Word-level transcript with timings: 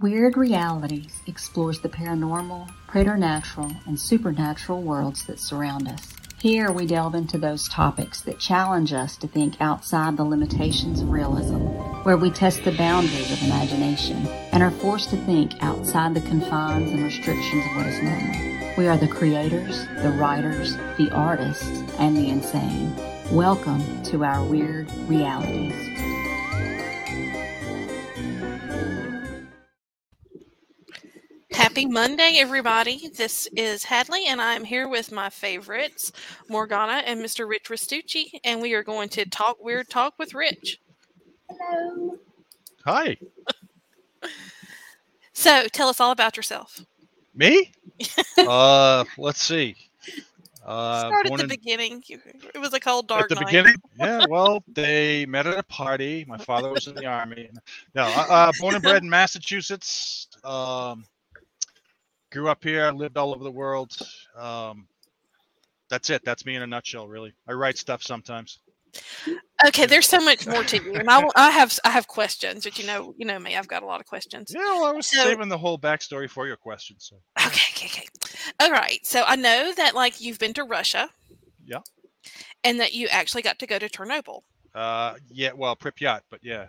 Weird 0.00 0.38
Realities 0.38 1.20
explores 1.26 1.80
the 1.80 1.90
paranormal, 1.90 2.70
preternatural, 2.86 3.70
and 3.84 4.00
supernatural 4.00 4.80
worlds 4.80 5.26
that 5.26 5.38
surround 5.38 5.88
us. 5.88 6.14
Here 6.38 6.72
we 6.72 6.86
delve 6.86 7.14
into 7.14 7.36
those 7.36 7.68
topics 7.68 8.22
that 8.22 8.38
challenge 8.38 8.94
us 8.94 9.18
to 9.18 9.28
think 9.28 9.60
outside 9.60 10.16
the 10.16 10.24
limitations 10.24 11.02
of 11.02 11.10
realism, 11.10 11.58
where 12.04 12.16
we 12.16 12.30
test 12.30 12.64
the 12.64 12.72
boundaries 12.72 13.30
of 13.30 13.42
imagination 13.42 14.26
and 14.52 14.62
are 14.62 14.70
forced 14.70 15.10
to 15.10 15.18
think 15.26 15.52
outside 15.62 16.14
the 16.14 16.22
confines 16.22 16.90
and 16.92 17.02
restrictions 17.02 17.66
of 17.66 17.76
what 17.76 17.86
is 17.86 18.02
normal. 18.02 18.74
We 18.78 18.88
are 18.88 18.96
the 18.96 19.06
creators, 19.06 19.86
the 20.02 20.16
writers, 20.18 20.78
the 20.96 21.10
artists, 21.12 21.82
and 21.98 22.16
the 22.16 22.30
insane. 22.30 22.96
Welcome 23.30 24.02
to 24.04 24.24
our 24.24 24.42
Weird 24.42 24.90
Realities. 25.00 26.09
Happy 31.80 31.90
Monday, 31.90 32.34
everybody. 32.36 33.08
This 33.08 33.48
is 33.56 33.84
Hadley, 33.84 34.26
and 34.26 34.38
I'm 34.38 34.64
here 34.64 34.86
with 34.86 35.10
my 35.10 35.30
favorites, 35.30 36.12
Morgana 36.46 37.02
and 37.06 37.24
Mr. 37.24 37.48
Rich 37.48 37.70
Restucci, 37.70 38.38
and 38.44 38.60
we 38.60 38.74
are 38.74 38.82
going 38.82 39.08
to 39.08 39.24
talk 39.24 39.64
weird 39.64 39.88
talk 39.88 40.12
with 40.18 40.34
Rich. 40.34 40.78
Hello. 41.48 42.18
Hi. 42.84 43.16
So, 45.32 45.68
tell 45.72 45.88
us 45.88 46.00
all 46.00 46.10
about 46.10 46.36
yourself. 46.36 46.84
Me? 47.34 47.72
uh, 48.38 49.04
let's 49.16 49.42
see. 49.42 49.74
Uh, 50.62 51.00
Start 51.00 51.26
at 51.30 51.36
the 51.38 51.42
in- 51.44 51.48
beginning. 51.48 52.04
It 52.06 52.58
was 52.58 52.74
a 52.74 52.80
cold, 52.80 53.08
dark 53.08 53.22
at 53.22 53.28
the 53.30 53.34
night. 53.36 53.46
beginning. 53.46 53.74
Yeah. 53.98 54.26
Well, 54.28 54.62
they 54.68 55.24
met 55.24 55.46
at 55.46 55.56
a 55.56 55.62
party. 55.62 56.26
My 56.28 56.36
father 56.36 56.68
was 56.68 56.88
in 56.88 56.94
the 56.94 57.06
army. 57.06 57.48
No, 57.94 58.02
uh, 58.02 58.26
uh, 58.28 58.52
born 58.60 58.74
and 58.74 58.82
bred 58.82 59.02
in 59.02 59.08
Massachusetts. 59.08 60.28
Um, 60.44 61.06
grew 62.30 62.48
up 62.48 62.62
here. 62.62 62.90
Lived 62.92 63.16
all 63.16 63.34
over 63.34 63.44
the 63.44 63.50
world. 63.50 63.96
Um, 64.36 64.86
that's 65.88 66.10
it. 66.10 66.22
That's 66.24 66.46
me 66.46 66.54
in 66.56 66.62
a 66.62 66.66
nutshell. 66.66 67.08
Really. 67.08 67.32
I 67.48 67.52
write 67.52 67.78
stuff 67.78 68.02
sometimes. 68.02 68.60
Okay, 69.66 69.86
there's 69.86 70.08
so 70.08 70.18
much 70.20 70.46
more 70.48 70.64
to 70.64 70.82
you, 70.82 70.94
and 70.94 71.08
I, 71.08 71.22
will- 71.22 71.32
I 71.36 71.50
have 71.52 71.78
I 71.84 71.90
have 71.90 72.08
questions. 72.08 72.64
But 72.64 72.78
you 72.78 72.86
know, 72.86 73.14
you 73.16 73.24
know 73.26 73.38
me, 73.38 73.56
I've 73.56 73.68
got 73.68 73.82
a 73.82 73.86
lot 73.86 74.00
of 74.00 74.06
questions. 74.06 74.52
Yeah. 74.54 74.60
Well, 74.62 74.84
I 74.86 74.92
was 74.92 75.06
So- 75.06 75.22
saving 75.22 75.48
the 75.48 75.58
whole 75.58 75.78
backstory 75.78 76.28
for 76.28 76.46
your 76.46 76.56
questions. 76.56 77.08
So. 77.10 77.16
Okay, 77.46 77.60
okay, 77.74 77.86
okay. 77.86 78.06
All 78.60 78.70
right. 78.72 78.98
So 79.04 79.22
I 79.26 79.36
know 79.36 79.72
that 79.76 79.94
like 79.94 80.20
you've 80.20 80.38
been 80.38 80.54
to 80.54 80.64
Russia. 80.64 81.08
Yeah. 81.64 81.80
And 82.64 82.80
that 82.80 82.92
you 82.92 83.06
actually 83.08 83.42
got 83.42 83.58
to 83.60 83.66
go 83.66 83.78
to 83.78 83.88
Chernobyl. 83.88 84.40
Uh, 84.74 85.14
yeah. 85.28 85.52
Well, 85.54 85.76
Pripyat, 85.76 86.20
but 86.30 86.40
yeah. 86.42 86.66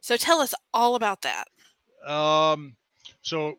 So 0.00 0.16
tell 0.16 0.40
us 0.40 0.54
all 0.72 0.94
about 0.94 1.22
that. 1.22 1.44
Um, 2.10 2.76
so 3.22 3.56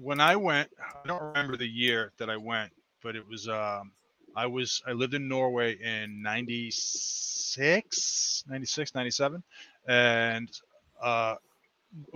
when 0.00 0.20
I 0.20 0.36
went, 0.36 0.70
I 0.80 1.06
don't 1.06 1.22
remember 1.22 1.56
the 1.56 1.68
year 1.68 2.12
that 2.18 2.30
I 2.30 2.36
went, 2.36 2.70
but 3.02 3.16
it 3.16 3.26
was 3.28 3.48
um, 3.48 3.90
I 4.36 4.46
was 4.46 4.82
I 4.86 4.92
lived 4.92 5.14
in 5.14 5.28
Norway 5.28 5.76
in 5.76 6.22
96, 6.22 8.44
96, 8.48 8.94
97, 8.94 9.42
and 9.88 10.48
uh, 11.02 11.34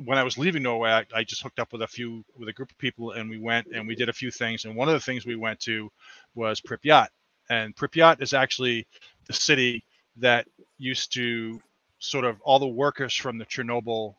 when 0.05 0.19
I 0.19 0.25
was 0.25 0.39
leaving 0.39 0.63
Norway, 0.63 0.91
I, 0.91 1.05
I 1.15 1.25
just 1.25 1.43
hooked 1.43 1.61
up 1.61 1.73
with 1.73 1.83
a 1.83 1.87
few 1.87 2.25
with 2.37 2.49
a 2.49 2.53
group 2.53 2.71
of 2.71 2.79
people, 2.79 3.13
and 3.13 3.31
we 3.31 3.39
went 3.39 3.69
and 3.75 3.87
we 3.87 3.95
did 3.95 4.09
a 4.09 4.13
few 4.13 4.31
things. 4.31 4.65
And 4.65 4.75
one 4.75 4.89
of 4.89 4.95
the 4.95 5.01
things 5.01 5.27
we 5.27 5.37
went 5.37 5.61
to 5.61 5.91
was 6.35 6.61
Pripyat, 6.61 7.09
and 7.51 7.75
Pripyat 7.77 8.21
is 8.23 8.33
actually 8.35 8.87
the 9.27 9.33
city 9.33 9.85
that 10.17 10.47
used 10.79 11.13
to 11.15 11.61
sort 12.01 12.25
of 12.25 12.41
all 12.43 12.59
the 12.59 12.67
workers 12.67 13.15
from 13.15 13.39
the 13.39 13.47
Chernobyl 13.47 14.15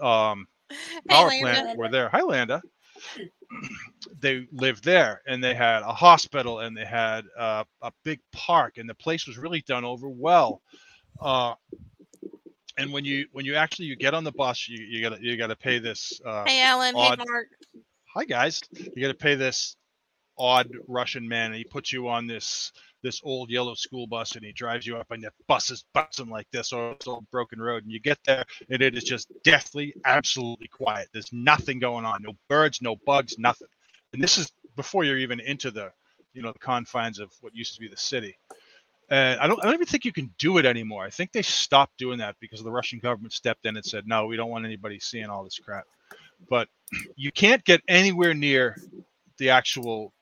um, 0.00 0.46
power 1.08 1.28
Landa. 1.28 1.40
plant 1.40 1.78
were 1.78 1.88
there. 1.88 2.08
Highlander. 2.08 2.62
They 4.20 4.46
lived 4.52 4.84
there, 4.84 5.22
and 5.26 5.42
they 5.42 5.54
had 5.54 5.82
a 5.82 5.92
hospital, 5.92 6.60
and 6.60 6.76
they 6.76 6.84
had 6.84 7.24
uh, 7.38 7.64
a 7.82 7.92
big 8.04 8.20
park, 8.32 8.78
and 8.78 8.88
the 8.88 8.94
place 8.94 9.26
was 9.26 9.38
really 9.38 9.62
done 9.62 9.84
over 9.84 10.08
well. 10.08 10.60
Uh, 11.20 11.54
and 12.78 12.92
when 12.92 13.04
you 13.04 13.26
when 13.32 13.44
you 13.44 13.54
actually 13.54 13.86
you 13.86 13.96
get 13.96 14.14
on 14.14 14.24
the 14.24 14.32
bus, 14.32 14.68
you, 14.68 14.84
you 14.84 15.02
gotta 15.02 15.22
you 15.22 15.36
gotta 15.36 15.56
pay 15.56 15.78
this. 15.78 16.20
Uh, 16.24 16.44
Hey, 16.46 16.62
Alan. 16.62 16.94
odd- 16.94 17.18
Hey, 17.18 17.24
Mark. 17.28 17.46
hi 18.14 18.24
guys, 18.24 18.60
you 18.94 19.00
gotta 19.02 19.14
pay 19.14 19.34
this 19.34 19.76
odd 20.38 20.70
Russian 20.86 21.26
man, 21.26 21.46
and 21.46 21.54
he 21.56 21.64
puts 21.64 21.92
you 21.92 22.08
on 22.08 22.26
this 22.26 22.72
this 23.06 23.20
old 23.24 23.50
yellow 23.50 23.74
school 23.74 24.06
bus, 24.08 24.34
and 24.34 24.44
he 24.44 24.52
drives 24.52 24.84
you 24.84 24.96
up, 24.96 25.10
and 25.12 25.22
the 25.22 25.30
bus 25.46 25.70
is 25.70 25.84
bouncing 25.94 26.28
like 26.28 26.48
this 26.50 26.72
or 26.72 26.96
this 26.98 27.06
old 27.06 27.24
broken 27.30 27.60
road, 27.60 27.84
and 27.84 27.92
you 27.92 28.00
get 28.00 28.18
there, 28.26 28.44
and 28.68 28.82
it 28.82 28.96
is 28.96 29.04
just 29.04 29.28
deathly, 29.44 29.94
absolutely 30.04 30.66
quiet. 30.66 31.08
There's 31.12 31.32
nothing 31.32 31.78
going 31.78 32.04
on, 32.04 32.22
no 32.22 32.32
birds, 32.48 32.82
no 32.82 32.96
bugs, 33.06 33.38
nothing. 33.38 33.68
And 34.12 34.20
this 34.20 34.38
is 34.38 34.50
before 34.74 35.04
you're 35.04 35.18
even 35.18 35.38
into 35.38 35.70
the, 35.70 35.92
you 36.34 36.42
know, 36.42 36.52
the 36.52 36.58
confines 36.58 37.20
of 37.20 37.30
what 37.42 37.54
used 37.54 37.74
to 37.74 37.80
be 37.80 37.86
the 37.86 37.96
city. 37.96 38.36
And 39.08 39.38
I 39.38 39.46
don't, 39.46 39.60
I 39.60 39.66
don't 39.66 39.74
even 39.74 39.86
think 39.86 40.04
you 40.04 40.12
can 40.12 40.34
do 40.36 40.58
it 40.58 40.66
anymore. 40.66 41.04
I 41.04 41.10
think 41.10 41.30
they 41.30 41.42
stopped 41.42 41.96
doing 41.98 42.18
that 42.18 42.34
because 42.40 42.64
the 42.64 42.72
Russian 42.72 42.98
government 42.98 43.32
stepped 43.32 43.64
in 43.64 43.76
and 43.76 43.86
said, 43.86 44.08
no, 44.08 44.26
we 44.26 44.36
don't 44.36 44.50
want 44.50 44.64
anybody 44.64 44.98
seeing 44.98 45.26
all 45.26 45.44
this 45.44 45.60
crap. 45.60 45.84
But 46.50 46.68
you 47.16 47.30
can't 47.30 47.64
get 47.64 47.82
anywhere 47.86 48.34
near 48.34 48.76
the 49.38 49.50
actual 49.50 50.12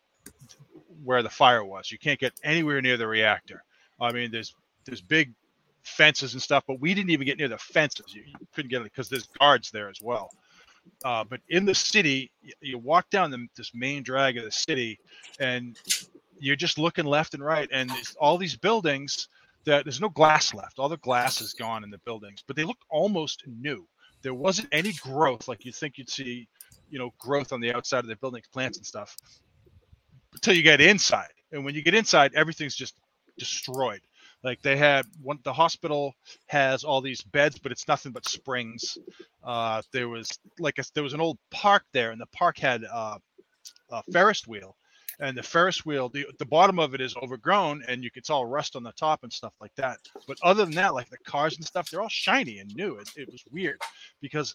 where 1.03 1.22
the 1.22 1.31
fire 1.31 1.65
was. 1.65 1.91
You 1.91 1.99
can't 1.99 2.21
get 2.21 2.32
anywhere 2.43 2.81
near 2.81 2.97
the 2.97 3.06
reactor. 3.06 3.65
I 4.00 4.12
mean, 4.12 4.31
there's 4.31 4.55
there's 4.84 5.00
big 5.00 5.32
fences 5.82 6.32
and 6.32 6.43
stuff, 6.43 6.65
but 6.66 6.81
we 6.81 6.94
didn't 6.94 7.10
even 7.10 7.27
get 7.27 7.38
near 7.38 7.49
the 7.49 7.59
fences. 7.59 8.15
You, 8.15 8.22
you 8.27 8.47
couldn't 8.55 8.71
get 8.71 8.81
it 8.81 8.84
because 8.84 9.09
there's 9.09 9.28
guards 9.38 9.71
there 9.71 9.88
as 9.88 10.00
well. 10.00 10.31
Uh, 11.05 11.25
but 11.25 11.41
in 11.49 11.65
the 11.65 11.75
city, 11.75 12.31
y- 12.43 12.50
you 12.60 12.78
walk 12.78 13.09
down 13.10 13.31
the, 13.31 13.47
this 13.56 13.72
main 13.75 14.03
drag 14.03 14.37
of 14.37 14.44
the 14.44 14.50
city, 14.50 14.99
and 15.41 15.78
you're 16.38 16.56
just 16.56 16.78
looking 16.78 17.05
left 17.05 17.34
and 17.34 17.44
right, 17.44 17.69
and 17.72 17.91
all 18.21 18.38
these 18.38 18.56
buildings 18.56 19.28
that 19.65 19.84
there's 19.84 20.00
no 20.00 20.11
glass 20.11 20.53
left. 20.53 20.78
All 20.78 20.88
the 20.88 20.99
glass 20.99 21.41
is 21.41 21.55
gone 21.55 21.84
in 21.84 21.91
the 21.91 21.99
buildings, 21.99 22.43
but 22.47 22.56
they 22.56 22.65
look 22.65 22.78
almost 22.91 23.43
new. 23.47 23.87
There 24.22 24.34
wasn't 24.34 24.69
any 24.72 24.93
growth 24.93 25.49
like 25.49 25.65
you'd 25.65 25.75
think 25.75 25.99
you'd 25.99 26.11
see, 26.11 26.49
you 26.91 26.99
know, 26.99 27.12
growth 27.19 27.53
on 27.53 27.61
the 27.61 27.75
outside 27.75 28.00
of 28.00 28.06
the 28.06 28.16
buildings, 28.16 28.47
plants 28.53 28.78
and 28.78 28.87
stuff, 28.87 29.16
until 30.34 30.54
you 30.54 30.62
get 30.62 30.80
inside. 30.80 31.30
And 31.52 31.64
when 31.64 31.74
you 31.74 31.82
get 31.82 31.94
inside, 31.94 32.32
everything's 32.34 32.74
just 32.74 32.94
destroyed. 33.38 34.00
Like 34.42 34.60
they 34.60 34.76
had 34.76 35.06
one, 35.22 35.38
the 35.42 35.52
hospital 35.52 36.12
has 36.46 36.84
all 36.84 37.00
these 37.00 37.22
beds, 37.22 37.58
but 37.58 37.72
it's 37.72 37.88
nothing 37.88 38.12
but 38.12 38.28
springs. 38.28 38.98
Uh, 39.42 39.80
there 39.92 40.08
was 40.08 40.38
like 40.58 40.78
a, 40.78 40.84
there 40.94 41.02
was 41.02 41.14
an 41.14 41.20
old 41.20 41.38
park 41.50 41.84
there, 41.92 42.10
and 42.10 42.20
the 42.20 42.26
park 42.26 42.58
had 42.58 42.84
uh, 42.92 43.18
a 43.90 44.02
Ferris 44.12 44.46
wheel, 44.46 44.76
and 45.20 45.36
the 45.36 45.42
Ferris 45.42 45.86
wheel, 45.86 46.10
the, 46.10 46.26
the 46.38 46.44
bottom 46.44 46.78
of 46.78 46.94
it 46.94 47.00
is 47.00 47.16
overgrown, 47.22 47.82
and 47.88 48.04
you 48.04 48.10
can 48.10 48.20
it's 48.20 48.30
all 48.30 48.44
rust 48.44 48.76
on 48.76 48.82
the 48.82 48.92
top 48.92 49.22
and 49.22 49.32
stuff 49.32 49.54
like 49.60 49.74
that. 49.76 49.98
But 50.26 50.38
other 50.42 50.64
than 50.64 50.74
that, 50.74 50.94
like 50.94 51.08
the 51.08 51.18
cars 51.24 51.56
and 51.56 51.64
stuff, 51.64 51.88
they're 51.88 52.02
all 52.02 52.08
shiny 52.08 52.58
and 52.58 52.74
new. 52.74 52.96
It, 52.96 53.08
it 53.16 53.28
was 53.32 53.44
weird 53.50 53.80
because 54.20 54.54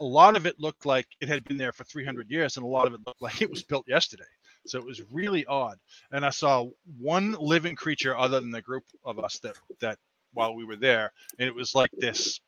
a 0.00 0.04
lot 0.04 0.36
of 0.36 0.46
it 0.46 0.60
looked 0.60 0.86
like 0.86 1.06
it 1.20 1.28
had 1.28 1.44
been 1.44 1.56
there 1.56 1.72
for 1.72 1.84
300 1.84 2.30
years, 2.30 2.56
and 2.56 2.64
a 2.64 2.68
lot 2.68 2.86
of 2.86 2.94
it 2.94 3.00
looked 3.06 3.22
like 3.22 3.42
it 3.42 3.50
was 3.50 3.62
built 3.62 3.84
yesterday. 3.86 4.24
So 4.66 4.78
it 4.78 4.84
was 4.84 5.02
really 5.10 5.46
odd. 5.46 5.78
And 6.12 6.24
I 6.24 6.30
saw 6.30 6.66
one 6.98 7.36
living 7.38 7.76
creature 7.76 8.16
other 8.16 8.40
than 8.40 8.50
the 8.50 8.62
group 8.62 8.84
of 9.04 9.18
us 9.18 9.38
that 9.40 9.56
that 9.80 9.98
while 10.32 10.54
we 10.54 10.64
were 10.64 10.76
there, 10.76 11.12
and 11.38 11.48
it 11.48 11.54
was 11.54 11.74
like 11.74 11.90
this 11.92 12.40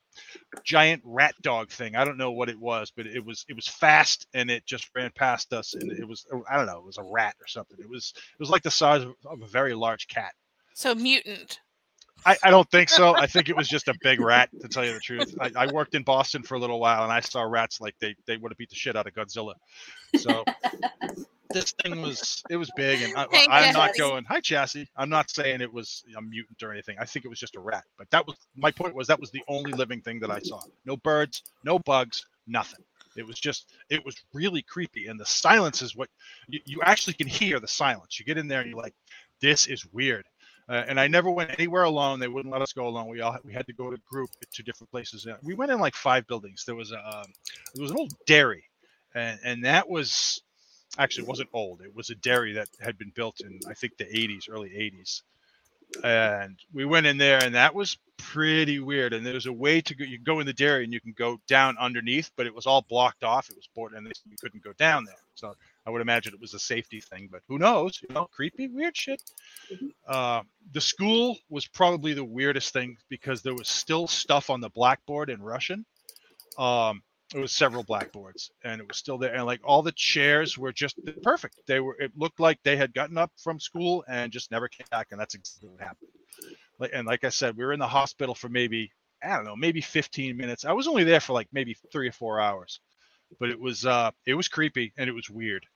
giant 0.65 1.03
rat 1.05 1.35
dog 1.43 1.71
thing. 1.71 1.97
I 1.97 2.05
don't 2.05 2.19
know 2.19 2.33
what 2.33 2.49
it 2.49 2.59
was, 2.59 2.93
but 2.95 3.07
it 3.07 3.25
was 3.25 3.45
it 3.49 3.55
was 3.55 3.69
fast 3.69 4.27
and 4.35 4.51
it 4.51 4.67
just 4.67 4.91
ran 4.95 5.11
past 5.15 5.53
us 5.53 5.75
and 5.75 5.93
it 5.93 6.07
was 6.07 6.27
I 6.49 6.57
don't 6.57 6.67
know, 6.67 6.79
it 6.79 6.85
was 6.85 6.99
a 6.99 7.03
rat 7.03 7.37
or 7.41 7.47
something. 7.47 7.79
It 7.81 7.89
was 7.89 8.13
it 8.17 8.41
was 8.41 8.51
like 8.51 8.63
the 8.63 8.71
size 8.71 9.03
of, 9.03 9.15
of 9.25 9.43
a 9.43 9.47
very 9.47 9.75
large 9.75 10.09
cat. 10.09 10.33
So 10.75 10.95
mutant. 10.95 11.61
I, 12.27 12.37
I 12.43 12.51
don't 12.51 12.69
think 12.69 12.89
so. 12.89 13.15
I 13.15 13.29
think 13.29 13.49
it 13.49 13.57
was 13.57 13.69
just 13.69 13.87
a 13.87 13.95
big 14.03 14.21
rat, 14.21 14.51
to 14.61 14.69
tell 14.69 14.85
you 14.85 14.93
the 14.93 14.99
truth. 14.99 15.37
I, 15.41 15.53
I 15.55 15.73
worked 15.73 15.95
in 15.95 16.03
Boston 16.03 16.43
for 16.43 16.57
a 16.57 16.59
little 16.59 16.81
while, 16.81 17.05
and 17.05 17.13
I 17.13 17.21
saw 17.21 17.43
rats 17.43 17.81
like 17.81 17.95
they 18.01 18.17
they 18.27 18.37
would 18.37 18.51
have 18.51 18.59
beat 18.59 18.71
the 18.71 18.75
shit 18.75 18.97
out 18.97 19.07
of 19.07 19.15
Godzilla. 19.15 19.55
So 20.17 20.45
this 21.51 21.73
thing 21.73 22.03
was 22.03 22.43
it 22.51 22.57
was 22.57 22.71
big, 22.77 23.03
and 23.03 23.15
I, 23.17 23.27
I'm 23.51 23.73
not 23.73 23.97
going 23.97 24.25
hi 24.25 24.41
chassis. 24.41 24.89
I'm 24.97 25.09
not 25.09 25.31
saying 25.31 25.61
it 25.61 25.73
was 25.73 26.05
a 26.17 26.23
mutant 26.23 26.63
or 26.63 26.73
anything. 26.73 26.97
I 26.99 27.05
think 27.05 27.25
it 27.25 27.29
was 27.29 27.41
just 27.41 27.57
a 27.57 27.61
rat. 27.61 27.85
But 27.97 28.11
that 28.11 28.27
was 28.27 28.37
my 28.57 28.71
point. 28.71 28.95
Was 28.95 29.09
that 29.09 29.21
was 29.21 29.31
the 29.31 29.43
only 29.49 29.73
living 29.73 30.01
thing 30.01 30.21
that 30.21 30.31
I 30.31 30.41
saw. 30.41 30.61
No 30.85 30.97
birds, 30.97 31.43
no 31.65 31.79
bugs, 31.79 32.27
nothing. 32.47 32.85
It 33.17 33.27
was 33.27 33.39
just 33.39 33.73
it 33.91 34.05
was 34.05 34.17
really 34.33 34.63
creepy, 34.63 35.07
and 35.07 35.19
the 35.19 35.27
silence 35.27 35.83
is 35.83 35.97
what 35.97 36.09
you, 36.49 36.61
you 36.65 36.81
actually 36.83 37.15
can 37.15 37.27
hear 37.27 37.61
the 37.61 37.69
silence. 37.69 38.19
You 38.19 38.25
get 38.25 38.39
in 38.39 38.49
there 38.49 38.61
and 38.61 38.71
you're 38.71 38.81
like, 38.81 38.95
this 39.41 39.67
is 39.67 39.85
weird. 39.93 40.25
Uh, 40.69 40.85
and 40.87 41.01
I 41.01 41.09
never 41.09 41.31
went 41.31 41.51
anywhere 41.59 41.85
alone. 41.85 42.21
They 42.21 42.29
wouldn't 42.29 42.53
let 42.53 42.61
us 42.61 42.75
go 42.75 42.87
alone. 42.87 43.09
We 43.09 43.23
all 43.23 43.39
we 43.43 43.55
had 43.55 43.67
to 43.67 43.73
go 43.73 43.91
to 43.91 43.97
group 44.11 44.31
to 44.53 44.63
different 44.63 44.91
places. 44.91 45.27
Uh, 45.27 45.37
We 45.43 45.55
went 45.55 45.73
in 45.73 45.81
like 45.81 45.95
five 45.95 46.27
buildings. 46.27 46.65
There 46.67 46.75
was 46.75 46.93
a 46.93 46.99
um, 46.99 47.33
there 47.75 47.83
was 47.83 47.91
an 47.91 47.97
old 47.97 48.13
dairy, 48.27 48.65
and 49.15 49.41
and 49.45 49.65
that 49.65 49.89
was 49.89 50.43
actually 50.99 51.25
it 51.25 51.29
wasn't 51.29 51.49
old. 51.53 51.81
It 51.81 51.95
was 51.95 52.11
a 52.11 52.15
dairy 52.17 52.53
that 52.55 52.69
had 52.81 52.99
been 52.99 53.13
built 53.15 53.41
in 53.41 53.61
I 53.69 53.75
think 53.75 53.97
the 53.97 54.05
80s, 54.05 54.49
early 54.51 54.71
80s. 54.71 55.23
and 56.05 56.59
we 56.73 56.85
went 56.85 57.07
in 57.07 57.17
there, 57.17 57.43
and 57.43 57.55
that 57.55 57.75
was 57.75 57.97
pretty 58.19 58.79
weird. 58.79 59.15
And 59.15 59.25
there's 59.25 59.47
a 59.47 59.53
way 59.53 59.81
to 59.81 59.95
go. 59.95 60.05
You 60.05 60.19
go 60.19 60.41
in 60.41 60.47
the 60.47 60.53
dairy, 60.53 60.85
and 60.85 60.93
you 60.93 61.01
can 61.01 61.13
go 61.17 61.41
down 61.47 61.79
underneath, 61.79 62.31
but 62.37 62.47
it 62.47 62.55
was 62.55 62.67
all 62.67 62.83
blocked 62.83 63.25
off. 63.25 63.49
It 63.49 63.57
was 63.57 63.69
boarded, 63.75 63.97
and 63.99 64.07
you 64.29 64.37
couldn't 64.39 64.63
go 64.63 64.73
down 64.75 65.05
there. 65.07 65.15
So 65.35 65.55
I 65.87 65.91
would 65.91 66.03
imagine 66.03 66.35
it 66.35 66.41
was 66.41 66.53
a 66.53 66.59
safety 66.59 67.01
thing, 67.01 67.29
but 67.33 67.41
who 67.49 67.59
knows? 67.59 68.03
You 68.03 68.15
know, 68.15 68.27
creepy, 68.27 68.69
weird 68.69 68.97
shit. 68.97 69.23
Mhm. 69.73 69.93
Uh, 70.07 70.43
the 70.73 70.81
school 70.81 71.39
was 71.49 71.67
probably 71.67 72.13
the 72.13 72.25
weirdest 72.25 72.73
thing 72.75 72.99
because 73.09 73.41
there 73.41 73.55
was 73.55 73.69
still 73.69 74.07
stuff 74.07 74.51
on 74.51 74.61
the 74.61 74.69
blackboard 74.69 75.31
in 75.31 75.41
Russian. 75.41 75.87
Um, 76.59 77.03
it 77.35 77.39
was 77.39 77.53
several 77.53 77.83
blackboards, 77.83 78.51
and 78.65 78.81
it 78.81 78.89
was 78.89 78.97
still 78.97 79.19
there, 79.19 79.35
and 79.35 79.45
like 79.45 79.61
all 79.65 79.83
the 79.83 79.93
chairs 79.93 80.57
were 80.57 80.73
just 80.73 80.99
perfect. 81.23 81.57
They 81.67 81.81
were. 81.81 81.97
It 82.01 82.13
looked 82.17 82.41
like 82.41 82.59
they 82.63 82.77
had 82.77 82.95
gotten 82.95 83.19
up 83.19 83.33
from 83.37 83.61
school 83.61 84.05
and 84.09 84.33
just 84.33 84.51
never 84.51 84.69
came 84.69 84.87
back, 84.91 85.09
and 85.11 85.21
that's 85.21 85.35
exactly 85.35 85.69
what 85.69 85.81
happened. 85.81 86.11
Like, 86.79 86.91
and 86.95 87.07
like 87.07 87.25
I 87.25 87.29
said, 87.29 87.57
we 87.57 87.65
were 87.65 87.73
in 87.73 87.81
the 87.81 87.89
hospital 87.89 88.35
for 88.35 88.49
maybe 88.49 88.91
I 89.23 89.37
don't 89.37 89.45
know, 89.45 89.57
maybe 89.57 89.81
15 89.81 90.37
minutes. 90.37 90.65
I 90.65 90.73
was 90.73 90.89
only 90.89 91.05
there 91.05 91.21
for 91.21 91.33
like 91.33 91.49
maybe 91.53 91.77
three 91.93 92.09
or 92.09 92.13
four 92.13 92.41
hours, 92.41 92.81
but 93.39 93.51
it 93.51 93.61
was 93.61 93.85
uh, 93.85 94.11
it 94.27 94.35
was 94.35 94.49
creepy 94.49 94.93
and 94.97 95.09
it 95.09 95.15
was 95.15 95.29
weird. 95.29 95.67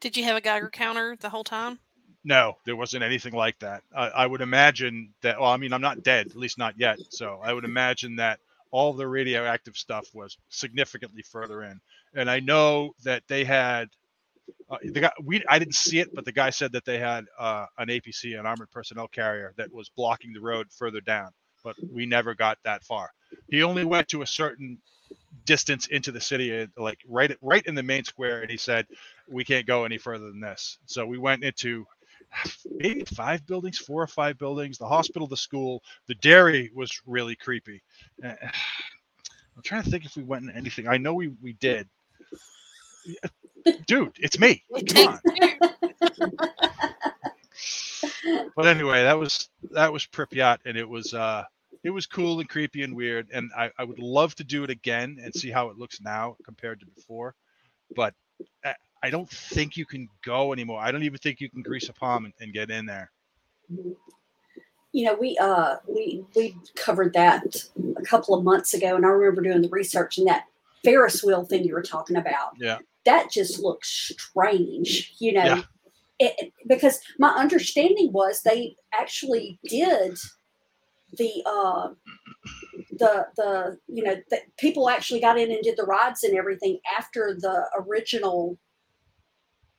Did 0.00 0.16
you 0.16 0.24
have 0.24 0.36
a 0.36 0.40
Geiger 0.40 0.70
counter 0.70 1.16
the 1.16 1.30
whole 1.30 1.44
time? 1.44 1.78
No, 2.24 2.56
there 2.64 2.76
wasn't 2.76 3.02
anything 3.02 3.32
like 3.32 3.58
that. 3.60 3.82
I, 3.94 4.08
I 4.08 4.26
would 4.26 4.42
imagine 4.42 5.12
that. 5.22 5.40
Well, 5.40 5.50
I 5.50 5.56
mean, 5.56 5.72
I'm 5.72 5.80
not 5.80 6.04
dead, 6.04 6.28
at 6.28 6.36
least 6.36 6.58
not 6.58 6.78
yet. 6.78 6.98
So 7.10 7.40
I 7.42 7.52
would 7.52 7.64
imagine 7.64 8.16
that 8.16 8.38
all 8.72 8.92
the 8.92 9.06
radioactive 9.06 9.76
stuff 9.76 10.08
was 10.14 10.36
significantly 10.48 11.22
further 11.22 11.62
in. 11.62 11.80
And 12.14 12.30
I 12.30 12.40
know 12.40 12.92
that 13.04 13.22
they 13.28 13.44
had 13.44 13.88
uh, 14.70 14.78
the 14.82 15.00
guy. 15.00 15.12
We 15.22 15.44
I 15.48 15.58
didn't 15.58 15.76
see 15.76 16.00
it, 16.00 16.14
but 16.14 16.24
the 16.24 16.32
guy 16.32 16.50
said 16.50 16.72
that 16.72 16.84
they 16.84 16.98
had 16.98 17.26
uh, 17.38 17.66
an 17.78 17.88
APC, 17.88 18.38
an 18.38 18.46
armored 18.46 18.70
personnel 18.70 19.08
carrier, 19.08 19.54
that 19.56 19.72
was 19.72 19.90
blocking 19.90 20.32
the 20.32 20.40
road 20.40 20.68
further 20.72 21.00
down. 21.00 21.30
But 21.62 21.76
we 21.92 22.06
never 22.06 22.34
got 22.34 22.58
that 22.64 22.82
far. 22.82 23.10
He 23.48 23.62
only 23.62 23.84
went 23.84 24.08
to 24.08 24.22
a 24.22 24.26
certain 24.26 24.78
distance 25.44 25.86
into 25.88 26.12
the 26.12 26.20
city, 26.20 26.62
uh, 26.62 26.66
like 26.76 26.98
right 27.08 27.36
right 27.42 27.64
in 27.66 27.74
the 27.74 27.82
main 27.82 28.04
square, 28.04 28.42
and 28.42 28.50
he 28.50 28.56
said, 28.56 28.86
"We 29.28 29.44
can't 29.44 29.66
go 29.66 29.84
any 29.84 29.98
further 29.98 30.26
than 30.26 30.40
this." 30.40 30.78
So 30.86 31.06
we 31.06 31.18
went 31.18 31.44
into 31.44 31.86
maybe 32.70 33.04
five 33.04 33.46
buildings, 33.46 33.78
four 33.78 34.02
or 34.02 34.06
five 34.06 34.38
buildings, 34.38 34.78
the 34.78 34.86
hospital, 34.86 35.26
the 35.26 35.36
school, 35.36 35.82
the 36.06 36.14
dairy 36.16 36.70
was 36.74 37.00
really 37.06 37.36
creepy. 37.36 37.82
Uh, 38.24 38.34
I'm 38.42 39.62
trying 39.62 39.82
to 39.82 39.90
think 39.90 40.04
if 40.04 40.16
we 40.16 40.22
went 40.22 40.44
in 40.44 40.56
anything. 40.56 40.88
I 40.88 40.96
know 40.96 41.14
we 41.14 41.28
we 41.40 41.52
did. 41.54 41.88
Dude, 43.86 44.16
it's 44.18 44.38
me. 44.38 44.64
Come 44.94 45.08
on. 45.08 45.20
But 48.56 48.66
anyway, 48.66 49.02
that 49.02 49.18
was 49.18 49.48
that 49.70 49.92
was 49.92 50.06
Pripyat, 50.06 50.58
and 50.64 50.76
it 50.76 50.88
was 50.88 51.14
uh 51.14 51.44
it 51.82 51.90
was 51.90 52.06
cool 52.06 52.40
and 52.40 52.48
creepy 52.48 52.82
and 52.82 52.94
weird. 52.94 53.28
And 53.32 53.50
I, 53.56 53.70
I 53.78 53.84
would 53.84 53.98
love 53.98 54.34
to 54.36 54.44
do 54.44 54.62
it 54.64 54.70
again 54.70 55.18
and 55.22 55.34
see 55.34 55.50
how 55.50 55.68
it 55.68 55.78
looks 55.78 56.00
now 56.00 56.36
compared 56.44 56.80
to 56.80 56.86
before. 56.86 57.34
But 57.94 58.14
I, 59.02 59.10
don't 59.10 59.28
think 59.28 59.76
you 59.76 59.84
can 59.84 60.08
go 60.24 60.52
anymore. 60.52 60.80
I 60.80 60.92
don't 60.92 61.02
even 61.02 61.18
think 61.18 61.40
you 61.40 61.50
can 61.50 61.62
grease 61.62 61.88
a 61.88 61.92
palm 61.92 62.24
and, 62.24 62.34
and 62.40 62.52
get 62.52 62.70
in 62.70 62.86
there. 62.86 63.10
You 64.92 65.06
know, 65.06 65.14
we 65.14 65.38
uh 65.38 65.76
we 65.88 66.22
we 66.36 66.56
covered 66.76 67.14
that 67.14 67.42
a 67.96 68.02
couple 68.02 68.34
of 68.34 68.44
months 68.44 68.74
ago, 68.74 68.94
and 68.94 69.06
I 69.06 69.08
remember 69.08 69.40
doing 69.40 69.62
the 69.62 69.70
research 69.70 70.18
and 70.18 70.26
that 70.28 70.44
Ferris 70.84 71.22
wheel 71.24 71.44
thing 71.44 71.64
you 71.64 71.74
were 71.74 71.82
talking 71.82 72.16
about. 72.16 72.52
Yeah. 72.58 72.78
That 73.04 73.30
just 73.30 73.58
looks 73.58 74.12
strange, 74.18 75.14
you 75.18 75.32
know. 75.32 75.44
Yeah. 75.44 75.62
It, 76.18 76.52
because 76.68 77.00
my 77.18 77.30
understanding 77.30 78.12
was 78.12 78.42
they 78.42 78.76
actually 78.92 79.58
did 79.64 80.18
the 81.18 81.42
uh 81.46 81.88
the 82.92 83.26
the 83.36 83.78
you 83.88 84.04
know 84.04 84.16
the 84.30 84.40
people 84.58 84.88
actually 84.88 85.20
got 85.20 85.38
in 85.38 85.50
and 85.50 85.62
did 85.62 85.76
the 85.76 85.84
rides 85.84 86.22
and 86.22 86.36
everything 86.36 86.78
after 86.96 87.36
the 87.38 87.68
original 87.76 88.58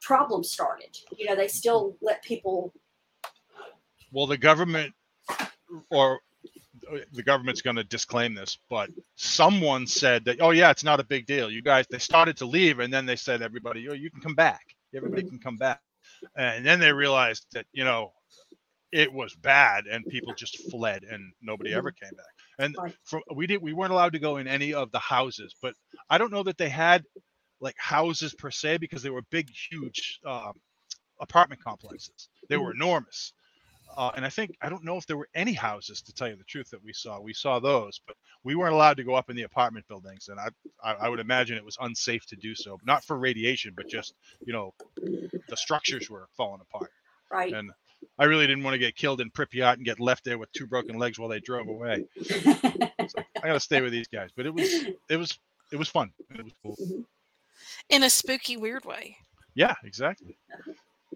problem 0.03 0.43
started 0.43 0.95
you 1.17 1.25
know 1.25 1.35
they 1.35 1.47
still 1.47 1.95
let 2.01 2.21
people 2.23 2.71
Well, 4.13 4.27
the 4.27 4.37
government 4.37 4.93
or 5.89 6.19
the 7.13 7.23
government's 7.23 7.61
going 7.61 7.77
to 7.77 7.83
disclaim 7.83 8.35
this, 8.35 8.57
but 8.69 8.89
someone 9.15 9.87
said 9.87 10.25
that, 10.25 10.41
oh, 10.41 10.51
yeah, 10.51 10.69
it's 10.69 10.83
not 10.83 10.99
a 10.99 11.03
big 11.03 11.25
deal. 11.25 11.49
You 11.49 11.61
guys, 11.61 11.85
they 11.89 11.97
started 11.97 12.37
to 12.37 12.45
leave, 12.45 12.79
and 12.79 12.93
then 12.93 13.05
they 13.05 13.15
said, 13.15 13.41
everybody, 13.41 13.87
oh, 13.89 13.93
you 13.93 14.11
can 14.11 14.21
come 14.21 14.35
back. 14.35 14.75
Everybody 14.95 15.23
can 15.23 15.39
come 15.39 15.57
back. 15.57 15.79
And 16.37 16.65
then 16.65 16.79
they 16.79 16.91
realized 16.91 17.47
that, 17.53 17.65
you 17.73 17.83
know, 17.83 18.11
it 18.91 19.11
was 19.11 19.33
bad, 19.35 19.87
and 19.87 20.05
people 20.05 20.33
just 20.35 20.69
fled, 20.69 21.03
and 21.09 21.33
nobody 21.41 21.73
ever 21.73 21.91
came 21.91 22.11
back. 22.15 22.25
And 22.59 22.75
from 23.03 23.23
we 23.33 23.47
did, 23.47 23.61
we 23.61 23.73
weren't 23.73 23.91
allowed 23.91 24.13
to 24.13 24.19
go 24.19 24.37
in 24.37 24.47
any 24.47 24.75
of 24.75 24.91
the 24.91 24.99
houses, 24.99 25.55
but 25.59 25.73
I 26.11 26.19
don't 26.19 26.31
know 26.31 26.43
that 26.43 26.59
they 26.59 26.69
had 26.69 27.03
like 27.63 27.75
houses 27.77 28.35
per 28.35 28.51
se 28.51 28.77
because 28.77 29.01
they 29.01 29.09
were 29.09 29.23
big, 29.31 29.49
huge 29.49 30.19
um, 30.25 30.53
apartment 31.21 31.63
complexes. 31.63 32.29
They 32.49 32.57
were 32.57 32.73
enormous. 32.73 33.33
Uh, 33.95 34.11
and 34.15 34.25
I 34.25 34.29
think 34.29 34.57
I 34.61 34.69
don't 34.69 34.83
know 34.83 34.97
if 34.97 35.05
there 35.05 35.17
were 35.17 35.29
any 35.35 35.53
houses 35.53 36.01
to 36.03 36.13
tell 36.13 36.27
you 36.27 36.35
the 36.35 36.43
truth 36.43 36.69
that 36.71 36.83
we 36.83 36.93
saw. 36.93 37.19
We 37.19 37.33
saw 37.33 37.59
those, 37.59 38.01
but 38.05 38.17
we 38.43 38.55
weren't 38.55 38.73
allowed 38.73 38.97
to 38.97 39.03
go 39.03 39.13
up 39.15 39.29
in 39.29 39.35
the 39.35 39.43
apartment 39.43 39.87
buildings, 39.87 40.29
and 40.29 40.39
I 40.39 40.49
I, 40.83 40.93
I 41.05 41.09
would 41.09 41.19
imagine 41.19 41.57
it 41.57 41.65
was 41.65 41.77
unsafe 41.79 42.25
to 42.27 42.35
do 42.35 42.55
so, 42.55 42.79
not 42.85 43.03
for 43.03 43.17
radiation, 43.17 43.73
but 43.75 43.87
just 43.87 44.15
you 44.45 44.53
know 44.53 44.73
the 44.97 45.57
structures 45.57 46.09
were 46.09 46.27
falling 46.35 46.61
apart. 46.61 46.91
right 47.31 47.53
And 47.53 47.71
I 48.17 48.25
really 48.25 48.47
didn't 48.47 48.63
want 48.63 48.73
to 48.73 48.79
get 48.79 48.95
killed 48.95 49.21
in 49.21 49.29
Pripyat 49.29 49.75
and 49.75 49.85
get 49.85 49.99
left 49.99 50.25
there 50.25 50.37
with 50.37 50.51
two 50.53 50.67
broken 50.67 50.97
legs 50.97 51.19
while 51.19 51.29
they 51.29 51.39
drove 51.39 51.67
away. 51.67 52.05
I 52.31 53.47
got 53.47 53.53
to 53.53 53.59
stay 53.59 53.81
with 53.81 53.91
these 53.91 54.07
guys, 54.07 54.31
but 54.35 54.45
it 54.45 54.53
was 54.53 54.71
it 55.09 55.17
was 55.17 55.37
it 55.71 55.77
was 55.77 55.89
fun. 55.89 56.11
It 56.31 56.43
was 56.43 56.53
cool. 56.63 57.05
In 57.89 58.03
a 58.03 58.09
spooky, 58.09 58.57
weird 58.57 58.85
way. 58.85 59.17
Yeah, 59.55 59.75
exactly. 59.83 60.37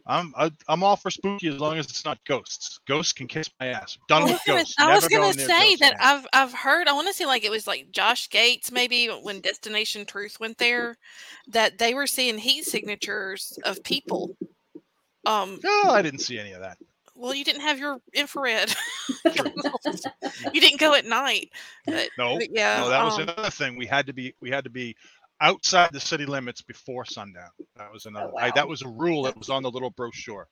I'm 0.06 0.34
I, 0.38 0.52
I'm 0.70 0.84
all 0.84 0.96
for 0.96 1.12
spooky 1.12 1.50
as 1.50 1.58
long 1.58 1.78
as 1.78 1.86
it's 1.88 2.06
not 2.06 2.18
ghosts. 2.26 2.80
Ghosts 2.88 3.12
can 3.12 3.28
kiss 3.28 3.50
my 3.60 3.68
ass. 3.68 3.98
Done 4.08 4.22
I 4.22 4.26
was 4.26 4.32
with 4.34 4.42
gonna, 4.46 4.60
ghosts. 4.60 4.76
I 4.80 4.96
was 4.96 5.08
gonna 5.08 5.24
go 5.24 5.32
say 5.34 5.76
that. 5.78 5.96
I've 6.00 6.26
I've 6.32 6.54
heard. 6.54 6.88
I 6.88 6.94
want 6.94 7.08
to 7.08 7.14
say 7.14 7.26
like 7.26 7.44
it 7.44 7.52
was 7.52 7.68
like 7.68 7.92
Josh 7.92 8.30
Gates 8.30 8.72
maybe 8.72 9.08
when 9.08 9.42
Destination 9.42 10.06
Truth 10.06 10.40
went 10.40 10.58
there, 10.60 10.98
that 11.48 11.78
they 11.78 11.94
were 11.94 12.08
seeing 12.08 12.38
heat 12.38 12.64
signatures 12.66 13.58
of 13.66 13.84
people. 13.84 14.38
Um, 15.26 15.60
No, 15.62 15.90
I 15.90 16.02
didn't 16.02 16.22
see 16.22 16.40
any 16.40 16.54
of 16.54 16.62
that. 16.62 16.78
well, 17.14 17.34
you 17.34 17.44
didn't 17.44 17.62
have 17.62 17.80
your 17.80 18.00
infrared. 18.14 18.74
You 20.54 20.62
didn't 20.62 20.80
go 20.80 20.94
at 20.94 21.06
night. 21.06 21.50
But, 21.86 22.10
No, 22.18 22.38
but 22.38 22.50
yeah, 22.52 22.80
no, 22.80 22.90
that 22.90 23.04
was 23.04 23.16
um, 23.16 23.22
another 23.24 23.50
thing. 23.50 23.76
We 23.76 23.86
had 23.86 24.06
to 24.08 24.14
be 24.14 24.34
we 24.40 24.50
had 24.50 24.64
to 24.64 24.70
be 24.70 24.96
outside 25.42 25.92
the 25.92 26.00
city 26.00 26.26
limits 26.26 26.62
before 26.62 27.06
sundown. 27.06 27.50
That 27.76 27.92
was 27.92 28.06
another. 28.06 28.32
I, 28.38 28.48
wow. 28.48 28.52
that 28.56 28.68
was 28.68 28.82
a 28.82 28.88
rule 28.88 29.24
that 29.24 29.38
was 29.38 29.50
on 29.50 29.64
the 29.64 29.72
little 29.72 29.92
brochure. 29.92 30.48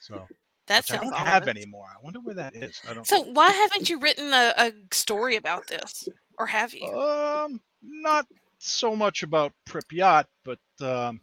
So 0.00 0.26
that 0.66 0.84
which 0.88 1.00
I 1.00 1.02
don't 1.02 1.12
have 1.14 1.48
anymore. 1.48 1.86
I 1.90 2.02
wonder 2.02 2.20
where 2.20 2.36
that 2.36 2.54
is. 2.54 2.80
I 2.88 2.94
don't. 2.94 3.06
So 3.06 3.22
why 3.22 3.50
haven't 3.50 3.90
you 3.90 3.98
written 3.98 4.32
a, 4.32 4.54
a 4.56 4.72
story 4.92 5.36
about 5.36 5.66
this, 5.66 6.08
or 6.38 6.46
have 6.46 6.72
you? 6.72 6.86
Um, 6.86 7.60
not 7.82 8.26
so 8.58 8.94
much 8.94 9.22
about 9.22 9.52
Pripyat, 9.68 10.26
but 10.44 10.58
um, 10.80 11.20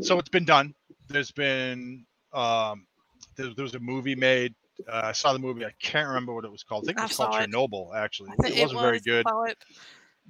so 0.00 0.18
it's 0.18 0.28
been 0.28 0.44
done. 0.44 0.74
There's 1.08 1.32
been 1.32 2.04
um, 2.32 2.86
there, 3.36 3.48
there 3.54 3.64
was 3.64 3.74
a 3.74 3.80
movie 3.80 4.14
made. 4.14 4.54
Uh, 4.88 5.02
I 5.04 5.12
saw 5.12 5.32
the 5.32 5.38
movie. 5.38 5.64
I 5.64 5.72
can't 5.80 6.08
remember 6.08 6.34
what 6.34 6.44
it 6.44 6.52
was 6.52 6.62
called. 6.62 6.84
I 6.84 6.86
think 6.86 6.98
it 6.98 7.00
I 7.00 7.04
was 7.04 7.16
called 7.16 7.34
saw 7.34 7.40
it. 7.40 7.50
Chernobyl. 7.50 7.94
Actually, 7.94 8.30
I 8.30 8.42
think 8.42 8.56
it 8.56 8.62
wasn't 8.62 8.80
very 8.80 8.92
was, 8.94 9.02
good. 9.02 9.26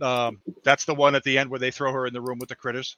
Um, 0.02 0.40
that's 0.64 0.84
the 0.84 0.94
one 0.94 1.14
at 1.14 1.22
the 1.24 1.36
end 1.38 1.50
where 1.50 1.58
they 1.58 1.70
throw 1.70 1.92
her 1.92 2.06
in 2.06 2.12
the 2.12 2.20
room 2.20 2.38
with 2.38 2.48
the 2.48 2.56
critters. 2.56 2.96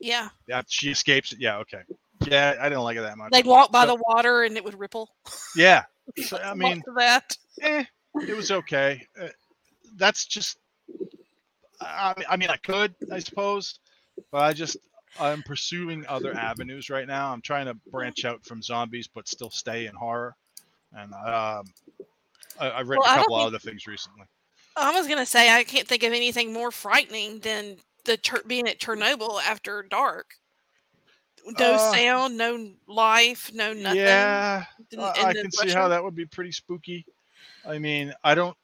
Yeah, 0.00 0.28
Yeah, 0.48 0.62
she 0.66 0.90
escapes. 0.90 1.34
Yeah, 1.38 1.58
okay. 1.58 1.82
Yeah, 2.26 2.54
I 2.60 2.68
didn't 2.68 2.84
like 2.84 2.96
it 2.96 3.02
that 3.02 3.16
much. 3.18 3.30
they'd 3.32 3.46
walk 3.46 3.70
by 3.72 3.84
So- 3.86 3.96
the 3.96 4.02
water 4.08 4.42
and 4.44 4.56
it 4.56 4.64
would 4.64 4.78
ripple. 4.78 5.10
Yeah, 5.54 5.84
so, 6.24 6.38
I 6.38 6.54
mean, 6.54 6.82
that. 6.96 7.36
eh, 7.62 7.84
it 8.26 8.36
was 8.36 8.50
okay. 8.50 9.06
Uh, 9.20 9.28
that's 9.96 10.24
just. 10.26 10.58
I, 11.80 12.14
I 12.28 12.36
mean, 12.36 12.50
I 12.50 12.56
could, 12.56 12.94
I 13.10 13.20
suppose, 13.20 13.78
but 14.30 14.42
I 14.42 14.52
just 14.52 14.76
I'm 15.18 15.42
pursuing 15.42 16.04
other 16.08 16.34
avenues 16.36 16.90
right 16.90 17.06
now. 17.06 17.32
I'm 17.32 17.40
trying 17.40 17.66
to 17.66 17.74
branch 17.90 18.24
out 18.24 18.44
from 18.44 18.60
zombies, 18.62 19.08
but 19.08 19.26
still 19.28 19.50
stay 19.50 19.86
in 19.86 19.94
horror. 19.94 20.34
And 20.92 21.12
um, 21.14 21.64
I, 22.58 22.70
I've 22.72 22.88
written 22.88 23.02
Well, 23.06 23.10
I 23.10 23.14
a 23.16 23.18
couple 23.20 23.36
think- 23.38 23.46
other 23.46 23.58
things 23.58 23.86
recently. 23.86 24.26
I 24.76 24.92
was 24.92 25.06
gonna 25.06 25.26
say 25.26 25.50
I 25.54 25.64
can't 25.64 25.86
think 25.86 26.02
of 26.02 26.12
anything 26.12 26.52
more 26.52 26.70
frightening 26.70 27.40
than 27.40 27.76
the 28.04 28.18
Cher- 28.22 28.42
being 28.46 28.68
at 28.68 28.78
Chernobyl 28.78 29.40
after 29.42 29.82
dark. 29.82 30.34
No 31.58 31.72
Uh, 31.74 31.92
sound, 31.92 32.36
no 32.36 32.70
life, 32.86 33.50
no 33.54 33.72
nothing. 33.72 33.98
Yeah, 33.98 34.64
I 34.66 34.94
in 34.94 35.00
I 35.00 35.32
the 35.32 35.42
can 35.42 35.52
see 35.52 35.70
how 35.70 35.88
that 35.88 36.02
would 36.02 36.14
be 36.14 36.26
pretty 36.26 36.52
spooky. 36.52 37.04
I 37.66 37.78
mean, 37.78 38.12
I 38.24 38.34
don't, 38.34 38.56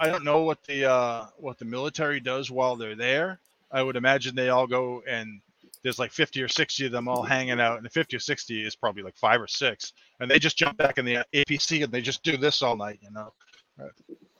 I 0.00 0.08
don't 0.08 0.24
know 0.24 0.42
what 0.42 0.62
the 0.64 0.90
uh, 0.90 1.26
what 1.36 1.58
the 1.58 1.64
military 1.64 2.20
does 2.20 2.50
while 2.50 2.76
they're 2.76 2.96
there. 2.96 3.38
I 3.70 3.82
would 3.82 3.96
imagine 3.96 4.34
they 4.34 4.48
all 4.50 4.66
go 4.66 5.02
and 5.08 5.40
there's 5.82 5.98
like 5.98 6.10
50 6.10 6.42
or 6.42 6.48
60 6.48 6.86
of 6.86 6.92
them 6.92 7.06
all 7.06 7.22
hanging 7.22 7.60
out, 7.60 7.76
and 7.76 7.86
the 7.86 7.90
50 7.90 8.16
or 8.16 8.20
60 8.20 8.64
is 8.64 8.74
probably 8.74 9.02
like 9.04 9.16
five 9.16 9.40
or 9.40 9.46
six, 9.46 9.92
and 10.18 10.28
they 10.30 10.38
just 10.38 10.56
jump 10.56 10.76
back 10.76 10.98
in 10.98 11.04
the 11.04 11.24
APC 11.32 11.84
and 11.84 11.92
they 11.92 12.00
just 12.00 12.24
do 12.24 12.36
this 12.36 12.60
all 12.60 12.76
night, 12.76 12.98
you 13.02 13.10
know. 13.10 13.32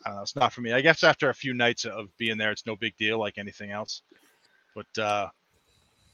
I 0.06 0.10
don't 0.10 0.18
know, 0.18 0.22
it's 0.22 0.36
not 0.36 0.52
for 0.52 0.60
me. 0.60 0.72
I 0.72 0.80
guess 0.80 1.02
after 1.02 1.30
a 1.30 1.34
few 1.34 1.52
nights 1.52 1.84
of 1.84 2.16
being 2.16 2.38
there, 2.38 2.52
it's 2.52 2.64
no 2.64 2.76
big 2.76 2.96
deal 2.96 3.18
like 3.18 3.38
anything 3.38 3.72
else. 3.72 4.02
But 4.72 5.02
uh, 5.02 5.28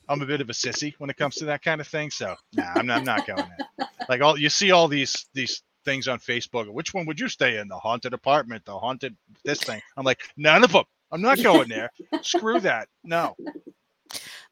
I'm 0.09 0.23
a 0.23 0.27
bit 0.27 0.41
of 0.41 0.49
a 0.49 0.55
sissy 0.55 0.95
when 0.97 1.11
it 1.11 1.19
comes 1.19 1.35
to 1.37 1.45
that 1.45 1.63
kind 1.63 1.79
of 1.79 1.87
thing, 1.87 2.11
so 2.11 2.35
nah, 2.55 2.73
I'm 2.75 2.87
not, 2.87 2.99
I'm 2.99 3.05
not 3.05 3.27
going 3.27 3.45
there. 3.59 3.89
Like 4.09 4.21
all 4.21 4.37
you 4.37 4.49
see 4.49 4.73
all 4.73 4.89
these 4.89 5.27
these 5.33 5.63
things 5.85 6.09
on 6.09 6.19
Facebook. 6.19 6.69
Which 6.69 6.93
one 6.93 7.07
would 7.07 7.21
you 7.21 7.29
stay 7.29 7.59
in? 7.59 7.69
The 7.69 7.79
haunted 7.79 8.13
apartment, 8.13 8.65
the 8.65 8.77
haunted 8.77 9.17
this 9.45 9.61
thing. 9.61 9.81
I'm 9.97 10.05
like, 10.05 10.21
none 10.37 10.65
of 10.65 10.73
them. 10.73 10.85
I'm 11.13 11.23
not 11.23 11.41
going 11.41 11.69
there. 11.69 11.91
Screw 12.21 12.59
that. 12.61 12.89
No. 13.05 13.37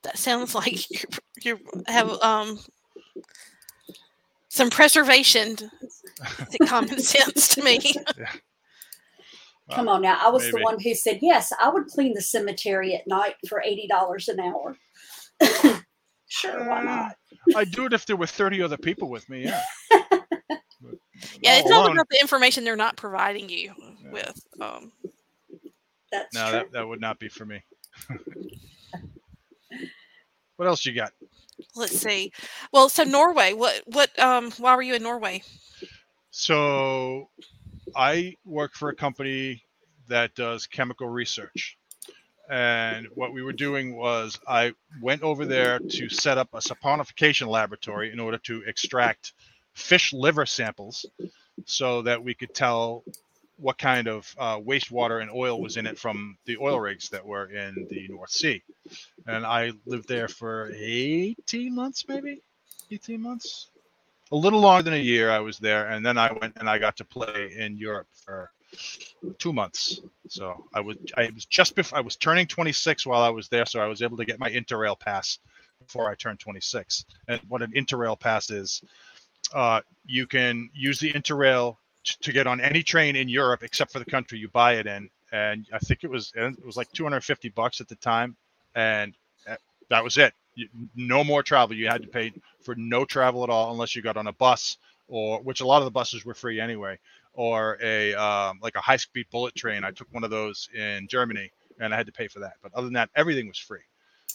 That 0.02 0.18
sounds 0.18 0.54
like 0.54 0.88
you, 0.88 1.00
you 1.42 1.58
have 1.88 2.10
um 2.22 2.60
some 4.48 4.70
preservation 4.70 5.56
common 6.66 6.98
sense 7.02 7.48
to 7.54 7.62
me. 7.62 7.80
Come 9.74 9.88
on 9.88 10.02
now. 10.02 10.18
I 10.20 10.28
was 10.28 10.50
the 10.50 10.60
one 10.62 10.80
who 10.80 10.94
said, 10.94 11.18
yes, 11.22 11.52
I 11.60 11.68
would 11.68 11.86
clean 11.86 12.14
the 12.14 12.22
cemetery 12.22 12.94
at 12.94 13.06
night 13.06 13.34
for 13.48 13.62
$80 13.66 14.28
an 14.28 14.40
hour. 14.40 14.76
sure, 16.28 16.68
why 16.68 16.80
Uh, 16.80 16.82
not? 16.84 17.16
I'd 17.56 17.70
do 17.70 17.86
it 17.86 17.92
if 17.92 18.06
there 18.06 18.16
were 18.16 18.26
30 18.26 18.62
other 18.62 18.76
people 18.76 19.08
with 19.08 19.28
me. 19.28 19.44
Yeah. 19.44 19.62
But 19.90 20.20
Yeah, 21.42 21.58
it's 21.58 21.70
all 21.70 21.82
all 21.82 21.92
about 21.92 22.06
the 22.10 22.18
information 22.20 22.64
they're 22.64 22.76
not 22.76 22.96
providing 22.96 23.48
you 23.48 23.74
Yeah. 24.02 24.10
with. 24.10 24.46
Um, 24.60 24.92
That's 26.12 26.34
No, 26.34 26.42
true. 26.44 26.52
that, 26.52 26.72
that 26.72 26.88
would 26.88 27.00
not 27.00 27.18
be 27.18 27.28
for 27.28 27.44
me. 27.44 27.62
what 30.56 30.68
else 30.68 30.84
you 30.84 30.92
got? 30.94 31.12
let's 31.76 31.96
see. 31.98 32.32
Well, 32.72 32.88
so 32.88 33.04
Norway. 33.04 33.52
What? 33.52 33.82
What? 33.86 34.18
Um, 34.18 34.50
why 34.52 34.74
were 34.74 34.82
you 34.82 34.94
in 34.94 35.02
Norway? 35.02 35.42
So 36.30 37.28
I 37.94 38.36
work 38.44 38.74
for 38.74 38.88
a 38.88 38.94
company 38.94 39.64
that 40.08 40.34
does 40.34 40.66
chemical 40.66 41.08
research. 41.08 41.76
And 42.50 43.06
what 43.14 43.32
we 43.32 43.42
were 43.42 43.52
doing 43.52 43.96
was 43.96 44.38
I 44.46 44.74
went 45.00 45.22
over 45.22 45.46
there 45.46 45.78
to 45.78 46.08
set 46.08 46.36
up 46.36 46.48
a 46.52 46.58
saponification 46.58 47.46
laboratory 47.46 48.12
in 48.12 48.18
order 48.18 48.38
to 48.38 48.62
extract 48.66 49.32
fish 49.72 50.12
liver 50.12 50.46
samples 50.46 51.06
so 51.64 52.02
that 52.02 52.24
we 52.24 52.34
could 52.34 52.52
tell 52.52 53.04
what 53.56 53.78
kind 53.78 54.08
of 54.08 54.34
uh, 54.38 54.58
wastewater 54.58 55.20
and 55.22 55.30
oil 55.30 55.60
was 55.60 55.76
in 55.76 55.86
it 55.86 55.98
from 55.98 56.38
the 56.46 56.56
oil 56.56 56.80
rigs 56.80 57.10
that 57.10 57.24
were 57.24 57.46
in 57.46 57.86
the 57.90 58.08
North 58.08 58.30
Sea. 58.30 58.62
And 59.26 59.46
I 59.46 59.72
lived 59.86 60.08
there 60.08 60.28
for 60.28 60.72
18 60.74 61.74
months, 61.74 62.04
maybe 62.08 62.42
18 62.90 63.20
months, 63.20 63.70
a 64.32 64.36
little 64.36 64.60
longer 64.60 64.82
than 64.84 64.94
a 64.94 65.02
year. 65.02 65.30
I 65.30 65.40
was 65.40 65.58
there, 65.58 65.88
and 65.88 66.04
then 66.04 66.18
I 66.18 66.32
went 66.32 66.56
and 66.56 66.68
I 66.68 66.78
got 66.78 66.96
to 66.98 67.04
play 67.04 67.54
in 67.56 67.76
Europe 67.76 68.08
for 68.24 68.50
two 69.38 69.52
months. 69.52 70.00
So 70.28 70.64
I 70.74 70.80
was 70.80 70.96
I 71.16 71.30
was 71.34 71.44
just 71.46 71.74
before 71.74 71.98
I 71.98 72.02
was 72.02 72.16
turning 72.16 72.46
26 72.46 73.06
while 73.06 73.22
I 73.22 73.28
was 73.30 73.48
there, 73.48 73.66
so 73.66 73.80
I 73.80 73.86
was 73.86 74.02
able 74.02 74.16
to 74.18 74.24
get 74.24 74.38
my 74.38 74.50
Interrail 74.50 74.98
pass 74.98 75.38
before 75.80 76.10
I 76.10 76.14
turned 76.14 76.40
26. 76.40 77.04
And 77.28 77.40
what 77.48 77.62
an 77.62 77.72
Interrail 77.72 78.18
pass 78.18 78.50
is, 78.50 78.82
uh, 79.54 79.80
you 80.04 80.26
can 80.26 80.70
use 80.74 81.00
the 81.00 81.12
Interrail 81.12 81.76
t- 82.04 82.14
to 82.22 82.32
get 82.32 82.46
on 82.46 82.60
any 82.60 82.82
train 82.82 83.16
in 83.16 83.28
Europe 83.28 83.62
except 83.62 83.92
for 83.92 83.98
the 83.98 84.04
country 84.04 84.38
you 84.38 84.48
buy 84.48 84.74
it 84.74 84.86
in. 84.86 85.08
And 85.32 85.66
I 85.72 85.78
think 85.78 86.04
it 86.04 86.10
was 86.10 86.32
it 86.34 86.64
was 86.64 86.76
like 86.76 86.90
250 86.92 87.48
bucks 87.50 87.80
at 87.80 87.88
the 87.88 87.96
time, 87.96 88.36
and 88.74 89.14
uh, 89.48 89.56
that 89.88 90.04
was 90.04 90.16
it. 90.18 90.34
No 90.94 91.24
more 91.24 91.42
travel. 91.42 91.76
You 91.76 91.88
had 91.88 92.02
to 92.02 92.08
pay 92.08 92.32
for 92.62 92.74
no 92.74 93.04
travel 93.04 93.44
at 93.44 93.50
all 93.50 93.72
unless 93.72 93.94
you 93.94 94.02
got 94.02 94.16
on 94.16 94.26
a 94.26 94.32
bus 94.32 94.76
or 95.08 95.42
which 95.42 95.60
a 95.60 95.66
lot 95.66 95.78
of 95.78 95.84
the 95.84 95.90
buses 95.90 96.24
were 96.24 96.34
free 96.34 96.60
anyway, 96.60 96.98
or 97.34 97.78
a 97.82 98.14
um, 98.14 98.58
like 98.62 98.76
a 98.76 98.80
high 98.80 98.96
speed 98.96 99.26
bullet 99.30 99.54
train. 99.54 99.84
I 99.84 99.90
took 99.90 100.06
one 100.12 100.24
of 100.24 100.30
those 100.30 100.68
in 100.74 101.08
Germany 101.08 101.50
and 101.80 101.92
I 101.92 101.96
had 101.96 102.06
to 102.06 102.12
pay 102.12 102.28
for 102.28 102.40
that. 102.40 102.54
But 102.62 102.72
other 102.74 102.86
than 102.86 102.94
that, 102.94 103.10
everything 103.16 103.48
was 103.48 103.58
free. 103.58 103.80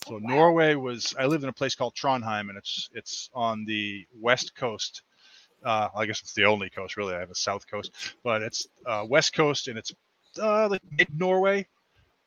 So 0.08 0.20
Norway 0.20 0.76
was. 0.76 1.16
I 1.18 1.26
lived 1.26 1.44
in 1.44 1.50
a 1.50 1.54
place 1.54 1.74
called 1.74 1.96
Trondheim, 1.96 2.50
and 2.50 2.58
it's 2.58 2.90
it's 2.94 3.30
on 3.34 3.66
the 3.66 4.06
west 4.20 4.56
coast. 4.56 5.02
Uh, 5.64 5.88
I 5.96 6.06
guess 6.06 6.20
it's 6.22 6.34
the 6.34 6.46
only 6.46 6.70
coast 6.70 6.98
really. 6.98 7.16
I 7.16 7.20
have 7.20 7.32
a 7.32 7.36
south 7.36 7.66
coast, 7.68 7.92
but 8.24 8.42
it's 8.42 8.68
uh, 8.86 9.06
west 9.08 9.34
coast, 9.34 9.68
and 9.68 9.78
it's 9.78 9.94
uh, 10.40 10.68
like 10.70 10.82
mid 10.92 11.08
Norway. 11.18 11.66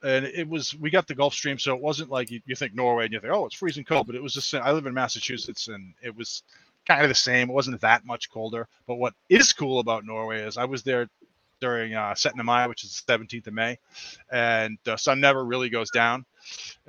And 0.02 0.25
it 0.26 0.49
was 0.49 0.75
we 0.76 0.90
got 0.90 1.09
the 1.09 1.14
Gulf 1.14 1.35
Stream, 1.35 1.59
so 1.59 1.75
it 1.75 1.83
wasn't 1.83 2.11
like 2.11 2.31
you, 2.31 2.40
you 2.47 2.55
think 2.55 2.75
Norway 2.75 3.05
and 3.05 3.12
you 3.12 3.21
think 3.21 3.33
oh 3.33 3.47
it's 3.47 3.57
freezing 3.57 3.85
cold, 3.85 4.07
but 4.07 4.14
it 4.14 4.23
was 4.23 4.33
just 4.33 4.55
I 4.55 4.71
live 4.71 4.87
in 4.87 4.95
Massachusetts, 4.95 5.69
and 5.69 5.93
it 6.02 6.17
was 6.17 6.45
kind 6.87 7.02
of 7.02 7.09
the 7.09 7.14
same. 7.14 7.50
It 7.50 7.55
wasn't 7.55 7.81
that 7.81 8.05
much 8.05 8.31
colder. 8.31 8.69
But 8.87 8.97
what 8.97 9.14
is 9.28 9.52
cool 9.52 9.81
about 9.81 10.05
Norway 10.05 10.40
is 10.43 10.57
I 10.57 10.64
was 10.64 10.83
there 10.83 11.09
during 11.61 11.95
uh, 11.95 12.12
Syttende 12.14 12.45
Mai, 12.45 12.67
which 12.67 12.85
is 12.85 13.02
the 13.02 13.12
17th 13.12 13.49
of 13.49 13.55
May, 13.55 13.78
and 14.31 14.78
the 14.85 14.97
sun 14.97 15.21
never 15.21 15.45
really 15.45 15.69
goes 15.69 15.90
down. 15.90 16.25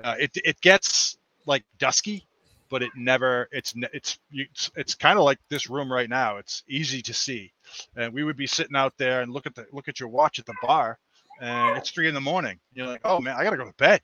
Uh, 0.02 0.14
it 0.18 0.30
it 0.44 0.60
gets 0.60 1.18
like 1.46 1.64
dusky, 1.78 2.26
but 2.68 2.82
it 2.82 2.90
never. 2.96 3.48
It's 3.52 3.74
it's 3.92 4.18
it's, 4.32 4.70
it's 4.76 4.94
kind 4.94 5.18
of 5.18 5.24
like 5.24 5.38
this 5.48 5.68
room 5.68 5.92
right 5.92 6.08
now. 6.08 6.36
It's 6.36 6.62
easy 6.68 7.02
to 7.02 7.14
see, 7.14 7.52
and 7.96 8.14
we 8.14 8.24
would 8.24 8.36
be 8.36 8.46
sitting 8.46 8.76
out 8.76 8.94
there 8.96 9.22
and 9.22 9.32
look 9.32 9.46
at 9.46 9.54
the 9.54 9.66
look 9.72 9.88
at 9.88 10.00
your 10.00 10.08
watch 10.08 10.38
at 10.38 10.46
the 10.46 10.54
bar, 10.62 10.98
and 11.40 11.78
it's 11.78 11.90
three 11.90 12.08
in 12.08 12.14
the 12.14 12.20
morning. 12.22 12.60
You're 12.74 12.86
like, 12.88 13.02
oh 13.04 13.20
man, 13.20 13.36
I 13.38 13.44
gotta 13.44 13.58
go 13.58 13.66
to 13.66 13.74
bed. 13.74 14.02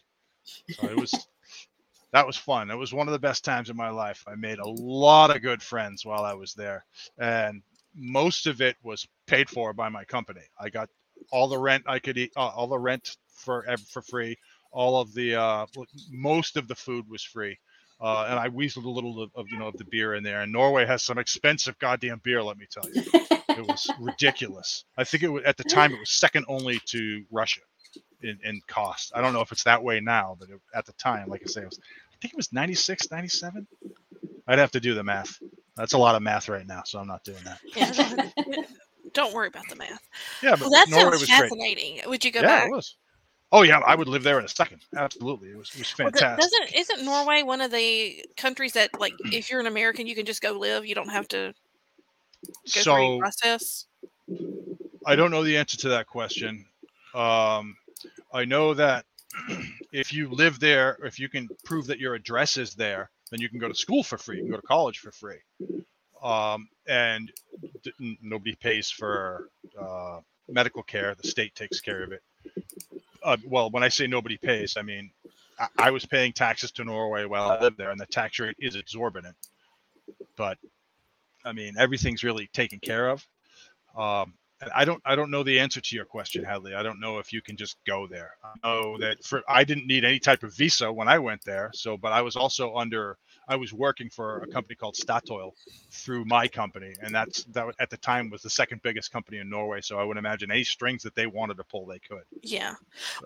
So 0.71 0.89
it 0.89 0.97
was. 0.97 1.15
That 2.13 2.27
was 2.27 2.37
fun. 2.37 2.71
It 2.71 2.77
was 2.77 2.95
one 2.95 3.09
of 3.09 3.13
the 3.13 3.19
best 3.19 3.45
times 3.45 3.69
in 3.71 3.77
my 3.77 3.91
life. 3.91 4.25
I 4.27 4.37
made 4.37 4.59
a 4.59 4.69
lot 4.69 5.35
of 5.35 5.43
good 5.43 5.63
friends 5.63 6.07
while 6.07 6.25
I 6.25 6.35
was 6.35 6.55
there, 6.55 6.85
and 7.19 7.63
most 7.95 8.47
of 8.47 8.63
it 8.63 8.77
was 8.83 9.07
paid 9.27 9.51
for 9.51 9.75
by 9.75 9.91
my 9.91 10.05
company. 10.05 10.43
I 10.59 10.71
got 10.71 10.89
all 11.31 11.49
the 11.49 11.59
rent 11.59 11.85
I 11.87 11.99
could 11.99 12.19
eat, 12.19 12.33
uh, 12.37 12.49
all 12.49 12.69
the 12.69 12.79
rent 12.79 13.17
for 13.29 13.67
for 13.91 14.03
free. 14.03 14.39
All 14.73 15.01
of 15.01 15.13
the 15.15 15.35
uh, 15.37 15.67
most 16.11 16.57
of 16.57 16.69
the 16.69 16.75
food 16.75 17.09
was 17.11 17.23
free, 17.23 17.59
uh, 18.01 18.27
and 18.31 18.39
I 18.39 18.49
weaseled 18.49 18.85
a 18.85 18.91
little 18.91 19.23
of, 19.23 19.31
of 19.35 19.47
you 19.51 19.59
know 19.59 19.69
of 19.69 19.77
the 19.77 19.85
beer 19.85 20.15
in 20.15 20.23
there. 20.23 20.43
And 20.43 20.53
Norway 20.53 20.87
has 20.87 21.03
some 21.03 21.19
expensive 21.19 21.79
goddamn 21.79 22.21
beer. 22.25 22.43
Let 22.43 22.59
me 22.59 22.67
tell 22.71 22.89
you, 22.93 23.05
it 23.59 23.67
was 23.67 23.91
ridiculous. 24.01 24.85
I 24.97 25.05
think 25.05 25.23
it 25.23 25.29
was 25.29 25.45
at 25.45 25.57
the 25.57 25.65
time 25.65 25.93
it 25.93 26.01
was 26.01 26.11
second 26.11 26.47
only 26.49 26.81
to 26.87 27.25
Russia 27.31 27.61
in, 28.23 28.39
in 28.45 28.61
cost. 28.67 29.13
I 29.15 29.21
don't 29.21 29.33
know 29.33 29.41
if 29.41 29.53
it's 29.53 29.65
that 29.65 29.83
way 29.83 30.01
now, 30.01 30.37
but 30.39 30.49
it, 30.49 30.61
at 30.75 30.87
the 30.87 30.93
time, 30.95 31.29
like 31.29 31.43
I 31.45 31.47
say, 31.47 31.63
it 31.63 31.67
was 31.67 31.79
I 31.79 32.17
think 32.21 32.35
it 32.35 32.37
was 32.37 32.53
96, 32.53 33.11
97. 33.11 33.67
I'd 34.49 34.59
have 34.59 34.71
to 34.73 34.81
do 34.81 34.95
the 34.95 35.05
math. 35.05 35.39
That's 35.77 35.93
a 35.93 35.99
lot 35.99 36.15
of 36.15 36.23
math 36.23 36.49
right 36.49 36.67
now, 36.67 36.83
so 36.87 36.99
I'm 36.99 37.07
not 37.07 37.25
doing 37.25 37.43
that. 37.45 37.59
Yeah, 37.75 37.93
don't, 37.93 38.67
don't 39.13 39.35
worry 39.35 39.49
about 39.49 39.69
the 39.69 39.77
math. 39.77 40.01
Yeah, 40.43 40.53
but 40.53 40.61
Well, 40.61 40.71
that 40.71 40.89
Norway 40.89 41.03
sounds 41.03 41.21
was 41.21 41.29
great. 41.29 41.51
fascinating. 41.51 42.01
Would 42.07 42.25
you 42.25 42.31
go 42.31 42.41
back? 42.41 42.49
yeah, 42.49 42.61
back? 42.61 42.69
it 42.69 42.73
was. 42.73 42.97
Oh 43.53 43.63
yeah, 43.63 43.79
I 43.79 43.95
would 43.95 44.09
live 44.09 44.23
there 44.23 44.39
in 44.39 44.45
a 44.45 44.49
second. 44.49 44.83
Absolutely, 44.97 45.51
it 45.51 45.57
was 45.57 45.71
it 45.75 45.79
was 45.79 45.95
Well, 45.99 46.11
fantastic. 46.11 46.51
doesn't 46.51 46.75
isn't 46.75 47.05
Norway 47.05 47.43
one 47.43 47.61
of 47.61 47.71
the 47.71 48.25
countries 48.37 48.73
that 48.73 48.99
like 48.99 49.13
mm. 49.13 49.33
if 49.33 49.51
you're 49.51 49.61
an 49.61 49.67
American 49.67 50.07
you 50.07 50.15
can 50.15 50.27
just 50.27 50.43
go 50.43 50.53
live, 50.53 50.85
you 50.85 50.95
don't 50.95 51.11
have 51.11 51.29
to 51.29 51.37
go 51.39 51.45
through 51.47 51.55
so 52.65 53.19
process? 53.19 53.87
I 55.05 55.17
don't 55.17 55.31
know 55.31 55.45
the 55.45 55.57
answer 55.57 55.77
to 55.79 55.89
that 55.91 56.07
question. 56.07 56.67
Um, 57.15 57.77
I 58.33 58.45
know 58.45 58.75
that 58.75 59.05
if 59.93 60.13
you 60.13 60.29
live 60.29 60.61
there, 60.61 60.99
if 61.05 61.19
you 61.19 61.29
can 61.29 61.49
prove 61.65 61.87
that 61.87 61.99
your 61.99 62.15
address 62.15 62.57
is 62.57 62.75
there, 62.75 63.11
then 63.31 63.41
you 63.41 63.49
can 63.49 63.59
go 63.59 63.69
to 63.69 63.75
school 63.75 64.03
for 64.03 64.19
free. 64.19 64.37
You 64.37 64.43
can 64.43 64.51
go 64.51 64.57
to 64.57 64.67
college 64.67 64.99
for 64.99 65.13
free, 65.13 65.39
um, 66.23 66.69
and 66.87 67.31
d- 67.83 68.19
nobody 68.23 68.55
pays 68.55 68.91
for 68.91 69.49
uh, 69.81 70.21
medical 70.49 70.83
care. 70.83 71.15
The 71.15 71.29
state 71.29 71.55
takes 71.55 71.81
care 71.81 72.03
of 72.03 72.13
it. 72.13 72.23
Uh, 73.23 73.37
well, 73.47 73.71
when 73.71 73.83
I 73.83 73.89
say 73.89 74.07
nobody 74.07 74.37
pays, 74.37 74.77
I 74.77 74.83
mean 74.83 75.11
I, 75.59 75.69
I 75.79 75.91
was 75.91 76.05
paying 76.05 76.33
taxes 76.33 76.71
to 76.73 76.85
Norway 76.85 77.25
while 77.25 77.51
I 77.51 77.61
lived 77.61 77.79
there, 77.79 77.91
and 77.91 78.01
the 78.01 78.07
tax 78.07 78.39
rate 78.39 78.57
is 78.59 78.77
exorbitant. 78.77 79.37
But 80.37 80.59
I 81.47 81.53
mean, 81.53 81.75
everything's 81.79 82.25
really 82.25 82.49
taken 82.53 82.81
care 82.81 83.09
of. 83.09 83.27
Um, 83.97 84.35
and 84.61 84.71
I 84.75 84.85
don't 84.85 85.03
I 85.05 85.15
don't 85.15 85.31
know 85.31 85.43
the 85.43 85.61
answer 85.61 85.81
to 85.81 85.97
your 85.97 86.07
question, 86.07 86.43
Hadley. 86.43 86.75
I 86.75 86.83
don't 86.83 86.99
know 86.99 87.19
if 87.19 87.33
you 87.33 87.43
can 87.43 87.57
just 87.57 87.77
go 87.87 88.07
there. 88.07 88.37
I 88.43 88.67
know 88.67 88.97
that 88.99 89.23
for 89.23 89.43
I 89.49 89.65
didn't 89.65 89.87
need 89.87 90.05
any 90.05 90.19
type 90.19 90.43
of 90.43 90.55
visa 90.55 90.91
when 90.91 91.09
I 91.09 91.19
went 91.19 91.45
there. 91.45 91.71
So, 91.75 91.97
but 91.97 92.13
I 92.13 92.23
was 92.23 92.37
also 92.37 92.75
under 92.75 93.19
I 93.49 93.57
was 93.57 93.73
working 93.73 94.09
for 94.09 94.39
a 94.39 94.47
company 94.47 94.75
called 94.75 94.95
Statoil 94.95 95.53
through 95.91 96.25
my 96.25 96.49
company, 96.49 96.95
and 97.03 97.15
that's 97.15 97.45
that 97.45 97.67
at 97.79 97.91
the 97.91 97.99
time 97.99 98.31
was 98.31 98.43
the 98.43 98.51
second 98.51 98.81
biggest 98.83 99.13
company 99.13 99.39
in 99.39 99.51
Norway. 99.51 99.83
So 99.83 99.99
I 99.99 100.05
would 100.05 100.17
imagine 100.17 100.51
any 100.51 100.65
strings 100.65 101.03
that 101.03 101.15
they 101.15 101.27
wanted 101.27 101.59
to 101.59 101.65
pull, 101.65 101.85
they 101.85 101.99
could. 101.99 102.25
Yeah. 102.43 102.75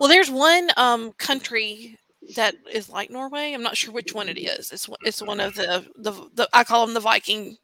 Well, 0.00 0.08
there's 0.08 0.30
one 0.30 0.70
um 0.76 1.12
country 1.12 1.96
that 2.36 2.54
is 2.72 2.88
like 2.88 3.10
Norway. 3.10 3.52
I'm 3.52 3.62
not 3.62 3.76
sure 3.76 3.92
which 3.92 4.14
one 4.14 4.28
it 4.28 4.38
is. 4.38 4.72
It's 4.72 4.88
one- 4.88 4.98
it's 5.04 5.22
one 5.22 5.40
of 5.40 5.54
the 5.54 5.86
the, 5.96 6.12
the 6.34 6.48
I 6.52 6.64
call 6.64 6.86
them 6.86 6.94
the 6.94 7.00
Viking 7.00 7.56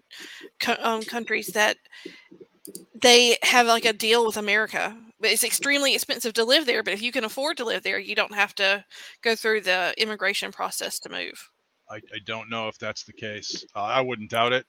co- 0.60 0.76
um, 0.80 1.02
countries 1.02 1.48
that 1.48 1.76
they 2.94 3.36
have 3.42 3.66
like 3.66 3.84
a 3.84 3.92
deal 3.92 4.26
with 4.26 4.36
America. 4.36 4.96
But 5.18 5.30
it's 5.30 5.44
extremely 5.44 5.94
expensive 5.94 6.34
to 6.34 6.44
live 6.44 6.66
there. 6.66 6.82
But 6.82 6.92
if 6.92 7.00
you 7.00 7.10
can 7.10 7.24
afford 7.24 7.56
to 7.56 7.64
live 7.64 7.82
there, 7.82 7.98
you 7.98 8.14
don't 8.14 8.34
have 8.34 8.54
to 8.56 8.84
go 9.22 9.34
through 9.34 9.62
the 9.62 9.94
immigration 9.96 10.52
process 10.52 10.98
to 11.00 11.08
move. 11.08 11.50
I, 11.90 11.96
I 11.96 12.18
don't 12.26 12.50
know 12.50 12.68
if 12.68 12.78
that's 12.78 13.04
the 13.04 13.14
case. 13.14 13.64
Uh, 13.74 13.80
I 13.84 14.02
wouldn't 14.02 14.30
doubt 14.30 14.52
it. 14.52 14.66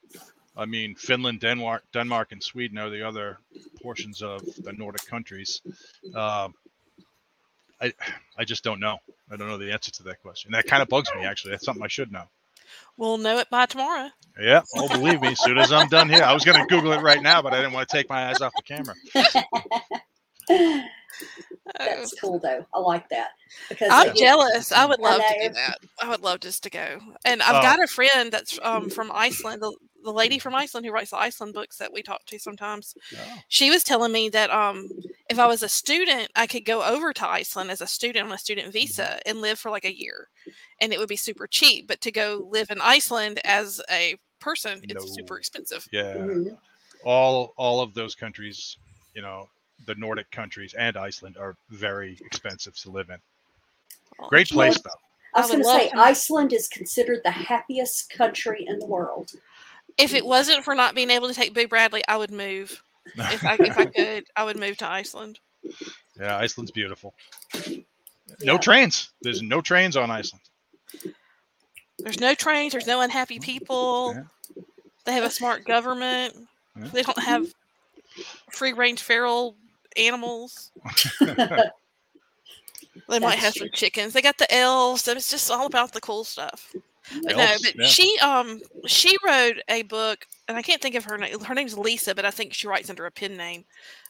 I 0.55 0.65
mean, 0.65 0.95
Finland, 0.95 1.41
Denmark, 1.41 1.83
Denmark, 1.91 2.31
and 2.31 2.41
Sweden 2.41 2.77
are 2.77 2.89
the 2.89 3.05
other 3.05 3.39
portions 3.81 4.21
of 4.21 4.41
the 4.63 4.71
Nordic 4.73 5.05
countries. 5.05 5.61
Um, 6.15 6.53
I 7.81 7.93
I 8.37 8.43
just 8.45 8.63
don't 8.63 8.79
know. 8.79 8.97
I 9.31 9.35
don't 9.35 9.47
know 9.47 9.57
the 9.57 9.71
answer 9.71 9.91
to 9.91 10.03
that 10.03 10.21
question. 10.21 10.51
That 10.51 10.65
kind 10.65 10.81
of 10.81 10.89
bugs 10.89 11.09
me 11.15 11.25
actually. 11.25 11.51
That's 11.51 11.65
something 11.65 11.83
I 11.83 11.87
should 11.87 12.11
know. 12.11 12.23
We'll 12.97 13.17
know 13.17 13.37
it 13.37 13.49
by 13.49 13.65
tomorrow. 13.65 14.09
Yeah, 14.39 14.61
oh, 14.75 14.87
believe 14.89 15.21
me. 15.21 15.29
As 15.29 15.41
soon 15.41 15.57
as 15.57 15.71
I'm 15.71 15.87
done 15.87 16.09
here, 16.09 16.23
I 16.23 16.33
was 16.33 16.43
going 16.43 16.59
to 16.59 16.65
Google 16.67 16.91
it 16.93 17.01
right 17.01 17.21
now, 17.21 17.41
but 17.41 17.53
I 17.53 17.57
didn't 17.57 17.73
want 17.73 17.87
to 17.87 17.95
take 17.95 18.09
my 18.09 18.29
eyes 18.29 18.41
off 18.41 18.53
the 18.55 18.61
camera. 18.63 18.95
That's 21.77 22.13
cool 22.19 22.39
though. 22.39 22.65
I 22.73 22.79
like 22.79 23.09
that 23.09 23.29
because 23.69 23.89
I'm 23.91 24.09
it- 24.09 24.15
jealous. 24.15 24.71
I 24.71 24.85
would 24.85 24.99
I 24.99 25.03
love 25.03 25.21
to 25.21 25.47
do 25.47 25.53
that. 25.53 25.77
I 26.01 26.09
would 26.09 26.21
love 26.21 26.39
just 26.39 26.63
to 26.63 26.69
go. 26.69 26.99
And 27.25 27.41
I've 27.41 27.55
Oh. 27.55 27.61
got 27.61 27.83
a 27.83 27.87
friend 27.87 28.31
that's 28.31 28.57
um, 28.63 28.89
from 28.89 29.11
Iceland, 29.13 29.61
the, 29.61 29.75
the 30.03 30.11
lady 30.13 30.39
from 30.39 30.55
Iceland 30.55 30.85
who 30.85 30.91
writes 30.91 31.11
the 31.11 31.17
Iceland 31.17 31.53
books 31.53 31.77
that 31.77 31.91
we 31.91 32.01
talk 32.01 32.25
to 32.27 32.39
sometimes. 32.39 32.95
Oh, 33.13 33.17
She 33.49 33.69
was 33.69 33.83
telling 33.83 34.11
me 34.11 34.29
that 34.29 34.49
um, 34.49 34.87
if 35.29 35.37
I 35.39 35.47
was 35.47 35.61
a 35.63 35.69
student, 35.69 36.29
I 36.35 36.47
could 36.47 36.63
go 36.65 36.83
over 36.83 37.11
to 37.13 37.27
Iceland 37.29 37.69
as 37.71 37.81
a 37.81 37.87
student 37.87 38.25
on 38.27 38.31
a 38.33 38.37
student 38.37 38.71
visa 38.71 39.19
and 39.27 39.41
live 39.41 39.59
for 39.59 39.69
like 39.69 39.85
a 39.85 39.97
year, 39.97 40.29
and 40.79 40.93
it 40.93 40.99
would 40.99 41.09
be 41.09 41.17
super 41.17 41.47
cheap. 41.47 41.87
But 41.87 41.99
to 42.01 42.11
go 42.11 42.47
live 42.49 42.69
in 42.71 42.79
Iceland 42.81 43.39
as 43.43 43.81
a 43.91 44.15
person, 44.39 44.79
it's 44.83 45.13
super 45.15 45.37
expensive. 45.37 45.85
yeah. 45.91 46.13
Mhm. 46.15 46.57
all 47.03 47.53
all 47.57 47.81
of 47.81 47.93
those 47.93 48.15
countries, 48.15 48.77
you 49.13 49.21
know, 49.21 49.49
the 49.85 49.95
Nordic 49.95 50.29
countries 50.31 50.73
and 50.73 50.97
Iceland 50.97 51.37
are 51.37 51.55
very 51.69 52.17
expensive 52.25 52.75
to 52.79 52.91
live 52.91 53.09
in. 53.09 53.17
Great 54.29 54.49
place 54.49 54.79
though. 54.79 54.89
I 55.35 55.39
I 55.39 55.41
was 55.41 55.51
going 55.51 55.63
to 55.63 55.69
say 55.69 55.91
Iceland 55.95 56.53
is 56.53 56.67
considered 56.67 57.21
the 57.23 57.31
happiest 57.31 58.09
country 58.09 58.65
in 58.67 58.79
the 58.79 58.85
world. 58.85 59.31
If 59.97 60.13
it 60.13 60.25
wasn't 60.25 60.63
for 60.63 60.73
not 60.75 60.95
being 60.95 61.09
able 61.09 61.27
to 61.27 61.33
take 61.33 61.53
Boo 61.53 61.67
Bradley, 61.67 62.03
I 62.07 62.17
would 62.17 62.31
move. 62.31 62.81
If 63.15 63.45
I 63.45 63.57
if 63.59 63.77
I 63.77 63.85
could, 63.95 64.25
I 64.35 64.43
would 64.43 64.59
move 64.59 64.77
to 64.77 64.89
Iceland. 64.89 65.39
yeah, 66.19 66.37
Iceland's 66.37 66.71
beautiful. 66.71 67.13
Yeah. 67.67 67.77
No 68.41 68.57
trains. 68.57 69.09
There's 69.21 69.41
no 69.41 69.61
trains 69.61 69.95
on 69.95 70.11
Iceland. 70.11 70.43
There's 71.99 72.19
no 72.19 72.33
trains. 72.33 72.73
There's 72.73 72.87
no 72.87 73.01
unhappy 73.01 73.39
people. 73.39 74.13
Yeah. 74.15 74.63
They 75.05 75.13
have 75.13 75.23
a 75.23 75.29
smart 75.29 75.65
government. 75.65 76.35
Yeah. 76.77 76.87
They 76.93 77.03
don't 77.03 77.23
have 77.23 77.47
free 78.51 78.73
range 78.73 79.01
feral 79.01 79.55
animals. 79.97 80.71
They 83.09 83.19
might 83.19 83.39
That's 83.39 83.43
have 83.43 83.53
some 83.53 83.69
chickens. 83.73 84.13
They 84.13 84.21
got 84.21 84.37
the 84.37 84.53
elves. 84.53 85.07
and 85.07 85.17
It's 85.17 85.31
just 85.31 85.49
all 85.51 85.65
about 85.65 85.93
the 85.93 86.01
cool 86.01 86.23
stuff. 86.23 86.73
But 87.23 87.37
no, 87.37 87.55
but 87.63 87.75
yeah. 87.77 87.87
she 87.87 88.17
um 88.19 88.59
she 88.85 89.15
wrote 89.25 89.57
a 89.69 89.83
book, 89.83 90.25
and 90.47 90.57
I 90.57 90.61
can't 90.61 90.81
think 90.81 90.95
of 90.95 91.05
her 91.05 91.17
name. 91.17 91.39
Her 91.39 91.55
name's 91.55 91.77
Lisa, 91.77 92.13
but 92.13 92.25
I 92.25 92.31
think 92.31 92.53
she 92.53 92.67
writes 92.67 92.89
under 92.89 93.05
a 93.05 93.11
pen 93.11 93.37
name. 93.37 93.63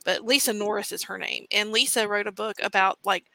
But 0.04 0.26
Lisa 0.26 0.52
Norris 0.52 0.92
is 0.92 1.04
her 1.04 1.18
name, 1.20 1.46
and 1.52 1.72
Lisa 1.72 2.08
wrote 2.08 2.26
a 2.26 2.32
book 2.32 2.56
about 2.64 2.98
like 3.04 3.26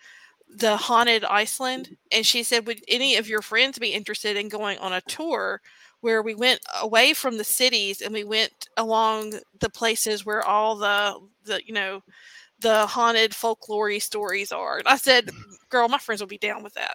the 0.48 0.76
haunted 0.76 1.24
Iceland. 1.24 1.96
And 2.10 2.26
she 2.26 2.42
said, 2.42 2.66
"Would 2.66 2.82
any 2.88 3.14
of 3.16 3.28
your 3.28 3.40
friends 3.40 3.78
be 3.78 3.92
interested 3.92 4.36
in 4.36 4.48
going 4.48 4.78
on 4.78 4.92
a 4.92 5.00
tour?" 5.02 5.60
Where 6.00 6.22
we 6.22 6.34
went 6.34 6.60
away 6.80 7.12
from 7.14 7.38
the 7.38 7.44
cities 7.44 8.00
and 8.00 8.12
we 8.12 8.24
went 8.24 8.66
along 8.76 9.34
the 9.60 9.70
places 9.70 10.26
where 10.26 10.42
all 10.42 10.74
the 10.74 11.20
the 11.44 11.62
you 11.64 11.72
know 11.72 12.02
the 12.62 12.86
haunted 12.86 13.34
folklore 13.34 13.98
stories 14.00 14.52
are. 14.52 14.78
And 14.78 14.88
I 14.88 14.96
said, 14.96 15.30
"Girl, 15.68 15.88
my 15.88 15.98
friends 15.98 16.20
will 16.20 16.28
be 16.28 16.38
down 16.38 16.62
with 16.62 16.74
that." 16.74 16.94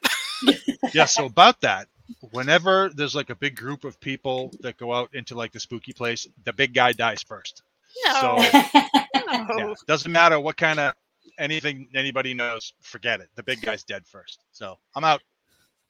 yeah, 0.94 1.06
so 1.06 1.26
about 1.26 1.62
that, 1.62 1.88
whenever 2.32 2.90
there's 2.96 3.16
like 3.16 3.30
a 3.30 3.36
big 3.36 3.56
group 3.56 3.84
of 3.84 4.00
people 4.00 4.52
that 4.62 4.78
go 4.78 4.94
out 4.94 5.10
into 5.14 5.36
like 5.36 5.52
the 5.52 5.60
spooky 5.60 5.94
place, 5.94 6.28
the 6.46 6.54
big 6.54 6.74
guy 6.74 6.92
dies 6.92 7.22
first. 7.22 7.64
no, 8.06 8.14
So 8.22 8.36
no. 9.16 9.58
yeah, 9.58 9.74
doesn't 9.88 10.12
matter 10.12 10.40
what 10.40 10.58
kind 10.58 10.80
of 10.80 10.94
anything 11.38 11.88
anybody 11.94 12.34
knows, 12.34 12.74
forget 12.82 13.20
it. 13.20 13.30
The 13.36 13.44
big 13.44 13.62
guy's 13.62 13.84
dead 13.84 14.06
first. 14.08 14.44
So 14.52 14.78
I'm 14.96 15.04
out. 15.04 15.22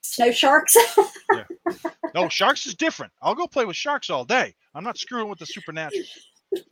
Snow 0.02 0.32
sharks. 0.32 0.76
No, 2.14 2.30
sharks 2.30 2.66
is 2.66 2.76
different. 2.76 3.12
I'll 3.22 3.36
go 3.36 3.48
play 3.48 3.66
with 3.66 3.76
sharks 3.76 4.10
all 4.10 4.24
day. 4.24 4.56
I'm 4.74 4.84
not 4.84 4.98
screwing 4.98 5.28
with 5.30 5.40
the 5.40 5.46
supernatural. 5.46 6.04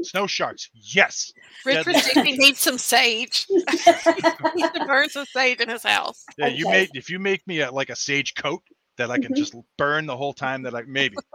Snow 0.02 0.26
sharks, 0.28 0.70
yes. 0.74 1.32
Rich 1.66 1.76
Deadly. 1.86 1.94
Ridiculous 1.94 2.38
needs 2.40 2.60
some 2.60 2.78
sage. 2.78 3.46
he 3.50 3.56
needs 3.56 4.72
to 4.74 4.86
burn 4.88 5.10
some 5.10 5.26
sage 5.26 5.60
in 5.60 5.70
his 5.70 5.84
house. 5.84 6.24
Yeah, 6.38 6.48
you 6.48 6.66
Okay. 6.68 6.82
make 6.82 6.90
if 6.96 7.10
you 7.10 7.20
make 7.20 7.46
me 7.48 7.60
a, 7.62 7.72
like 7.72 7.90
a 7.90 7.96
sage 7.96 8.36
coat 8.36 8.62
that 8.98 9.12
I 9.12 9.18
can 9.20 9.34
Mhm. 9.34 9.38
just 9.38 9.54
burn 9.78 10.06
the 10.06 10.16
whole 10.16 10.34
time 10.34 10.62
that 10.64 10.74
I 10.74 10.84
maybe. 10.88 11.18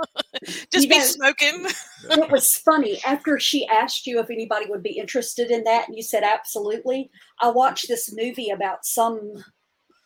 Just 0.72 0.84
You 0.84 0.88
be 0.88 0.98
know- 0.98 1.04
smoking. 1.04 1.66
it 2.10 2.30
was 2.30 2.48
funny 2.64 2.98
after 3.04 3.38
she 3.38 3.66
asked 3.66 4.06
you 4.06 4.18
if 4.20 4.30
anybody 4.30 4.64
would 4.70 4.82
be 4.82 4.96
interested 4.96 5.50
in 5.50 5.64
that 5.64 5.86
and 5.86 5.94
you 5.94 6.02
said 6.02 6.22
absolutely 6.22 7.10
i 7.42 7.48
watched 7.50 7.88
this 7.88 8.10
movie 8.14 8.48
about 8.48 8.78
some 8.86 9.20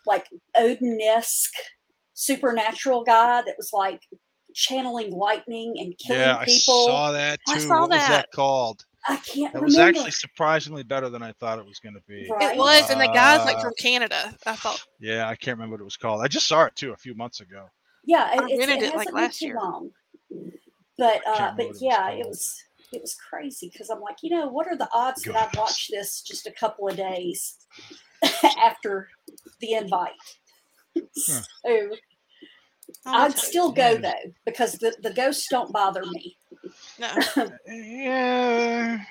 like 0.06 0.26
odin-esque 0.56 1.52
supernatural 2.14 3.04
guy 3.04 3.42
that 3.42 3.54
was 3.56 3.70
like 3.72 4.00
channeling 4.54 5.10
lightning 5.10 5.74
and 5.78 5.96
killing 5.98 6.20
Yeah, 6.22 6.36
I 6.38 6.44
people 6.46 6.86
saw 6.86 7.12
that 7.12 7.38
too. 7.46 7.54
I 7.54 7.58
saw 7.58 7.80
what 7.82 7.90
was 7.90 7.98
that. 7.98 8.08
that 8.08 8.32
called? 8.32 8.84
i 9.06 9.16
can't 9.16 9.52
That 9.52 9.62
was 9.62 9.76
actually 9.76 10.12
surprisingly 10.12 10.82
better 10.82 11.10
than 11.10 11.22
I 11.22 11.32
thought 11.32 11.58
it 11.58 11.66
was 11.66 11.78
going 11.78 11.94
to 11.94 12.00
be. 12.08 12.26
Right. 12.30 12.54
It 12.54 12.58
was, 12.58 12.88
and 12.90 12.98
the 13.00 13.08
guy's 13.08 13.44
like 13.44 13.58
Uh, 13.58 13.62
from 13.64 13.72
Canada. 13.78 14.34
I 14.46 14.56
thought, 14.56 14.82
Yeah, 14.98 15.28
I 15.28 15.36
can't 15.36 15.58
remember 15.58 15.74
what 15.74 15.80
it 15.82 15.84
was 15.84 15.96
called. 15.98 16.22
I 16.22 16.28
just 16.28 16.46
saw 16.48 16.64
it 16.64 16.74
too 16.74 16.92
a 16.92 16.96
few 16.96 17.14
months 17.14 17.40
ago. 17.40 17.66
yeah 18.06 18.32
it, 18.34 18.40
I 18.40 18.44
it's- 18.46 18.58
rented 18.58 18.82
it 18.82 18.94
it, 18.94 18.96
like, 18.96 19.08
hasn't 19.08 19.14
been 19.14 19.14
last 19.24 19.38
too 19.38 19.46
year. 19.46 19.56
long 19.56 19.90
but 20.96 21.20
uh 21.26 21.50
but 21.50 21.56
what 21.56 21.60
it 21.64 21.68
was 21.68 21.82
yeah 21.82 22.10
it 22.10 22.26
was 22.26 22.62
it 22.92 23.00
was 23.02 23.14
crazy 23.28 23.68
because 23.72 23.90
i'm 23.90 24.00
like 24.00 24.16
you 24.22 24.30
know 24.30 24.46
what 24.48 24.66
are 24.68 24.76
the 24.76 24.88
odds 24.92 25.22
that 25.22 25.34
i'd 25.36 25.44
Goodness. 25.50 25.58
watch 25.58 25.88
this 25.90 26.22
just 26.22 26.46
a 26.46 26.52
couple 26.52 26.88
of 26.88 26.96
days 26.96 27.56
after 28.58 29.08
the 29.60 29.72
invite 29.72 30.12
so 31.12 31.90
I'd 33.06 33.36
still 33.38 33.70
go 33.72 33.90
Yeah. 33.92 33.96
though 33.98 34.32
because 34.44 34.72
the, 34.74 34.94
the 35.02 35.12
ghosts 35.12 35.48
don't 35.50 35.72
bother 35.72 36.02
me. 36.06 36.36
no. 36.98 37.10
Yeah, 37.68 39.02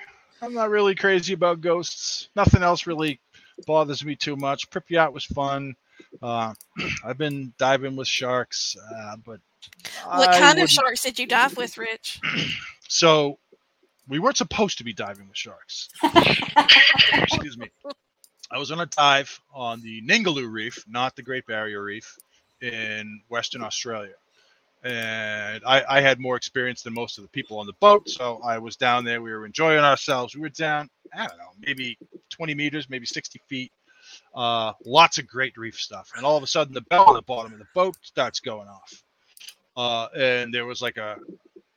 I'm 0.42 0.54
not 0.54 0.70
really 0.70 0.94
crazy 0.94 1.32
about 1.34 1.60
ghosts. 1.60 2.28
Nothing 2.36 2.62
else 2.62 2.86
really 2.86 3.20
bothers 3.66 4.04
me 4.04 4.16
too 4.16 4.36
much. 4.36 4.68
Pripyat 4.70 5.12
was 5.12 5.24
fun. 5.24 5.74
Uh, 6.22 6.54
I've 7.04 7.18
been 7.18 7.52
diving 7.58 7.96
with 7.96 8.08
sharks, 8.08 8.76
uh, 8.96 9.16
but 9.24 9.40
What 10.06 10.28
I 10.28 10.38
kind 10.38 10.44
of 10.58 10.62
wouldn't- 10.62 10.70
sharks 10.70 11.02
did 11.02 11.18
you 11.18 11.26
dive 11.26 11.56
with, 11.56 11.78
Rich? 11.78 12.20
So 12.86 13.38
we 14.08 14.18
weren't 14.18 14.36
supposed 14.36 14.76
to 14.78 14.84
be 14.84 14.92
diving 14.92 15.26
with 15.26 15.36
sharks. 15.36 15.88
Excuse 17.12 17.56
me. 17.56 17.70
I 18.50 18.58
was 18.58 18.70
on 18.70 18.80
a 18.80 18.86
dive 18.86 19.40
on 19.52 19.80
the 19.80 20.02
Ningaloo 20.02 20.48
Reef, 20.50 20.84
not 20.86 21.16
the 21.16 21.22
Great 21.22 21.46
Barrier 21.46 21.82
Reef, 21.82 22.16
in 22.64 23.20
Western 23.28 23.62
Australia. 23.62 24.14
And 24.82 25.62
I, 25.66 25.82
I 25.88 26.00
had 26.00 26.18
more 26.18 26.36
experience 26.36 26.82
than 26.82 26.92
most 26.92 27.16
of 27.16 27.24
the 27.24 27.28
people 27.28 27.58
on 27.58 27.66
the 27.66 27.72
boat. 27.74 28.08
So 28.08 28.40
I 28.44 28.58
was 28.58 28.76
down 28.76 29.04
there. 29.04 29.22
We 29.22 29.32
were 29.32 29.46
enjoying 29.46 29.82
ourselves. 29.82 30.34
We 30.34 30.42
were 30.42 30.50
down, 30.50 30.90
I 31.14 31.26
don't 31.26 31.38
know, 31.38 31.52
maybe 31.60 31.98
20 32.30 32.54
meters, 32.54 32.90
maybe 32.90 33.06
60 33.06 33.40
feet. 33.48 33.72
Uh, 34.34 34.72
lots 34.84 35.18
of 35.18 35.26
great 35.26 35.56
reef 35.56 35.76
stuff. 35.76 36.10
And 36.16 36.26
all 36.26 36.36
of 36.36 36.42
a 36.42 36.46
sudden, 36.46 36.74
the 36.74 36.82
bell 36.82 37.10
at 37.10 37.14
the 37.14 37.22
bottom 37.22 37.52
of 37.52 37.58
the 37.58 37.66
boat 37.74 37.96
starts 38.02 38.40
going 38.40 38.68
off. 38.68 39.02
Uh, 39.76 40.08
and 40.16 40.52
there 40.52 40.66
was 40.66 40.82
like 40.82 40.98
a, 40.98 41.16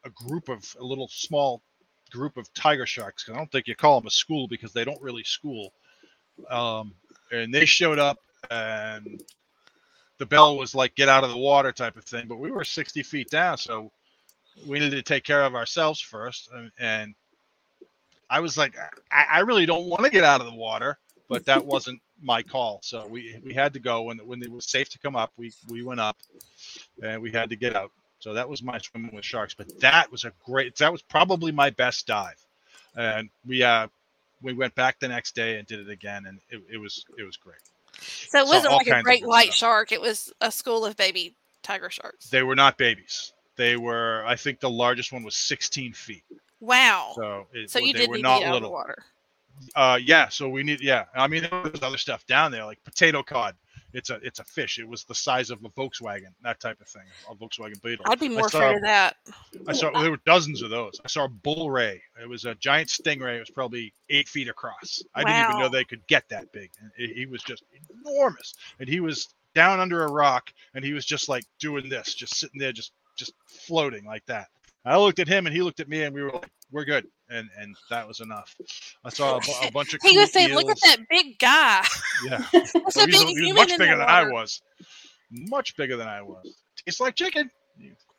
a 0.05 0.09
group 0.09 0.49
of 0.49 0.63
a 0.79 0.83
little 0.83 1.07
small 1.07 1.61
group 2.11 2.37
of 2.37 2.53
tiger 2.53 2.85
sharks. 2.85 3.29
I 3.29 3.35
don't 3.35 3.51
think 3.51 3.67
you 3.67 3.75
call 3.75 3.99
them 3.99 4.07
a 4.07 4.11
school 4.11 4.47
because 4.47 4.73
they 4.73 4.83
don't 4.83 5.01
really 5.01 5.23
school. 5.23 5.71
Um, 6.49 6.93
and 7.31 7.53
they 7.53 7.65
showed 7.65 7.99
up, 7.99 8.19
and 8.51 9.21
the 10.17 10.25
bell 10.25 10.57
was 10.57 10.75
like 10.75 10.95
"get 10.95 11.09
out 11.09 11.23
of 11.23 11.29
the 11.29 11.37
water" 11.37 11.71
type 11.71 11.97
of 11.97 12.05
thing. 12.05 12.27
But 12.27 12.39
we 12.39 12.51
were 12.51 12.63
60 12.63 13.03
feet 13.03 13.29
down, 13.29 13.57
so 13.57 13.91
we 14.65 14.79
needed 14.79 14.95
to 14.97 15.03
take 15.03 15.23
care 15.23 15.43
of 15.43 15.55
ourselves 15.55 15.99
first. 15.99 16.49
And, 16.53 16.71
and 16.79 17.15
I 18.29 18.39
was 18.39 18.57
like, 18.57 18.75
I, 19.11 19.25
I 19.31 19.39
really 19.41 19.65
don't 19.65 19.87
want 19.87 20.03
to 20.03 20.09
get 20.09 20.23
out 20.23 20.41
of 20.41 20.47
the 20.47 20.55
water, 20.55 20.97
but 21.29 21.45
that 21.45 21.65
wasn't 21.67 22.01
my 22.21 22.41
call. 22.41 22.79
So 22.83 23.07
we 23.07 23.39
we 23.45 23.53
had 23.53 23.73
to 23.73 23.79
go 23.79 24.03
when 24.03 24.17
when 24.19 24.41
it 24.41 24.51
was 24.51 24.65
safe 24.65 24.89
to 24.89 24.99
come 24.99 25.15
up. 25.15 25.31
We 25.37 25.53
we 25.69 25.83
went 25.83 25.99
up, 25.99 26.17
and 27.01 27.21
we 27.21 27.31
had 27.31 27.49
to 27.49 27.55
get 27.55 27.75
out. 27.75 27.91
So 28.19 28.33
that 28.33 28.49
was 28.49 28.63
my 28.63 28.79
swimming 28.79 29.13
with 29.13 29.25
sharks. 29.25 29.53
But 29.53 29.79
that 29.79 30.11
was 30.11 30.25
a 30.25 30.33
great. 30.45 30.75
That 30.77 30.91
was 30.91 31.01
probably 31.01 31.51
my 31.51 31.69
best 31.69 32.07
dive, 32.07 32.43
and 32.95 33.29
we 33.45 33.63
uh 33.63 33.87
we 34.41 34.53
went 34.53 34.75
back 34.75 34.99
the 34.99 35.07
next 35.07 35.35
day 35.35 35.57
and 35.57 35.67
did 35.67 35.79
it 35.79 35.89
again, 35.89 36.25
and 36.25 36.39
it, 36.49 36.61
it 36.73 36.77
was 36.77 37.05
it 37.17 37.23
was 37.23 37.37
great. 37.37 37.61
So 38.01 38.39
it 38.39 38.47
wasn't 38.47 38.73
like 38.73 38.87
a 38.87 39.01
great 39.03 39.25
white 39.25 39.53
shark. 39.53 39.91
It 39.91 40.01
was 40.01 40.31
a 40.41 40.51
school 40.51 40.85
of 40.85 40.95
baby 40.97 41.35
tiger 41.63 41.89
sharks. 41.89 42.29
They 42.29 42.43
were 42.43 42.55
not 42.55 42.77
babies. 42.77 43.33
They 43.55 43.75
were. 43.77 44.23
I 44.25 44.35
think 44.35 44.59
the 44.59 44.69
largest 44.69 45.11
one 45.11 45.23
was 45.23 45.35
16 45.35 45.93
feet. 45.93 46.23
Wow. 46.59 47.11
So 47.15 47.47
it, 47.53 47.69
So 47.69 47.79
you 47.79 47.93
they 47.93 47.99
did 47.99 48.09
were 48.09 48.15
need 48.17 48.21
not 48.23 48.39
get 48.39 48.49
out 48.49 48.55
of 48.55 48.61
the 48.61 48.67
little. 48.67 48.71
water. 48.71 49.03
Uh, 49.75 49.97
yeah. 50.01 50.29
So 50.29 50.47
we 50.49 50.63
need. 50.63 50.81
Yeah. 50.81 51.05
I 51.15 51.27
mean, 51.27 51.47
there 51.49 51.61
was 51.61 51.81
other 51.81 51.97
stuff 51.97 52.25
down 52.27 52.51
there 52.51 52.65
like 52.65 52.83
potato 52.83 53.23
cod. 53.23 53.55
It's 53.93 54.09
a 54.09 54.15
it's 54.15 54.39
a 54.39 54.43
fish. 54.43 54.79
It 54.79 54.87
was 54.87 55.05
the 55.05 55.15
size 55.15 55.49
of 55.49 55.63
a 55.63 55.69
Volkswagen, 55.69 56.33
that 56.43 56.59
type 56.59 56.79
of 56.81 56.87
thing, 56.87 57.03
a 57.29 57.35
Volkswagen 57.35 57.81
Beetle. 57.81 58.05
I'd 58.07 58.19
be 58.19 58.29
more 58.29 58.47
afraid 58.47 58.75
of 58.75 58.81
that. 58.81 59.15
I 59.67 59.73
saw 59.73 59.91
there 60.01 60.11
were 60.11 60.19
dozens 60.25 60.61
of 60.61 60.69
those. 60.69 60.99
I 61.03 61.07
saw 61.07 61.25
a 61.25 61.29
bull 61.29 61.71
ray. 61.71 62.01
It 62.21 62.27
was 62.27 62.45
a 62.45 62.55
giant 62.55 62.89
stingray. 62.89 63.37
It 63.37 63.39
was 63.39 63.49
probably 63.49 63.93
eight 64.09 64.27
feet 64.27 64.49
across. 64.49 65.03
I 65.15 65.23
didn't 65.23 65.49
even 65.49 65.59
know 65.61 65.69
they 65.69 65.85
could 65.85 66.05
get 66.07 66.27
that 66.29 66.51
big. 66.51 66.71
He 66.97 67.13
he 67.13 67.25
was 67.25 67.41
just 67.43 67.63
enormous. 68.05 68.55
And 68.79 68.89
he 68.89 68.99
was 68.99 69.29
down 69.53 69.79
under 69.79 70.03
a 70.03 70.11
rock, 70.11 70.51
and 70.73 70.83
he 70.83 70.93
was 70.93 71.05
just 71.05 71.29
like 71.29 71.45
doing 71.59 71.89
this, 71.89 72.13
just 72.13 72.35
sitting 72.35 72.59
there, 72.59 72.73
just 72.73 72.91
just 73.15 73.33
floating 73.45 74.05
like 74.05 74.25
that. 74.25 74.47
I 74.85 74.97
looked 74.97 75.19
at 75.19 75.27
him, 75.27 75.47
and 75.47 75.55
he 75.55 75.61
looked 75.61 75.79
at 75.79 75.89
me, 75.89 76.03
and 76.03 76.15
we 76.15 76.23
were 76.23 76.31
like, 76.31 76.49
"We're 76.71 76.85
good," 76.85 77.07
and 77.29 77.49
and 77.57 77.75
that 77.89 78.07
was 78.07 78.19
enough. 78.19 78.55
I 79.03 79.09
saw 79.09 79.35
a, 79.37 79.67
a 79.67 79.71
bunch 79.71 79.93
of. 79.93 80.01
He 80.03 80.13
cool 80.13 80.21
was 80.21 80.31
saying, 80.31 80.53
"Look 80.53 80.69
at 80.69 80.77
that 80.83 80.97
big 81.09 81.37
guy. 81.39 81.83
Yeah, 82.25 82.43
That's 82.51 82.71
So 82.95 83.03
a 83.03 83.05
he 83.05 83.11
big 83.11 83.13
he 83.13 83.25
was 83.25 83.35
human 83.35 83.55
much 83.55 83.77
bigger 83.77 83.91
the 83.91 83.97
than 83.97 84.09
I 84.09 84.23
was. 84.31 84.61
Much 85.29 85.75
bigger 85.77 85.97
than 85.97 86.07
I 86.07 86.21
was. 86.23 86.55
Tastes 86.83 86.99
like 86.99 87.15
chicken. 87.15 87.49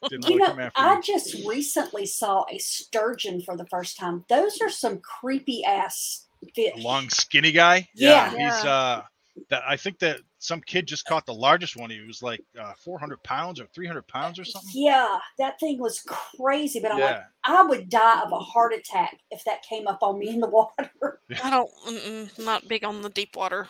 Didn't 0.09 0.29
You 0.29 0.39
know, 0.39 0.71
I 0.77 0.95
me. 0.95 1.03
just 1.03 1.35
recently 1.45 2.07
saw 2.07 2.45
a 2.49 2.59
sturgeon 2.59 3.41
for 3.41 3.57
the 3.57 3.67
first 3.67 3.99
time. 3.99 4.25
Those 4.29 4.61
are 4.61 4.69
some 4.71 4.99
creepy 5.01 5.65
ass 5.65 6.27
fish. 6.55 6.75
A 6.77 6.81
long 6.81 7.09
skinny 7.09 7.51
guy. 7.51 7.89
Yeah. 7.97 8.31
he's 8.31 8.65
uh 8.65 9.03
that 9.51 9.63
I 9.67 9.77
think 9.77 9.99
that 10.01 10.21
some 10.39 10.61
kid 10.61 10.87
just 10.87 11.05
caught 11.05 11.27
the 11.27 11.35
largest 11.35 11.77
one. 11.77 11.91
He 11.91 12.01
was 12.01 12.23
like 12.23 12.43
uh, 12.59 12.75
400 12.85 13.23
pounds 13.23 13.61
or 13.61 13.67
300 13.67 14.07
pounds 14.09 14.39
or 14.39 14.45
something. 14.45 14.71
Yeah, 14.75 15.19
that 15.39 15.59
thing 15.61 15.79
was 15.79 16.01
crazy. 16.07 16.81
But 16.81 16.93
I'm 16.93 17.01
like, 17.01 17.11
Yeah, 17.11 17.25
I 17.45 17.63
would 17.63 17.89
die 17.89 18.23
of 18.23 18.33
a 18.33 18.39
heart 18.39 18.75
attack 18.75 19.19
if 19.31 19.45
that 19.45 19.63
came 19.63 19.87
up 19.87 20.03
on 20.03 20.19
me 20.19 20.29
in 20.31 20.41
the 20.41 20.47
water. 20.49 21.21
I 21.43 21.51
don't. 21.51 22.39
Not 22.39 22.69
big 22.69 22.85
on 22.85 23.03
the 23.03 23.11
deep 23.11 23.37
water. 23.37 23.69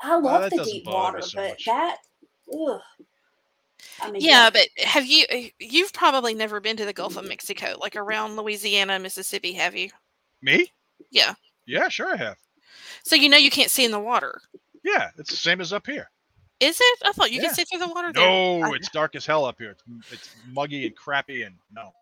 I 0.00 0.16
love 0.16 0.42
that 0.42 0.50
the 0.50 0.58
deep 0.64 0.86
water, 0.86 1.20
so 1.22 1.36
but 1.36 1.50
much. 1.50 1.64
that, 1.66 1.98
ugh. 2.52 2.80
I 4.00 4.10
mean, 4.10 4.22
Yeah, 4.22 4.50
but 4.50 4.68
have 4.78 5.06
you? 5.06 5.24
eh, 5.28 5.50
You've 5.58 5.92
probably 5.92 6.34
never 6.34 6.60
been 6.60 6.76
to 6.76 6.84
the 6.84 6.92
Gulf 6.92 7.16
of 7.16 7.24
Mexico, 7.26 7.76
like 7.80 7.96
around 7.96 8.36
Louisiana, 8.36 8.98
Mississippi, 8.98 9.52
have 9.54 9.74
you? 9.76 9.90
me? 10.42 10.72
Yeah. 11.10 11.34
Yeah, 11.66 11.88
sure 11.88 12.12
I 12.12 12.16
have. 12.16 12.38
So 13.02 13.16
you 13.16 13.28
know 13.28 13.36
you 13.36 13.50
can't 13.50 13.70
see 13.72 13.84
in 13.84 13.90
the 13.90 13.98
water. 13.98 14.40
Yeah, 14.92 15.10
it's 15.18 15.30
the 15.30 15.36
same 15.36 15.60
as 15.60 15.72
up 15.72 15.86
here. 15.86 16.08
Is 16.60 16.78
it? 16.80 16.98
I 17.04 17.12
thought 17.12 17.30
you 17.30 17.40
Yeah. 17.40 17.48
could 17.48 17.56
see 17.56 17.64
through 17.64 17.80
the 17.80 17.88
water. 17.88 18.10
No, 18.14 18.62
I- 18.62 18.74
it's 18.74 18.88
dark 18.90 19.14
as 19.14 19.24
hell 19.26 19.44
up 19.44 19.56
here. 19.58 19.70
It's, 19.72 20.12
it's 20.12 20.36
muggy 20.50 20.86
and 20.86 20.96
crappy 20.96 21.42
and 21.42 21.54
no. 21.72 21.92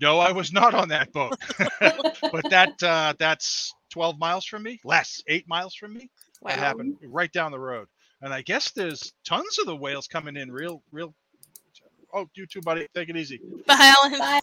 No, 0.00 0.18
I 0.18 0.30
was 0.32 0.52
not 0.52 0.74
on 0.74 0.88
that 0.90 1.12
boat. 1.12 1.36
but 1.80 2.48
that 2.50 2.80
uh, 2.82 3.14
that's 3.18 3.72
12 3.90 4.18
miles 4.18 4.44
from 4.44 4.62
me, 4.62 4.78
less, 4.84 5.22
eight 5.26 5.48
miles 5.48 5.74
from 5.74 5.94
me. 5.94 6.08
Wow. 6.42 6.50
That 6.50 6.58
happened 6.58 6.96
right 7.02 7.32
down 7.32 7.50
the 7.50 7.58
road. 7.58 7.88
And 8.22 8.32
I 8.32 8.42
guess 8.42 8.70
there's 8.72 9.12
tons 9.24 9.58
of 9.58 9.66
the 9.66 9.74
whales 9.76 10.06
coming 10.06 10.36
in 10.36 10.52
real, 10.52 10.82
real. 10.92 11.14
Oh, 12.12 12.28
you 12.34 12.46
too, 12.46 12.60
buddy. 12.62 12.86
Take 12.94 13.08
it 13.08 13.16
easy. 13.16 13.40
Bye, 13.66 13.94
Alan. 14.02 14.18
Bye. 14.18 14.40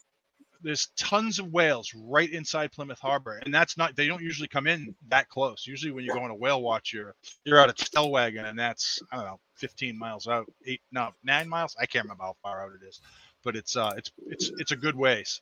There's 0.66 0.88
tons 0.98 1.38
of 1.38 1.54
whales 1.54 1.94
right 1.96 2.30
inside 2.30 2.72
Plymouth 2.72 3.00
Harbor, 3.00 3.40
and 3.46 3.54
that's 3.54 3.78
not. 3.78 3.96
They 3.96 4.08
don't 4.08 4.22
usually 4.24 4.48
come 4.48 4.66
in 4.66 4.96
that 5.10 5.30
close. 5.30 5.68
Usually, 5.68 5.92
when 5.92 6.04
you're 6.04 6.16
going 6.16 6.30
to 6.30 6.34
whale 6.36 6.62
watch, 6.64 6.92
you're 6.92 7.14
you're 7.44 7.60
out 7.60 7.70
at 7.70 7.78
Stellwagen, 7.78 8.50
and 8.50 8.58
that's 8.58 9.00
I 9.12 9.18
don't 9.18 9.26
know, 9.26 9.40
15 9.58 9.98
miles 9.98 10.28
out, 10.28 10.52
eight, 10.66 10.82
no, 10.92 11.12
nine 11.24 11.48
miles. 11.48 11.76
I 11.80 11.86
can't 11.86 12.06
remember 12.06 12.24
how 12.24 12.36
far 12.42 12.66
out 12.66 12.72
it 12.82 12.84
is, 12.84 13.00
but 13.44 13.56
it's 13.56 13.76
uh, 13.78 13.94
it's 13.96 14.12
it's 14.26 14.52
it's 14.58 14.72
a 14.72 14.76
good 14.76 14.96
ways. 14.96 15.40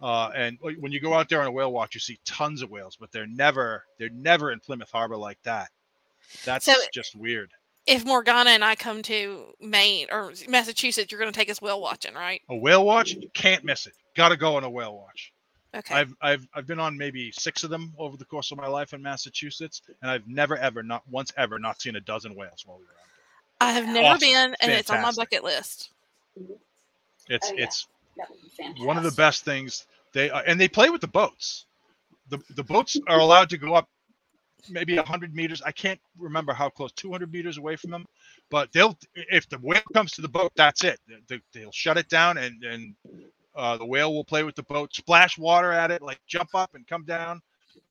Uh, 0.00 0.30
and 0.36 0.56
when 0.60 0.92
you 0.92 1.00
go 1.00 1.14
out 1.14 1.28
there 1.28 1.40
on 1.40 1.48
a 1.48 1.52
whale 1.52 1.72
watch, 1.72 1.94
you 1.96 2.00
see 2.00 2.20
tons 2.24 2.62
of 2.62 2.70
whales, 2.70 2.96
but 2.98 3.10
they're 3.10 3.26
never 3.26 3.84
they're 3.98 4.08
never 4.10 4.52
in 4.52 4.60
Plymouth 4.60 4.90
Harbor 4.92 5.16
like 5.16 5.42
that. 5.42 5.68
That's 6.44 6.66
So- 6.66 6.74
just 6.94 7.16
weird. 7.16 7.50
If 7.86 8.04
Morgana 8.04 8.50
and 8.50 8.64
I 8.64 8.74
come 8.76 9.02
to 9.02 9.46
Maine 9.60 10.06
or 10.12 10.32
Massachusetts, 10.48 11.10
you're 11.10 11.20
going 11.20 11.32
to 11.32 11.38
take 11.38 11.50
us 11.50 11.60
whale 11.62 11.80
watching, 11.80 12.14
right? 12.14 12.40
A 12.48 12.56
whale 12.56 12.84
watch, 12.84 13.12
you 13.12 13.28
can't 13.34 13.64
miss 13.64 13.86
it. 13.86 13.94
Got 14.14 14.28
to 14.30 14.36
go 14.36 14.56
on 14.56 14.64
a 14.64 14.70
whale 14.70 14.94
watch. 14.94 15.32
Okay. 15.74 15.94
I've 15.94 16.12
I've 16.20 16.48
I've 16.52 16.66
been 16.66 16.80
on 16.80 16.98
maybe 16.98 17.30
six 17.30 17.62
of 17.62 17.70
them 17.70 17.94
over 17.96 18.16
the 18.16 18.24
course 18.24 18.50
of 18.50 18.58
my 18.58 18.66
life 18.66 18.92
in 18.92 19.00
Massachusetts, 19.02 19.82
and 20.02 20.10
I've 20.10 20.26
never 20.26 20.56
ever 20.56 20.82
not 20.82 21.02
once 21.08 21.32
ever 21.36 21.58
not 21.60 21.80
seen 21.80 21.94
a 21.96 22.00
dozen 22.00 22.34
whales 22.34 22.64
while 22.66 22.78
we 22.78 22.84
were 22.84 22.90
out 22.90 22.96
there. 23.60 23.68
I 23.68 23.72
have 23.72 23.86
never 23.86 24.06
awesome. 24.14 24.20
been, 24.20 24.56
and 24.60 24.72
it's 24.72 24.90
on 24.90 25.00
my 25.00 25.12
bucket 25.12 25.44
list. 25.44 25.90
It's 27.28 27.50
Oh, 27.50 27.54
yeah. 27.54 27.64
it's 27.64 27.86
that 28.16 28.28
would 28.30 28.42
be 28.42 28.48
fantastic. 28.48 28.86
one 28.86 28.96
of 28.96 29.04
the 29.04 29.12
best 29.12 29.44
things 29.44 29.86
they 30.12 30.28
uh, 30.30 30.42
and 30.44 30.60
they 30.60 30.68
play 30.68 30.90
with 30.90 31.00
the 31.00 31.06
boats. 31.08 31.66
The 32.30 32.38
the 32.56 32.64
boats 32.64 32.96
are 33.06 33.20
allowed 33.20 33.48
to 33.50 33.56
go 33.56 33.74
up 33.74 33.88
maybe 34.68 34.96
100 34.96 35.34
meters. 35.34 35.62
I 35.64 35.72
can't 35.72 36.00
remember 36.18 36.52
how 36.52 36.68
close, 36.68 36.92
200 36.92 37.32
meters 37.32 37.58
away 37.58 37.76
from 37.76 37.90
them. 37.90 38.06
But 38.50 38.72
they'll 38.72 38.98
if 39.14 39.48
the 39.48 39.58
whale 39.58 39.82
comes 39.92 40.12
to 40.12 40.22
the 40.22 40.28
boat, 40.28 40.52
that's 40.56 40.84
it. 40.84 40.98
They, 41.28 41.40
they'll 41.52 41.72
shut 41.72 41.96
it 41.96 42.08
down 42.08 42.38
and 42.38 42.62
and 42.64 42.94
uh, 43.54 43.76
the 43.76 43.86
whale 43.86 44.14
will 44.14 44.24
play 44.24 44.42
with 44.42 44.54
the 44.54 44.62
boat, 44.62 44.94
splash 44.94 45.38
water 45.38 45.72
at 45.72 45.90
it, 45.90 46.02
like 46.02 46.20
jump 46.26 46.54
up 46.54 46.74
and 46.74 46.86
come 46.86 47.04
down. 47.04 47.40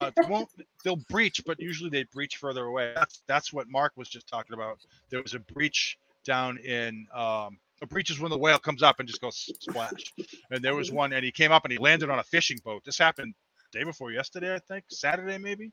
Uh, 0.02 0.12
they 0.16 0.28
won't 0.28 0.50
they'll 0.84 1.04
breach, 1.10 1.42
but 1.46 1.60
usually 1.60 1.90
they 1.90 2.04
breach 2.04 2.38
further 2.38 2.66
away. 2.66 2.92
That's 2.96 3.22
that's 3.28 3.54
what 3.54 3.68
Mark 3.70 3.94
was 3.96 4.10
just 4.10 4.28
talking 4.28 4.54
about. 4.54 4.80
There 5.10 5.22
was 5.22 5.34
a 5.34 5.40
breach 5.40 5.98
down 6.26 6.58
in 6.58 7.08
um, 7.14 7.60
a 7.82 7.88
breach 7.88 8.10
is 8.10 8.20
when 8.20 8.32
the 8.32 8.38
whale 8.38 8.60
comes 8.60 8.84
up 8.84 9.00
and 9.00 9.08
just 9.08 9.22
goes 9.22 9.50
splash. 9.60 10.14
And 10.52 10.64
there 10.64 10.76
was 10.76 10.92
one, 10.92 11.14
and 11.14 11.24
he 11.24 11.32
came 11.32 11.52
up 11.52 11.64
and 11.66 11.72
he 11.72 11.78
landed 11.78 12.10
on 12.10 12.20
a 12.20 12.24
fishing 12.24 12.58
boat. 12.64 12.84
This 12.86 12.98
happened 12.98 13.34
day 13.72 13.84
before 13.84 14.12
yesterday, 14.12 14.54
I 14.54 14.60
think, 14.60 14.86
Saturday 14.90 15.38
maybe. 15.38 15.72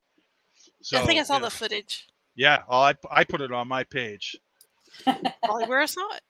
So 0.83 0.99
I 0.99 1.07
think 1.07 1.21
I 1.21 1.25
saw 1.25 1.35
yeah, 1.35 1.41
the 1.41 1.51
footage. 1.51 2.07
yeah. 2.35 2.63
oh, 2.69 2.81
I 2.81 2.95
I 3.11 3.25
put 3.25 3.41
it 3.41 3.53
on 3.53 3.69
my 3.69 3.85
page. 3.85 4.37
Probably 5.05 5.67
where 5.67 5.81
I 5.81 5.87
saw 5.87 6.07
it. 6.15 6.23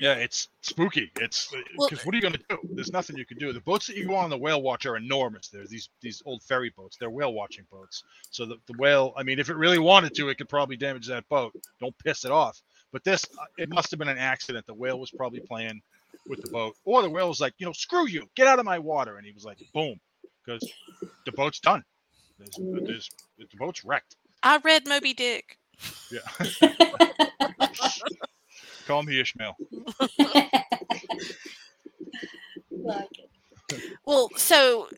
Yeah, 0.00 0.14
it's 0.14 0.48
spooky. 0.60 1.10
It's 1.20 1.52
Well- 1.76 1.88
because 1.88 2.04
what 2.04 2.14
are 2.14 2.16
you 2.16 2.22
going 2.22 2.34
to 2.34 2.40
do? 2.48 2.58
There's 2.72 2.92
nothing 2.92 3.16
you 3.16 3.24
can 3.24 3.38
do. 3.38 3.52
The 3.52 3.60
boats 3.60 3.86
that 3.86 3.96
you 3.96 4.06
go 4.06 4.16
on 4.16 4.28
the 4.28 4.36
whale 4.36 4.60
watch 4.60 4.86
are 4.86 4.96
enormous. 4.96 5.48
They're 5.48 5.66
these 5.66 5.88
these 6.00 6.22
old 6.26 6.42
ferry 6.42 6.70
boats. 6.76 6.96
They're 6.96 7.10
whale 7.10 7.32
watching 7.32 7.64
boats. 7.70 8.02
So 8.30 8.44
the, 8.44 8.56
the 8.66 8.74
whale, 8.76 9.12
I 9.16 9.22
mean, 9.22 9.38
if 9.38 9.50
it 9.50 9.56
really 9.56 9.78
wanted 9.78 10.14
to, 10.16 10.28
it 10.30 10.38
could 10.38 10.48
probably 10.48 10.76
damage 10.76 11.06
that 11.06 11.28
boat. 11.28 11.54
Don't 11.80 11.96
piss 11.98 12.24
it 12.24 12.32
off. 12.32 12.60
But 12.92 13.04
this, 13.04 13.24
uh, 13.40 13.44
it 13.58 13.68
must 13.70 13.90
have 13.90 13.98
been 13.98 14.08
an 14.08 14.18
accident. 14.18 14.66
The 14.66 14.74
whale 14.74 14.98
was 14.98 15.10
probably 15.10 15.40
playing 15.40 15.80
with 16.28 16.42
the 16.42 16.50
boat, 16.50 16.76
or 16.84 17.02
the 17.02 17.10
whale 17.10 17.28
was 17.28 17.40
like, 17.40 17.54
you 17.58 17.66
know, 17.66 17.72
screw 17.72 18.06
you, 18.06 18.28
get 18.34 18.46
out 18.46 18.58
of 18.58 18.64
my 18.64 18.78
water, 18.78 19.16
and 19.16 19.26
he 19.26 19.32
was 19.32 19.44
like, 19.44 19.58
boom, 19.74 19.98
because 20.44 20.68
the 21.26 21.32
boat's 21.32 21.60
done. 21.60 21.84
There's, 22.38 22.58
there's, 22.86 23.10
the 23.38 23.46
boat's 23.56 23.84
wrecked. 23.84 24.16
I 24.42 24.58
read 24.58 24.86
Moby 24.86 25.14
Dick. 25.14 25.58
Yeah. 26.10 26.20
Call 28.86 29.02
me 29.02 29.20
Ishmael. 29.20 29.56
Well, 34.06 34.28
so 34.36 34.88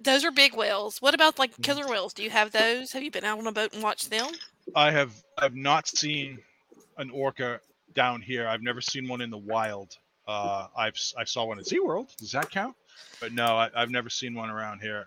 those 0.00 0.24
are 0.24 0.30
big 0.30 0.54
whales. 0.56 1.02
What 1.02 1.14
about 1.14 1.38
like 1.38 1.52
Mm-hmm. 1.52 1.62
killer 1.62 1.86
whales? 1.86 2.14
Do 2.14 2.22
you 2.22 2.30
have 2.30 2.50
those? 2.50 2.92
Have 2.92 3.02
you 3.02 3.10
been 3.10 3.24
out 3.24 3.38
on 3.38 3.46
a 3.46 3.52
boat 3.52 3.74
and 3.74 3.82
watched 3.82 4.10
them? 4.10 4.26
I 4.74 4.90
have 4.90 5.12
I've 5.36 5.54
not 5.54 5.86
seen 5.86 6.38
an 6.96 7.10
orca 7.10 7.60
down 7.94 8.22
here. 8.22 8.48
I've 8.48 8.62
never 8.62 8.80
seen 8.80 9.06
one 9.06 9.20
in 9.20 9.28
the 9.30 9.38
wild. 9.38 9.96
Uh, 10.26 10.68
I've 10.76 10.96
I 11.18 11.24
saw 11.24 11.44
one 11.44 11.58
at 11.58 11.66
SeaWorld. 11.66 12.16
Does 12.16 12.32
that 12.32 12.50
count? 12.50 12.74
But 13.20 13.32
no, 13.32 13.44
I, 13.44 13.68
I've 13.76 13.90
never 13.90 14.08
seen 14.08 14.34
one 14.34 14.48
around 14.48 14.80
here. 14.80 15.04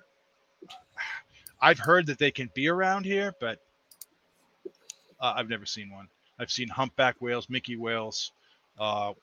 I've 1.62 1.80
heard 1.80 2.08
that 2.08 2.20
they 2.20 2.32
can 2.32 2.50
be 2.54 2.67
around 2.67 3.06
here, 3.06 3.34
but 3.39 3.60
uh, 5.20 5.34
I've 5.36 5.50
never 5.50 5.65
seen 5.65 5.91
one. 5.91 6.08
I've 6.39 6.52
seen 6.52 6.67
humpback 6.67 7.15
whales, 7.20 7.48
minke 7.48 7.78
whales. 7.78 8.32
Uh, 8.80 9.13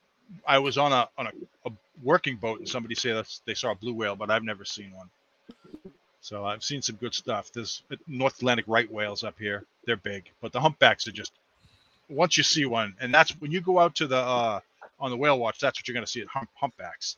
I 0.46 0.58
was 0.58 0.78
on 0.78 0.92
a 0.92 1.08
on 1.16 1.26
a, 1.28 1.30
a 1.68 1.72
working 2.02 2.36
boat 2.36 2.58
and 2.58 2.68
somebody 2.68 2.94
said 2.94 3.24
they 3.44 3.54
saw 3.54 3.72
a 3.72 3.74
blue 3.74 3.94
whale, 3.94 4.16
but 4.16 4.30
I've 4.30 4.42
never 4.42 4.64
seen 4.64 4.92
one. 4.92 5.08
So 6.20 6.44
I've 6.44 6.64
seen 6.64 6.82
some 6.82 6.96
good 6.96 7.14
stuff. 7.14 7.52
There's 7.52 7.82
uh, 7.92 7.96
North 8.06 8.38
Atlantic 8.38 8.64
right 8.66 8.90
whales 8.90 9.22
up 9.24 9.38
here. 9.38 9.64
They're 9.84 9.96
big, 9.96 10.30
but 10.40 10.52
the 10.52 10.60
humpbacks 10.60 11.06
are 11.06 11.12
just 11.12 11.32
once 12.08 12.36
you 12.36 12.42
see 12.42 12.64
one, 12.64 12.94
and 13.00 13.12
that's 13.12 13.30
when 13.40 13.52
you 13.52 13.60
go 13.60 13.78
out 13.78 13.94
to 13.96 14.06
the 14.06 14.16
uh, 14.16 14.60
on 14.98 15.10
the 15.10 15.16
whale 15.16 15.38
watch. 15.38 15.60
That's 15.60 15.78
what 15.78 15.86
you're 15.86 15.94
going 15.94 16.06
to 16.06 16.10
see 16.10 16.22
at 16.22 16.28
hump, 16.28 16.48
humpbacks. 16.54 17.16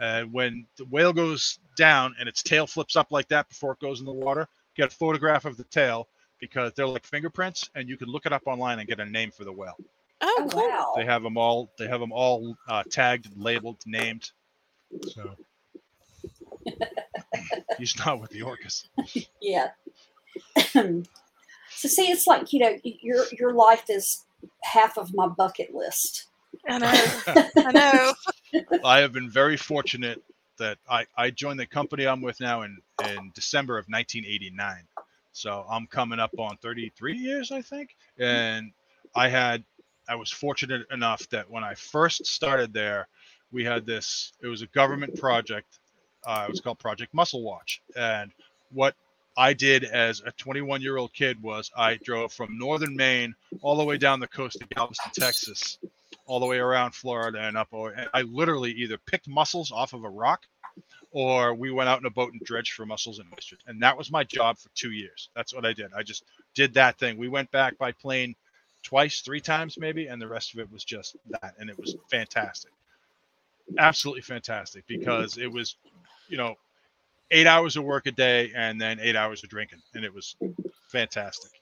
And 0.00 0.32
when 0.32 0.66
the 0.76 0.84
whale 0.84 1.12
goes 1.12 1.58
down 1.76 2.14
and 2.18 2.28
its 2.28 2.42
tail 2.42 2.66
flips 2.66 2.96
up 2.96 3.10
like 3.10 3.28
that 3.28 3.48
before 3.48 3.72
it 3.72 3.80
goes 3.80 4.00
in 4.00 4.06
the 4.06 4.12
water, 4.12 4.48
get 4.78 4.92
a 4.92 4.96
photograph 4.96 5.44
of 5.44 5.56
the 5.58 5.64
tail 5.64 6.08
because 6.40 6.72
they're 6.74 6.86
like 6.86 7.04
fingerprints, 7.04 7.68
and 7.74 7.88
you 7.88 7.96
can 7.98 8.08
look 8.08 8.24
it 8.24 8.32
up 8.32 8.42
online 8.46 8.78
and 8.78 8.88
get 8.88 9.00
a 9.00 9.04
name 9.04 9.30
for 9.30 9.44
the 9.44 9.52
whale. 9.52 9.76
Oh, 10.20 10.34
Oh, 10.40 10.48
cool. 10.50 10.60
wow. 10.68 10.92
They 10.96 11.04
have 11.04 11.22
them 11.22 11.36
all. 11.36 11.70
They 11.78 11.88
have 11.88 12.00
them 12.00 12.12
all 12.12 12.56
uh, 12.68 12.84
tagged, 12.90 13.28
labeled, 13.36 13.78
named. 13.86 14.30
So 15.08 15.36
he's 17.78 17.96
not 18.04 18.20
with 18.20 18.30
the 18.30 18.40
orcas. 18.42 18.84
Yeah. 19.40 19.68
so 20.72 21.02
see, 21.88 22.10
it's 22.10 22.26
like 22.26 22.52
you 22.52 22.60
know, 22.60 22.76
your 22.84 23.24
your 23.38 23.52
life 23.52 23.84
is 23.88 24.24
half 24.62 24.96
of 24.96 25.12
my 25.14 25.26
bucket 25.28 25.74
list. 25.74 26.26
I 26.68 26.78
know. 27.26 27.44
I 27.56 27.72
know. 27.72 28.14
I 28.84 28.98
have 29.00 29.12
been 29.12 29.30
very 29.30 29.56
fortunate 29.56 30.22
that 30.58 30.78
I, 30.88 31.06
I 31.16 31.30
joined 31.30 31.60
the 31.60 31.66
company 31.66 32.06
I'm 32.06 32.20
with 32.20 32.40
now 32.40 32.62
in, 32.62 32.78
in 33.04 33.32
December 33.34 33.78
of 33.78 33.86
1989. 33.88 34.84
So 35.32 35.64
I'm 35.70 35.86
coming 35.86 36.18
up 36.18 36.32
on 36.38 36.56
33 36.58 37.16
years, 37.16 37.52
I 37.52 37.62
think. 37.62 37.96
And 38.18 38.72
I 39.14 39.28
had 39.28 39.64
I 40.08 40.14
was 40.14 40.30
fortunate 40.30 40.86
enough 40.90 41.28
that 41.30 41.50
when 41.50 41.62
I 41.62 41.74
first 41.74 42.26
started 42.26 42.72
there, 42.72 43.08
we 43.52 43.64
had 43.64 43.84
this. 43.84 44.32
It 44.42 44.46
was 44.46 44.62
a 44.62 44.66
government 44.68 45.18
project. 45.18 45.78
Uh, 46.26 46.46
it 46.48 46.50
was 46.50 46.60
called 46.60 46.78
Project 46.78 47.14
Mussel 47.14 47.42
Watch, 47.42 47.80
and 47.96 48.32
what 48.72 48.94
I 49.36 49.52
did 49.52 49.84
as 49.84 50.20
a 50.26 50.32
21 50.32 50.82
year 50.82 50.96
old 50.96 51.12
kid 51.12 51.40
was 51.40 51.70
I 51.76 51.96
drove 52.02 52.32
from 52.32 52.58
northern 52.58 52.96
Maine 52.96 53.34
all 53.62 53.76
the 53.76 53.84
way 53.84 53.96
down 53.96 54.18
the 54.18 54.26
coast 54.26 54.58
to 54.58 54.66
Galveston, 54.74 55.12
Texas, 55.14 55.78
all 56.28 56.38
the 56.38 56.46
way 56.46 56.58
around 56.58 56.94
Florida 56.94 57.40
and 57.40 57.56
up. 57.56 57.68
And 57.72 58.08
I 58.14 58.22
literally 58.22 58.70
either 58.72 58.98
picked 58.98 59.26
mussels 59.26 59.72
off 59.72 59.94
of 59.94 60.04
a 60.04 60.08
rock 60.08 60.42
or 61.10 61.54
we 61.54 61.70
went 61.72 61.88
out 61.88 61.98
in 61.98 62.06
a 62.06 62.10
boat 62.10 62.32
and 62.32 62.40
dredged 62.42 62.74
for 62.74 62.84
mussels 62.86 63.18
and 63.18 63.26
oysters. 63.34 63.60
And 63.66 63.82
that 63.82 63.96
was 63.96 64.12
my 64.12 64.24
job 64.24 64.58
for 64.58 64.68
two 64.74 64.92
years. 64.92 65.30
That's 65.34 65.54
what 65.54 65.64
I 65.64 65.72
did. 65.72 65.90
I 65.96 66.02
just 66.02 66.24
did 66.54 66.74
that 66.74 66.98
thing. 66.98 67.16
We 67.16 67.28
went 67.28 67.50
back 67.50 67.78
by 67.78 67.92
plane 67.92 68.36
twice, 68.82 69.22
three 69.22 69.40
times 69.40 69.78
maybe, 69.78 70.06
and 70.06 70.20
the 70.20 70.28
rest 70.28 70.52
of 70.52 70.60
it 70.60 70.70
was 70.70 70.84
just 70.84 71.16
that. 71.30 71.54
And 71.58 71.70
it 71.70 71.78
was 71.78 71.96
fantastic. 72.10 72.72
Absolutely 73.78 74.22
fantastic 74.22 74.86
because 74.86 75.38
it 75.38 75.50
was, 75.50 75.76
you 76.28 76.36
know, 76.36 76.56
eight 77.30 77.46
hours 77.46 77.76
of 77.76 77.84
work 77.84 78.06
a 78.06 78.12
day 78.12 78.52
and 78.54 78.78
then 78.78 79.00
eight 79.00 79.16
hours 79.16 79.42
of 79.42 79.48
drinking. 79.48 79.80
And 79.94 80.04
it 80.04 80.14
was 80.14 80.36
fantastic. 80.92 81.52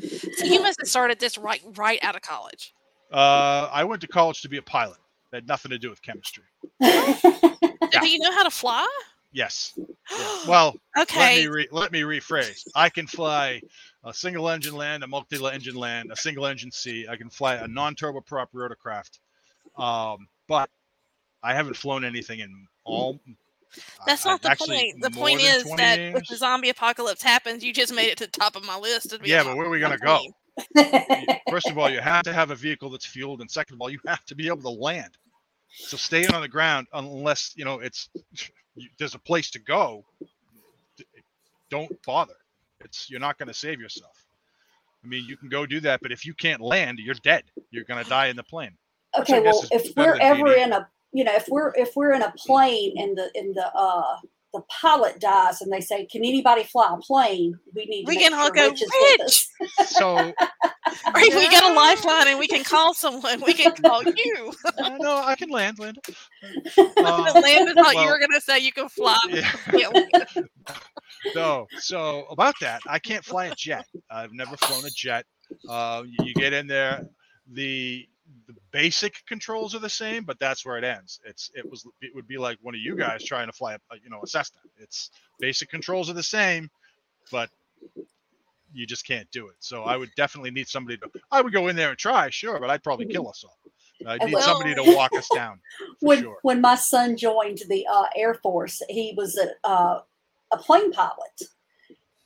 So 0.00 0.44
you 0.44 0.60
must 0.60 0.80
have 0.80 0.88
started 0.88 1.20
this 1.20 1.38
right 1.38 1.62
right 1.76 1.98
out 2.02 2.16
of 2.16 2.22
college. 2.22 2.74
Uh, 3.12 3.68
I 3.72 3.84
went 3.84 4.00
to 4.02 4.08
college 4.08 4.42
to 4.42 4.48
be 4.48 4.56
a 4.56 4.62
pilot. 4.62 4.98
It 5.32 5.36
had 5.36 5.48
nothing 5.48 5.70
to 5.70 5.78
do 5.78 5.90
with 5.90 6.02
chemistry. 6.02 6.44
Yeah. 7.92 8.00
Do 8.00 8.08
you 8.08 8.18
know 8.18 8.32
how 8.32 8.42
to 8.42 8.50
fly? 8.50 8.86
Yes. 9.32 9.78
Well, 10.48 10.76
Okay. 10.96 11.18
let 11.18 11.36
me 11.36 11.46
re- 11.48 11.68
let 11.72 11.92
me 11.92 12.00
rephrase. 12.02 12.66
I 12.74 12.88
can 12.88 13.06
fly 13.06 13.60
a 14.04 14.14
single 14.14 14.48
engine 14.48 14.76
land, 14.76 15.02
a 15.02 15.06
multi 15.06 15.36
engine 15.44 15.74
land, 15.74 16.12
a 16.12 16.16
single 16.16 16.46
engine 16.46 16.70
sea. 16.70 17.06
I 17.08 17.16
can 17.16 17.28
fly 17.30 17.56
a 17.56 17.66
non 17.66 17.96
turboprop 17.96 18.46
rotorcraft. 18.54 19.18
Um, 19.76 20.28
but 20.46 20.70
I 21.42 21.54
haven't 21.54 21.76
flown 21.76 22.04
anything 22.04 22.38
in 22.40 22.66
all. 22.84 23.18
That's 24.06 24.24
not 24.24 24.42
the 24.42 24.54
point. 24.56 25.00
The 25.00 25.10
point 25.10 25.40
is 25.40 25.64
that 25.76 25.98
years. 25.98 26.20
if 26.20 26.28
the 26.28 26.36
zombie 26.36 26.68
apocalypse 26.70 27.22
happens, 27.22 27.64
you 27.64 27.72
just 27.72 27.92
made 27.92 28.08
it 28.08 28.18
to 28.18 28.26
the 28.26 28.32
top 28.32 28.54
of 28.54 28.64
my 28.64 28.78
list. 28.78 29.10
to 29.10 29.20
Yeah, 29.24 29.42
but 29.42 29.56
where 29.56 29.66
are 29.66 29.70
we 29.70 29.80
gonna 29.80 29.98
go? 29.98 30.20
First 31.50 31.68
of 31.68 31.78
all, 31.78 31.90
you 31.90 32.00
have 32.00 32.22
to 32.24 32.32
have 32.32 32.50
a 32.50 32.54
vehicle 32.54 32.90
that's 32.90 33.06
fueled, 33.06 33.40
and 33.40 33.50
second 33.50 33.74
of 33.74 33.80
all, 33.80 33.90
you 33.90 34.00
have 34.06 34.24
to 34.26 34.34
be 34.34 34.46
able 34.46 34.62
to 34.62 34.70
land. 34.70 35.16
So 35.68 35.96
staying 35.96 36.32
on 36.32 36.40
the 36.40 36.48
ground, 36.48 36.86
unless 36.92 37.52
you 37.56 37.64
know 37.64 37.80
it's 37.80 38.08
there's 38.98 39.14
a 39.14 39.18
place 39.18 39.50
to 39.52 39.58
go, 39.58 40.04
don't 41.70 41.90
bother. 42.04 42.34
It's 42.80 43.10
you're 43.10 43.20
not 43.20 43.38
going 43.38 43.48
to 43.48 43.54
save 43.54 43.80
yourself. 43.80 44.24
I 45.04 45.08
mean, 45.08 45.24
you 45.26 45.36
can 45.36 45.48
go 45.48 45.66
do 45.66 45.80
that, 45.80 46.00
but 46.02 46.12
if 46.12 46.26
you 46.26 46.34
can't 46.34 46.60
land, 46.60 46.98
you're 46.98 47.14
dead. 47.16 47.44
You're 47.70 47.84
going 47.84 48.02
to 48.02 48.08
die 48.08 48.26
in 48.26 48.36
the 48.36 48.42
plane. 48.42 48.76
Okay, 49.18 49.40
well, 49.40 49.62
if 49.70 49.96
we're 49.96 50.18
ever 50.20 50.52
in 50.52 50.72
a, 50.72 50.88
you 51.12 51.24
know, 51.24 51.34
if 51.34 51.46
we're 51.48 51.72
if 51.76 51.94
we're 51.96 52.12
in 52.12 52.22
a 52.22 52.32
plane 52.36 52.92
in 52.96 53.14
the 53.14 53.30
in 53.34 53.52
the 53.52 53.70
uh 53.74 54.16
the 54.56 54.62
pilot 54.80 55.20
dies 55.20 55.60
and 55.62 55.72
they 55.72 55.80
say, 55.80 56.06
"Can 56.06 56.24
anybody 56.24 56.64
fly 56.64 56.92
a 56.92 56.96
plane?" 56.98 57.58
We 57.74 57.84
need 57.86 58.04
to 58.04 58.08
We 58.08 58.16
can 58.16 58.32
all 58.34 58.46
sure 58.46 58.54
go, 58.54 58.68
Rich 58.70 58.82
"Rich!" 59.20 59.48
So 59.86 60.16
Or 61.06 61.12
if 61.20 61.34
we 61.34 61.48
got 61.50 61.70
a 61.70 61.74
lifeline 61.74 62.28
and 62.28 62.38
we 62.38 62.46
can 62.46 62.64
call 62.64 62.94
someone, 62.94 63.42
we 63.44 63.54
can 63.54 63.72
call 63.72 64.02
you. 64.24 64.52
uh, 64.78 64.96
no, 65.00 65.16
I 65.18 65.34
can 65.36 65.50
land, 65.50 65.78
Linda. 65.78 66.00
But 66.76 66.96
Um, 66.98 67.42
Landon 67.42 67.74
thought 67.74 67.94
you 67.94 68.06
were 68.08 68.18
going 68.18 68.32
to 68.32 68.40
say 68.40 68.58
you 68.58 68.72
can 68.72 68.88
fly. 68.88 69.18
yeah. 69.28 69.52
Yeah. 69.72 69.90
no. 71.34 71.66
So 71.78 72.26
about 72.30 72.54
that, 72.60 72.80
I 72.86 72.98
can't 72.98 73.24
fly 73.24 73.46
a 73.46 73.54
jet. 73.54 73.86
I've 74.10 74.32
never 74.32 74.56
flown 74.56 74.84
a 74.84 74.90
jet. 74.90 75.24
Uh, 75.68 76.04
you 76.22 76.34
get 76.34 76.52
in 76.52 76.66
there, 76.66 77.06
the 77.52 78.06
the 78.46 78.54
basic 78.70 79.24
controls 79.26 79.74
are 79.74 79.78
the 79.80 79.88
same, 79.88 80.24
but 80.24 80.38
that's 80.38 80.64
where 80.64 80.78
it 80.78 80.84
ends. 80.84 81.20
It's 81.24 81.50
it 81.54 81.68
was 81.68 81.86
it 82.00 82.14
would 82.14 82.28
be 82.28 82.38
like 82.38 82.58
one 82.62 82.74
of 82.74 82.80
you 82.80 82.96
guys 82.96 83.24
trying 83.24 83.46
to 83.46 83.52
fly 83.52 83.74
a, 83.74 83.78
you 84.02 84.10
know 84.10 84.20
a 84.22 84.26
Cessna. 84.26 84.60
It's 84.78 85.10
basic 85.40 85.68
controls 85.68 86.08
are 86.10 86.14
the 86.14 86.22
same, 86.22 86.70
but 87.32 87.50
you 88.72 88.86
just 88.86 89.06
can't 89.06 89.30
do 89.30 89.48
it. 89.48 89.56
So 89.58 89.82
I 89.84 89.96
would 89.96 90.10
definitely 90.16 90.50
need 90.50 90.68
somebody 90.68 90.98
to. 90.98 91.10
I 91.30 91.40
would 91.40 91.52
go 91.52 91.68
in 91.68 91.76
there 91.76 91.90
and 91.90 91.98
try, 91.98 92.30
sure, 92.30 92.60
but 92.60 92.70
I'd 92.70 92.82
probably 92.84 93.06
kill 93.06 93.28
us 93.28 93.44
all. 93.44 93.58
I 94.06 94.24
need 94.24 94.34
Well- 94.34 94.42
somebody 94.42 94.74
to 94.74 94.94
walk 94.94 95.12
us 95.16 95.28
down 95.34 95.60
when 96.00 96.22
sure. 96.22 96.38
when 96.42 96.60
my 96.60 96.74
son 96.74 97.16
joined 97.16 97.62
the 97.68 97.86
uh, 97.90 98.04
Air 98.14 98.34
Force, 98.34 98.82
he 98.88 99.14
was 99.16 99.36
a 99.38 99.48
uh, 99.66 100.02
a 100.52 100.56
plane 100.58 100.92
pilot, 100.92 101.42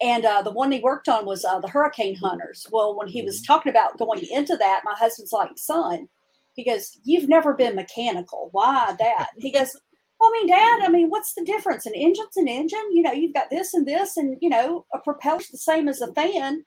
and 0.00 0.24
uh, 0.24 0.42
the 0.42 0.50
one 0.52 0.72
he 0.72 0.80
worked 0.80 1.08
on 1.08 1.26
was 1.26 1.44
uh, 1.44 1.60
the 1.60 1.68
Hurricane 1.68 2.16
Hunters. 2.16 2.66
Well, 2.70 2.96
when 2.96 3.08
he 3.08 3.22
was 3.22 3.42
talking 3.42 3.70
about 3.70 3.98
going 3.98 4.24
into 4.30 4.56
that, 4.56 4.82
my 4.84 4.94
husband's 4.96 5.32
like, 5.32 5.50
"Son," 5.56 6.08
he 6.54 6.64
goes, 6.64 6.98
"You've 7.04 7.28
never 7.28 7.54
been 7.54 7.76
mechanical. 7.76 8.48
Why 8.52 8.94
that?" 8.98 9.28
He 9.38 9.50
goes. 9.52 9.76
Well, 10.18 10.28
I 10.28 10.32
mean, 10.34 10.48
Dad, 10.48 10.80
I 10.82 10.88
mean, 10.88 11.08
what's 11.08 11.32
the 11.32 11.46
difference? 11.46 11.86
An 11.86 11.94
engine's 11.94 12.36
an 12.36 12.46
engine. 12.46 12.92
You 12.92 13.00
know, 13.00 13.12
you've 13.12 13.32
got 13.32 13.48
this 13.48 13.72
and 13.72 13.88
this, 13.88 14.18
and, 14.18 14.36
you 14.42 14.50
know, 14.50 14.84
a 14.92 14.98
propeller's 14.98 15.48
the 15.48 15.56
same 15.56 15.88
as 15.88 16.02
a 16.02 16.12
fan. 16.12 16.62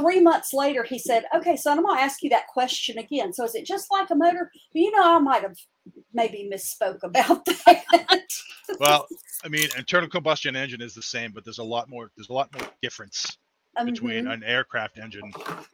Three 0.00 0.20
months 0.20 0.52
later, 0.54 0.84
he 0.84 0.98
said, 0.98 1.24
Okay, 1.34 1.56
son, 1.56 1.78
I'm 1.78 1.84
going 1.84 1.96
to 1.96 2.02
ask 2.02 2.22
you 2.22 2.30
that 2.30 2.46
question 2.48 2.98
again. 2.98 3.32
So 3.32 3.44
is 3.44 3.54
it 3.54 3.66
just 3.66 3.90
like 3.90 4.08
a 4.10 4.14
motor? 4.14 4.50
You 4.72 4.90
know, 4.90 5.16
I 5.16 5.18
might 5.18 5.42
have 5.42 5.56
maybe 6.14 6.48
misspoke 6.52 7.02
about 7.02 7.44
that. 7.66 8.28
Well, 8.80 9.06
I 9.44 9.48
mean, 9.48 9.68
internal 9.76 10.08
combustion 10.08 10.56
engine 10.56 10.80
is 10.80 10.94
the 10.94 11.02
same, 11.02 11.32
but 11.32 11.44
there's 11.44 11.58
a 11.58 11.64
lot 11.64 11.88
more. 11.90 12.10
There's 12.16 12.30
a 12.30 12.32
lot 12.32 12.48
more 12.58 12.66
difference 12.80 13.36
between 13.84 14.24
Mhm, 14.26 14.32
an 14.32 14.42
aircraft 14.44 14.98
engine 14.98 15.30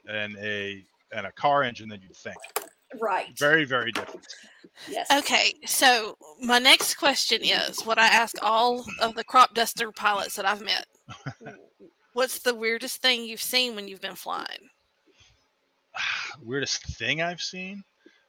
and 0.08 0.36
a 0.38 0.84
and 1.12 1.26
a 1.26 1.32
car 1.32 1.62
engine 1.62 1.88
than 1.88 2.00
you'd 2.02 2.16
think. 2.16 2.36
right. 3.00 3.26
Very, 3.38 3.64
very 3.64 3.92
different. 3.92 4.26
Yes. 4.90 5.06
Okay, 5.10 5.54
so 5.66 6.16
my 6.40 6.58
next 6.58 6.94
question 6.96 7.40
is 7.42 7.80
what 7.86 7.98
I 7.98 8.06
ask 8.08 8.36
all 8.42 8.84
of 9.00 9.14
the 9.14 9.24
crop 9.24 9.54
duster 9.54 9.90
pilots 9.92 10.36
that 10.36 10.44
I've 10.44 10.60
met. 10.62 10.86
What's 12.18 12.40
the 12.40 12.52
weirdest 12.52 13.00
thing 13.00 13.22
you've 13.22 13.40
seen 13.40 13.76
when 13.76 13.86
you've 13.86 14.00
been 14.00 14.16
flying? 14.16 14.70
Weirdest 16.42 16.82
thing 16.98 17.22
I've 17.22 17.40
seen. 17.40 17.84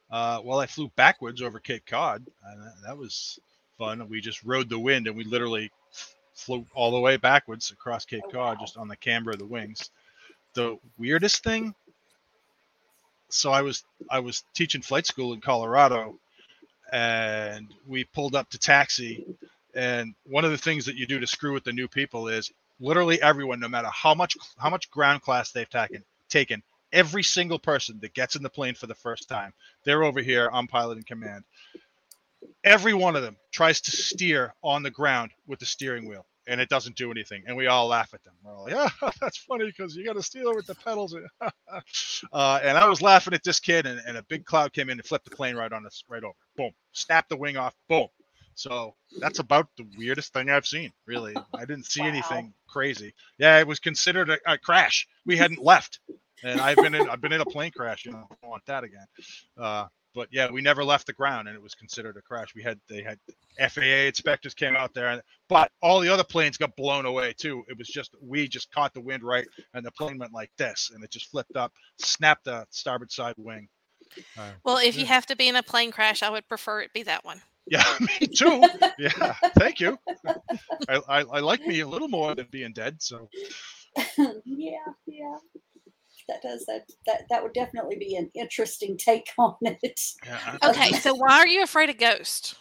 Uh, 0.08 0.40
well, 0.44 0.60
I 0.60 0.66
flew 0.66 0.92
backwards 0.94 1.42
over 1.42 1.58
Cape 1.58 1.84
Cod. 1.86 2.24
And 2.46 2.62
that, 2.86 2.96
was 2.96 3.40
fun. 3.78 4.08
We 4.08 4.20
just 4.20 4.44
rode 4.44 4.68
the 4.68 4.78
wind, 4.78 5.08
and 5.08 5.16
we 5.16 5.24
literally 5.24 5.72
f- 5.92 6.14
flew 6.34 6.64
all 6.72 6.92
the 6.92 7.00
way 7.00 7.16
backwards 7.16 7.72
across 7.72 8.04
Cape 8.04 8.22
Oh, 8.26 8.30
Cod, 8.30 8.58
wow. 8.58 8.64
just 8.64 8.76
on 8.76 8.86
the 8.86 8.94
camber 8.94 9.32
of 9.32 9.40
the 9.40 9.44
wings. 9.44 9.90
The 10.54 10.78
weirdest 10.96 11.42
thing. 11.42 11.74
So 13.28 13.50
I 13.50 13.62
was 13.62 13.82
I 14.08 14.20
was 14.20 14.44
teaching 14.54 14.82
flight 14.82 15.06
school 15.06 15.32
in 15.32 15.40
Colorado, 15.40 16.16
and 16.92 17.66
we 17.88 18.04
pulled 18.04 18.36
up 18.36 18.50
to 18.50 18.58
taxi. 18.58 19.26
And 19.74 20.14
one 20.26 20.44
of 20.44 20.52
the 20.52 20.58
things 20.58 20.86
that 20.86 20.94
you 20.94 21.08
do 21.08 21.18
to 21.18 21.26
screw 21.26 21.52
with 21.52 21.64
the 21.64 21.72
new 21.72 21.88
people 21.88 22.28
is 22.28 22.52
literally 22.80 23.20
everyone, 23.22 23.60
no 23.60 23.68
matter 23.68 23.88
how 23.92 24.14
much 24.14 24.36
how 24.58 24.70
much 24.70 24.90
ground 24.90 25.22
class 25.22 25.52
they've 25.52 25.68
taken, 25.68 26.04
taken, 26.28 26.62
every 26.92 27.22
single 27.22 27.58
person 27.58 27.98
that 28.02 28.14
gets 28.14 28.36
in 28.36 28.42
the 28.42 28.50
plane 28.50 28.74
for 28.74 28.86
the 28.86 28.94
first 28.94 29.28
time, 29.28 29.52
they're 29.84 30.04
over 30.04 30.20
here. 30.20 30.50
I'm 30.52 30.66
pilot 30.66 30.98
in 30.98 31.04
command. 31.04 31.44
Every 32.64 32.94
one 32.94 33.16
of 33.16 33.22
them 33.22 33.36
tries 33.52 33.80
to 33.82 33.90
steer 33.90 34.54
on 34.62 34.82
the 34.82 34.90
ground 34.90 35.30
with 35.46 35.58
the 35.58 35.66
steering 35.66 36.08
wheel, 36.08 36.26
and 36.46 36.60
it 36.60 36.68
doesn't 36.68 36.96
do 36.96 37.10
anything. 37.10 37.42
And 37.46 37.56
we 37.56 37.66
all 37.68 37.86
laugh 37.86 38.12
at 38.14 38.22
them. 38.24 38.34
We're 38.42 38.54
all 38.54 38.64
like, 38.64 38.74
"Yeah, 38.74 39.10
that's 39.20 39.38
funny 39.38 39.66
because 39.66 39.94
you 39.96 40.04
got 40.04 40.14
to 40.14 40.22
steer 40.22 40.54
with 40.54 40.66
the 40.66 40.74
pedals." 40.74 41.14
uh, 42.32 42.60
and 42.62 42.78
I 42.78 42.88
was 42.88 43.02
laughing 43.02 43.34
at 43.34 43.44
this 43.44 43.60
kid, 43.60 43.86
and, 43.86 44.00
and 44.06 44.16
a 44.16 44.22
big 44.24 44.44
cloud 44.44 44.72
came 44.72 44.90
in 44.90 44.98
and 44.98 45.06
flipped 45.06 45.26
the 45.28 45.36
plane 45.36 45.56
right 45.56 45.72
on 45.72 45.86
us, 45.86 46.04
right 46.08 46.24
over. 46.24 46.34
Boom, 46.56 46.72
snapped 46.92 47.28
the 47.28 47.36
wing 47.36 47.56
off. 47.56 47.74
Boom. 47.88 48.08
So 48.54 48.94
that's 49.20 49.38
about 49.38 49.68
the 49.76 49.86
weirdest 49.96 50.32
thing 50.32 50.50
I've 50.50 50.66
seen. 50.66 50.92
Really, 51.06 51.36
I 51.54 51.64
didn't 51.64 51.86
see 51.86 52.00
Wow. 52.00 52.08
anything 52.08 52.54
crazy. 52.68 53.14
Yeah, 53.38 53.58
it 53.58 53.66
was 53.66 53.78
considered 53.80 54.30
a, 54.30 54.38
a 54.46 54.58
crash. 54.58 55.06
We 55.26 55.36
hadn't 55.36 55.62
left, 55.62 56.00
and 56.42 56.60
I've 56.60 56.80
been 56.80 56.94
in 56.94 57.08
I've 57.08 57.20
been 57.20 57.32
in 57.32 57.40
a 57.40 57.46
plane 57.46 57.72
crash. 57.72 58.04
You 58.04 58.12
know, 58.12 58.18
I 58.30 58.34
don't 58.42 58.50
want 58.50 58.66
that 58.66 58.84
again. 58.84 59.06
Uh, 59.58 59.86
but 60.14 60.28
yeah, 60.32 60.50
we 60.50 60.60
never 60.60 60.82
left 60.84 61.06
the 61.06 61.12
ground, 61.12 61.46
and 61.48 61.56
it 61.56 61.62
was 61.62 61.74
considered 61.74 62.16
a 62.16 62.22
crash. 62.22 62.54
We 62.54 62.62
had 62.62 62.80
they 62.88 63.02
had 63.02 63.18
FAA 63.70 64.06
inspectors 64.08 64.54
came 64.54 64.74
out 64.74 64.92
there, 64.94 65.08
and, 65.08 65.22
but 65.48 65.70
all 65.82 66.00
the 66.00 66.08
other 66.08 66.24
planes 66.24 66.56
got 66.56 66.74
blown 66.76 67.06
away 67.06 67.32
too. 67.36 67.62
It 67.68 67.78
was 67.78 67.88
just 67.88 68.14
we 68.20 68.48
just 68.48 68.72
caught 68.72 68.92
the 68.94 69.00
wind 69.00 69.22
right, 69.22 69.46
and 69.74 69.84
the 69.84 69.92
plane 69.92 70.18
went 70.18 70.32
like 70.32 70.50
this, 70.56 70.90
and 70.94 71.04
it 71.04 71.10
just 71.10 71.30
flipped 71.30 71.56
up, 71.56 71.72
snapped 71.98 72.44
the 72.44 72.66
starboard 72.70 73.12
side 73.12 73.34
wing. 73.36 73.68
Uh, 74.36 74.50
Well, 74.64 74.78
if 74.78 74.96
you 74.96 75.06
have 75.06 75.26
to 75.26 75.36
be 75.36 75.48
in 75.48 75.54
a 75.56 75.62
plane 75.62 75.92
crash, 75.92 76.22
I 76.22 76.30
would 76.30 76.48
prefer 76.48 76.80
it 76.80 76.92
be 76.92 77.04
that 77.04 77.24
one. 77.24 77.42
Yeah, 77.70 77.84
me 78.20 78.26
too. 78.26 78.62
Yeah, 78.98 79.34
thank 79.58 79.80
you. 79.80 79.98
I, 80.88 81.00
I, 81.08 81.18
I 81.20 81.40
like 81.40 81.66
me 81.66 81.80
a 81.80 81.88
little 81.88 82.08
more 82.08 82.34
than 82.34 82.48
being 82.50 82.72
dead. 82.74 83.00
So 83.00 83.28
yeah, 84.18 84.76
yeah. 85.06 85.36
That 86.28 86.42
does 86.42 86.64
that. 86.66 86.84
That 87.06 87.22
that 87.30 87.42
would 87.42 87.54
definitely 87.54 87.96
be 87.96 88.14
an 88.16 88.30
interesting 88.34 88.96
take 88.98 89.28
on 89.38 89.54
it. 89.62 90.00
yeah, 90.26 90.58
Okay, 90.62 90.92
so 90.92 91.14
why 91.14 91.38
are 91.38 91.48
you 91.48 91.62
afraid 91.62 91.90
of 91.90 91.96
ghosts? 91.98 92.54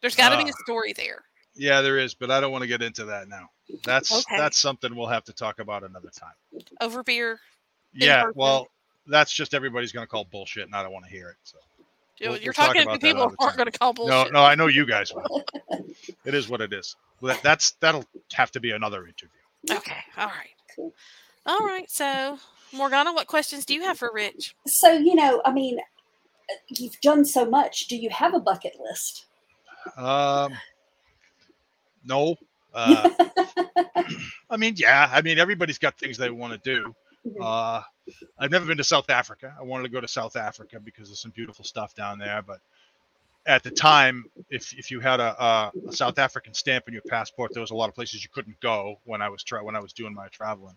There's 0.00 0.16
got 0.16 0.30
to 0.30 0.38
be 0.38 0.44
Uh, 0.44 0.54
a 0.54 0.64
story 0.64 0.92
there. 0.94 1.22
yeah, 1.54 1.82
there 1.82 1.98
is, 1.98 2.14
but 2.14 2.30
I 2.30 2.40
don't 2.40 2.50
want 2.52 2.62
to 2.62 2.68
get 2.68 2.80
into 2.82 3.04
that 3.04 3.28
now. 3.28 3.48
That's 3.84 4.10
Okay. 4.10 4.38
that's 4.38 4.58
something 4.58 4.96
we'll 4.96 5.06
have 5.08 5.24
to 5.24 5.32
talk 5.32 5.58
about 5.60 5.84
another 5.84 6.10
time. 6.10 6.32
Over 6.80 7.02
beer. 7.02 7.38
Yeah, 7.92 8.24
well, 8.34 8.66
that's 9.06 9.32
just 9.32 9.52
everybody's 9.54 9.92
going 9.92 10.04
to 10.04 10.08
call 10.10 10.24
bullshit, 10.24 10.64
and 10.64 10.74
I 10.74 10.82
don't 10.82 10.92
want 10.92 11.04
to 11.04 11.10
hear 11.10 11.28
it. 11.28 11.36
So 11.42 11.58
You- 11.58 11.69
We'll- 12.20 12.32
You're 12.32 12.52
we'll 12.56 12.66
talk 12.66 12.74
talking 12.74 12.88
to 12.88 12.98
people 12.98 13.28
who 13.28 13.36
aren't 13.38 13.56
going 13.56 13.70
to 13.70 13.78
call 13.78 13.92
no, 13.94 14.06
bullshit. 14.06 14.32
no, 14.32 14.42
I 14.42 14.54
know 14.54 14.66
you 14.66 14.84
guys 14.86 15.12
will. 15.14 15.44
it 16.24 16.34
is 16.34 16.48
what 16.48 16.60
it 16.60 16.72
is. 16.72 16.96
That, 17.22 17.42
that's 17.42 17.72
that'll 17.80 18.04
have 18.32 18.50
to 18.52 18.60
be 18.60 18.70
another 18.72 19.06
interview. 19.06 19.28
Okay. 19.70 19.96
All 20.16 20.26
right. 20.26 20.48
Cool. 20.74 20.94
All 21.46 21.60
right. 21.60 21.90
So, 21.90 22.38
Morgana, 22.72 23.12
what 23.12 23.26
questions 23.26 23.64
do 23.64 23.74
you 23.74 23.82
have 23.82 23.98
for 23.98 24.10
Rich? 24.12 24.54
So, 24.66 24.92
you 24.92 25.14
know, 25.14 25.42
I 25.44 25.52
mean, 25.52 25.78
uh, 25.78 26.54
you've 26.68 27.00
done 27.00 27.24
so 27.24 27.44
much. 27.48 27.88
Do 27.88 27.96
you 27.96 28.10
have 28.10 28.34
a 28.34 28.40
bucket 28.40 28.76
list? 28.80 29.26
Um, 29.96 30.54
no. 32.04 32.36
Uh, 32.72 33.08
I 34.50 34.56
mean, 34.56 34.74
yeah. 34.76 35.10
I 35.12 35.22
mean, 35.22 35.38
everybody's 35.38 35.78
got 35.78 35.98
things 35.98 36.16
they 36.16 36.30
want 36.30 36.52
to 36.52 36.58
do. 36.58 36.94
Mhm. 37.26 37.42
Uh, 37.42 37.82
I've 38.38 38.50
never 38.50 38.66
been 38.66 38.78
to 38.78 38.84
South 38.84 39.10
Africa. 39.10 39.54
I 39.58 39.62
wanted 39.64 39.84
to 39.84 39.88
go 39.90 40.00
to 40.00 40.08
South 40.08 40.36
Africa 40.36 40.80
because 40.80 41.08
there's 41.08 41.20
some 41.20 41.32
beautiful 41.32 41.64
stuff 41.64 41.94
down 41.94 42.18
there. 42.18 42.42
But 42.42 42.60
at 43.46 43.62
the 43.62 43.70
time, 43.70 44.26
if 44.50 44.72
if 44.74 44.90
you 44.90 45.00
had 45.00 45.20
a, 45.20 45.42
a, 45.44 45.72
a 45.88 45.92
South 45.92 46.18
African 46.18 46.54
stamp 46.54 46.88
in 46.88 46.94
your 46.94 47.02
passport, 47.04 47.52
there 47.54 47.60
was 47.62 47.70
a 47.70 47.76
lot 47.76 47.88
of 47.88 47.94
places 47.94 48.22
you 48.24 48.30
couldn't 48.32 48.60
go 48.60 48.98
when 49.04 49.22
I 49.22 49.28
was 49.28 49.42
tra- 49.44 49.64
when 49.64 49.76
I 49.76 49.80
was 49.80 49.92
doing 49.92 50.14
my 50.14 50.28
traveling. 50.28 50.76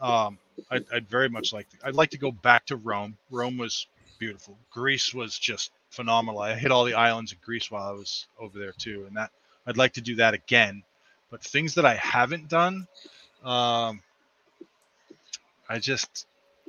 Um, 0.00 0.38
I'd, 0.70 0.84
I'd 0.92 1.08
very 1.08 1.28
much 1.28 1.52
like 1.52 1.68
to, 1.70 1.76
I'd 1.84 1.94
like 1.94 2.10
to 2.10 2.18
go 2.18 2.32
back 2.32 2.66
to 2.66 2.76
Rome. 2.76 3.16
Rome 3.30 3.56
was 3.58 3.86
beautiful. 4.18 4.58
Greece 4.70 5.14
was 5.14 5.38
just 5.38 5.70
phenomenal. 5.90 6.40
I 6.40 6.54
hit 6.54 6.72
all 6.72 6.84
the 6.84 6.94
islands 6.94 7.32
in 7.32 7.38
Greece 7.44 7.70
while 7.70 7.88
I 7.88 7.92
was 7.92 8.26
over 8.38 8.58
there 8.58 8.72
too, 8.72 9.04
and 9.06 9.16
that 9.16 9.30
I'd 9.66 9.76
like 9.78 9.94
to 9.94 10.00
do 10.02 10.16
that 10.16 10.34
again. 10.34 10.82
But 11.30 11.42
things 11.42 11.74
that 11.74 11.84
I 11.86 11.94
haven't 11.96 12.48
done, 12.48 12.86
um, 13.44 14.02
I 15.68 15.78
just 15.78 16.26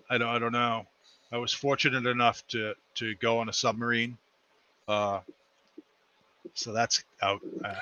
I 0.10 0.18
don't 0.18 0.30
I 0.30 0.40
don't 0.40 0.52
know. 0.54 0.86
I 1.32 1.38
was 1.38 1.54
fortunate 1.54 2.06
enough 2.08 2.46
to 2.50 2.76
to 2.96 3.16
go 3.16 3.40
on 3.40 3.50
a 3.50 3.54
submarine, 3.54 4.18
uh, 4.88 5.22
so 6.54 6.74
that's 6.74 7.04
out. 7.22 7.42
Uh, 7.64 7.76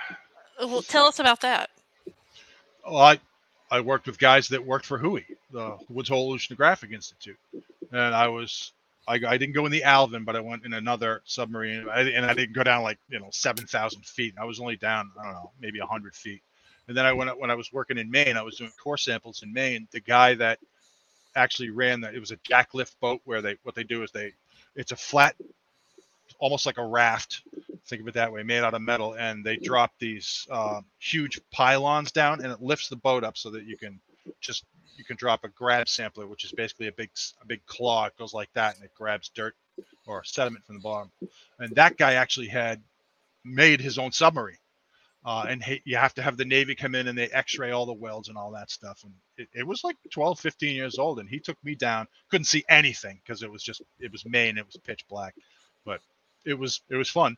Well, 0.60 0.82
tell 0.84 1.08
us 1.08 1.19
about 1.19 1.41
that. 1.41 1.69
well, 2.86 2.97
I 3.01 3.19
I 3.71 3.82
worked 3.82 4.08
with 4.08 4.19
guys 4.19 4.49
that 4.49 4.65
worked 4.65 4.86
for 4.86 4.99
WHOI, 4.99 5.25
the 5.51 5.78
Woods 5.89 6.10
Hole 6.10 6.34
Oceanographic 6.36 6.93
Institute, 6.93 7.39
and 7.91 8.15
I 8.15 8.28
was 8.30 8.73
I, 9.08 9.15
I 9.28 9.38
didn't 9.38 9.54
go 9.54 9.65
in 9.65 9.71
the 9.71 9.84
Alvin, 9.84 10.23
but 10.23 10.36
I 10.36 10.39
went 10.41 10.65
in 10.65 10.73
another 10.73 11.21
submarine, 11.25 11.88
I, 11.89 12.01
and 12.01 12.25
I 12.25 12.34
didn't 12.34 12.56
go 12.56 12.63
down 12.63 12.84
like 12.84 12.99
you 13.10 13.19
know 13.19 13.30
seven 13.32 13.65
thousand 13.67 14.06
feet. 14.06 14.36
I 14.39 14.45
was 14.45 14.60
only 14.60 14.78
down 14.78 15.12
I 15.19 15.25
don't 15.25 15.34
know 15.34 15.51
maybe 15.62 15.80
hundred 15.80 16.15
feet, 16.15 16.41
and 16.88 16.97
then 16.97 17.06
I 17.06 17.13
went 17.13 17.38
when 17.39 17.51
I 17.51 17.56
was 17.56 17.71
working 17.73 17.97
in 17.97 18.12
Maine, 18.12 18.38
I 18.38 18.43
was 18.43 18.58
doing 18.58 18.71
core 18.82 18.97
samples 18.97 19.43
in 19.43 19.54
Maine. 19.54 19.88
The 19.91 20.01
guy 20.01 20.36
that 20.36 20.60
actually 21.35 21.69
ran 21.69 22.01
that 22.01 22.15
it 22.15 22.19
was 22.19 22.31
a 22.31 22.37
jacklift 22.37 22.95
boat 22.99 23.21
where 23.25 23.41
they 23.41 23.57
what 23.63 23.75
they 23.75 23.83
do 23.83 24.03
is 24.03 24.11
they 24.11 24.33
it's 24.75 24.91
a 24.91 24.95
flat 24.95 25.35
almost 26.39 26.65
like 26.65 26.77
a 26.77 26.85
raft 26.85 27.43
think 27.87 28.01
of 28.01 28.07
it 28.07 28.15
that 28.15 28.31
way 28.31 28.41
made 28.43 28.63
out 28.63 28.73
of 28.73 28.81
metal 28.81 29.15
and 29.15 29.45
they 29.45 29.57
drop 29.57 29.91
these 29.99 30.47
uh, 30.49 30.81
huge 30.99 31.39
pylons 31.51 32.11
down 32.11 32.43
and 32.43 32.51
it 32.51 32.61
lifts 32.61 32.89
the 32.89 32.95
boat 32.95 33.23
up 33.23 33.37
so 33.37 33.51
that 33.51 33.65
you 33.65 33.77
can 33.77 33.99
just 34.41 34.65
you 34.97 35.03
can 35.03 35.15
drop 35.17 35.43
a 35.43 35.49
grab 35.49 35.87
sampler 35.87 36.25
which 36.25 36.43
is 36.45 36.51
basically 36.51 36.87
a 36.87 36.91
big 36.91 37.09
a 37.41 37.45
big 37.45 37.63
claw 37.67 38.05
it 38.05 38.17
goes 38.17 38.33
like 38.33 38.49
that 38.53 38.75
and 38.75 38.83
it 38.83 38.91
grabs 38.95 39.29
dirt 39.29 39.55
or 40.07 40.23
sediment 40.23 40.65
from 40.65 40.75
the 40.75 40.81
bottom. 40.81 41.11
And 41.59 41.75
that 41.75 41.97
guy 41.97 42.13
actually 42.13 42.47
had 42.47 42.81
made 43.43 43.81
his 43.81 43.97
own 43.97 44.11
submarine 44.11 44.57
uh, 45.25 45.45
and 45.49 45.63
you 45.85 45.97
have 45.97 46.13
to 46.13 46.21
have 46.21 46.38
the 46.38 46.45
navy 46.45 46.75
come 46.75 46.93
in 46.93 47.07
and 47.07 47.17
they 47.17 47.27
x-ray 47.29 47.71
all 47.71 47.88
the 47.88 47.93
welds 47.93 48.29
and 48.29 48.38
all 48.38 48.51
that 48.51 48.69
stuff. 48.69 49.03
And 49.03 49.13
it, 49.38 49.49
it 49.53 49.67
was 49.67 49.83
like 49.83 49.97
12 50.11 50.39
15 50.39 50.75
years 50.75 50.99
old 50.99 51.19
and 51.19 51.27
he 51.27 51.39
took 51.39 51.57
me 51.63 51.73
down. 51.75 52.07
Couldn't 52.29 52.45
see 52.45 52.63
anything 52.69 53.19
because 53.23 53.41
it 53.41 53.51
was 53.51 53.63
just 53.63 53.81
it 53.99 54.11
was 54.11 54.23
maine 54.25 54.57
it 54.57 54.65
was 54.65 54.77
pitch 54.77 55.03
black. 55.09 55.33
But 55.83 55.99
it 56.45 56.53
was 56.53 56.81
it 56.89 56.95
was 56.95 57.09
fun. 57.09 57.38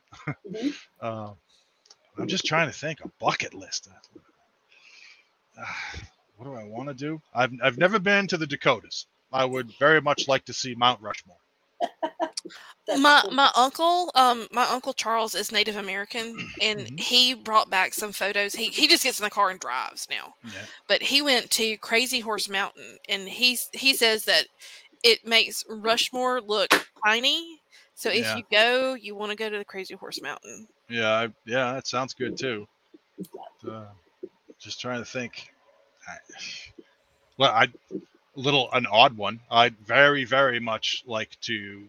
Uh, 1.00 1.30
i'm 2.18 2.28
just 2.28 2.44
trying 2.44 2.68
to 2.68 2.74
think 2.74 3.00
a 3.00 3.08
bucket 3.20 3.54
list. 3.54 3.88
Uh, 5.58 5.64
what 6.36 6.44
do 6.44 6.54
i 6.54 6.64
want 6.64 6.88
to 6.88 6.94
do? 6.94 7.20
I've, 7.34 7.52
I've 7.62 7.78
never 7.78 7.98
been 7.98 8.26
to 8.28 8.36
the 8.36 8.46
dakotas. 8.46 9.06
I 9.32 9.44
would 9.44 9.72
very 9.78 10.00
much 10.00 10.28
like 10.28 10.44
to 10.46 10.52
see 10.52 10.74
mount 10.74 11.00
rushmore 11.00 11.36
That's 12.86 13.00
my 13.00 13.22
cool. 13.22 13.30
my 13.30 13.50
uncle, 13.56 14.10
um, 14.14 14.48
my 14.52 14.64
uncle 14.64 14.92
Charles 14.94 15.34
is 15.34 15.52
Native 15.52 15.76
American, 15.76 16.40
and 16.60 16.90
Mhm. 16.90 16.98
he 16.98 17.34
brought 17.34 17.70
back 17.70 17.94
some 17.94 18.12
photos. 18.12 18.54
He 18.54 18.70
he 18.70 18.88
just 18.88 19.02
gets 19.04 19.20
in 19.20 19.24
the 19.24 19.30
car 19.30 19.50
and 19.50 19.60
drives 19.60 20.06
now. 20.10 20.34
yeah 20.44 20.66
but 20.88 21.02
he 21.02 21.22
went 21.22 21.50
to 21.52 21.76
Crazy 21.78 22.20
Horse 22.20 22.48
Mountain, 22.48 22.98
and 23.08 23.28
he 23.28 23.58
he 23.72 23.94
says 23.94 24.24
that 24.24 24.46
it 25.04 25.24
makes 25.26 25.64
Rushmore 25.68 26.40
look 26.40 26.70
tiny. 27.04 27.60
So 27.94 28.10
if 28.10 28.16
Yeah. 28.20 28.36
you 28.36 28.44
go, 28.50 28.94
you 28.94 29.14
want 29.16 29.30
to 29.32 29.36
go 29.36 29.50
to 29.50 29.58
the 29.58 29.64
Crazy 29.64 29.94
Horse 29.94 30.22
Mountain. 30.22 30.68
yeah 30.88 31.10
I, 31.10 31.28
yeah 31.46 31.72
that 31.74 31.86
sounds 31.86 32.14
good 32.14 32.36
too 32.36 32.66
uh, 33.68 33.86
just 34.58 34.80
trying 34.80 35.00
to 35.00 35.04
think 35.04 35.50
I, 36.08 36.16
well 37.38 37.52
i 37.52 37.68
little 38.36 38.70
an 38.72 38.86
odd 38.86 39.16
one 39.16 39.40
i'd 39.50 39.76
very 39.78 40.24
very 40.24 40.60
much 40.60 41.04
like 41.06 41.38
to 41.42 41.88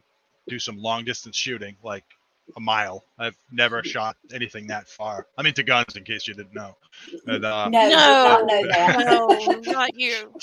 do 0.49 0.59
some 0.59 0.77
long 0.77 1.05
distance 1.05 1.35
shooting 1.35 1.75
like 1.83 2.03
a 2.57 2.59
mile. 2.59 3.03
I've 3.17 3.38
never 3.51 3.83
shot 3.85 4.17
anything 4.33 4.67
that 4.67 4.88
far. 4.88 5.27
I'm 5.38 5.45
into 5.45 5.63
guns 5.63 5.95
in 5.95 6.03
case 6.03 6.27
you 6.27 6.33
didn't 6.33 6.53
know. 6.53 6.75
And 7.27 7.45
uh, 7.45 7.69
no, 7.69 8.45
did 8.49 8.69
not 8.69 8.99
no, 9.05 9.62
not 9.71 9.91
you. 9.95 10.33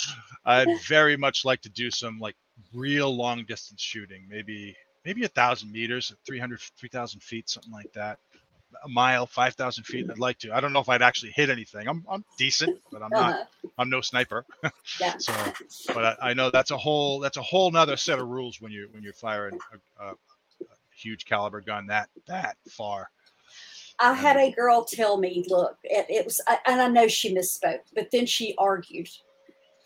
I'd 0.45 0.81
very 0.87 1.16
much 1.16 1.45
like 1.45 1.61
to 1.62 1.69
do 1.69 1.90
some 1.90 2.19
like 2.19 2.37
real 2.73 3.14
long 3.14 3.45
distance 3.45 3.83
shooting, 3.83 4.27
maybe 4.29 4.77
maybe 5.05 5.25
a 5.25 5.29
thousand 5.29 5.73
meters, 5.73 6.12
300, 6.27 6.61
3000 6.61 7.23
feet, 7.23 7.49
something 7.49 7.73
like 7.73 7.92
that. 7.92 8.19
A 8.85 8.88
mile, 8.88 9.26
5,000 9.26 9.85
feet. 9.85 10.07
I'd 10.11 10.18
like 10.18 10.38
to. 10.40 10.52
I 10.55 10.61
don't 10.61 10.72
know 10.72 10.81
if 10.81 10.88
I'd 10.88 11.02
actually 11.02 11.33
hit 11.33 11.50
anything. 11.50 11.88
I'm, 11.88 12.05
I'm 12.11 12.24
decent, 12.38 12.79
but 12.92 13.02
I'm 13.02 13.11
not, 13.11 13.33
Uh-huh. 13.35 13.44
I'm 13.79 13.90
no 13.90 14.00
sniper. 14.00 14.44
Yeah. 15.00 15.16
So, 15.18 15.33
but 15.94 16.05
I, 16.05 16.31
I 16.31 16.35
know 16.35 16.50
that's 16.50 16.70
a 16.70 16.76
whole, 16.76 17.20
that's 17.20 17.37
a 17.37 17.42
whole 17.42 17.70
nother 17.70 17.96
set 17.96 18.18
of 18.18 18.29
rules 18.29 18.61
when 18.61 18.70
you, 18.72 18.88
when 18.92 19.02
you're 19.02 19.12
firing 19.12 19.59
a, 19.98 20.05
a, 20.05 20.09
a 20.12 20.14
huge 20.94 21.24
caliber 21.24 21.61
gun 21.61 21.87
that, 21.88 22.09
that 22.26 22.57
far. 22.68 23.11
I 23.98 24.12
had 24.12 24.37
a 24.37 24.50
girl 24.50 24.85
tell 24.85 25.16
me, 25.16 25.44
look, 25.48 25.79
it, 25.85 26.07
it 26.09 26.24
was, 26.24 26.40
I- 26.46 26.59
and 26.66 26.81
I 26.81 26.88
know 26.88 27.09
she 27.09 27.35
misspoke, 27.35 27.81
but 27.94 28.11
then 28.12 28.26
she 28.26 28.55
argued. 28.59 29.09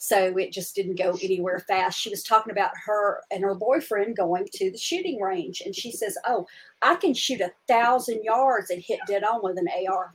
So 0.02 0.34
it 0.38 0.50
just 0.50 0.74
didn't 0.74 0.96
go 0.96 1.10
anywhere 1.22 1.58
fast. 1.68 2.00
She 2.00 2.08
was 2.08 2.22
talking 2.22 2.50
about 2.52 2.70
her 2.86 3.20
and 3.30 3.44
her 3.44 3.54
boyfriend 3.54 4.16
going 4.16 4.48
to 4.54 4.70
the 4.70 4.78
shooting 4.78 5.20
range. 5.20 5.60
And 5.62 5.76
she 5.76 5.92
says, 5.92 6.16
Oh, 6.26 6.46
I 6.80 6.94
can 6.94 7.12
shoot 7.12 7.42
a 7.42 7.52
thousand 7.68 8.24
yards 8.24 8.70
and 8.70 8.80
hit 8.82 9.00
dead 9.06 9.24
on 9.24 9.42
with 9.42 9.58
an 9.58 9.68
AR. 9.68 10.10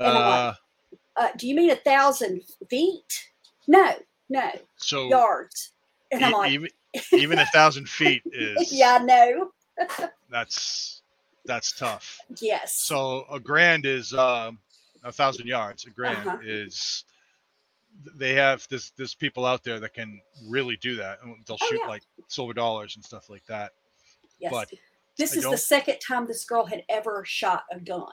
And 0.00 0.08
I'm 0.08 0.16
Uh, 0.16 0.54
Uh, 1.14 1.28
do 1.36 1.46
you 1.46 1.54
mean 1.54 1.68
a 1.70 1.76
thousand 1.76 2.40
feet? 2.70 3.28
No, 3.66 3.92
no, 4.30 4.50
so 4.76 5.08
yards. 5.08 5.72
And 6.10 6.24
I'm 6.24 6.30
e- 6.30 6.34
like, 6.34 6.50
even, 6.52 6.68
even 7.12 7.38
a 7.38 7.46
thousand 7.46 7.86
feet 7.86 8.22
is, 8.32 8.72
Yeah, 8.72 8.98
I 8.98 9.04
know. 9.04 9.50
that's, 10.30 11.02
that's 11.44 11.72
tough. 11.72 12.18
Yes. 12.40 12.76
So 12.76 13.26
a 13.30 13.38
grand 13.38 13.84
is 13.84 14.14
um, 14.14 14.58
a 15.04 15.12
thousand 15.12 15.48
yards. 15.48 15.84
A 15.84 15.90
grand 15.90 16.26
Uh-huh. 16.26 16.38
is 16.42 17.04
they 18.16 18.34
have 18.34 18.66
this 18.70 18.90
there's 18.96 19.14
people 19.14 19.44
out 19.44 19.64
there 19.64 19.80
that 19.80 19.94
can 19.94 20.20
really 20.48 20.76
do 20.76 20.96
that. 20.96 21.18
and 21.22 21.34
They'll 21.46 21.58
Oh, 21.60 21.66
shoot 21.68 21.80
yeah. 21.82 21.88
like 21.88 22.02
silver 22.28 22.52
dollars 22.52 22.96
and 22.96 23.04
stuff 23.04 23.28
like 23.30 23.44
that. 23.46 23.72
yes. 24.40 24.52
but 24.52 24.70
this 25.16 25.34
I 25.34 25.38
is 25.38 25.44
the 25.44 25.56
second 25.58 25.98
time 25.98 26.26
this 26.26 26.44
girl 26.44 26.64
had 26.64 26.84
ever 26.88 27.24
shot 27.26 27.64
a 27.72 27.80
gun. 27.80 28.06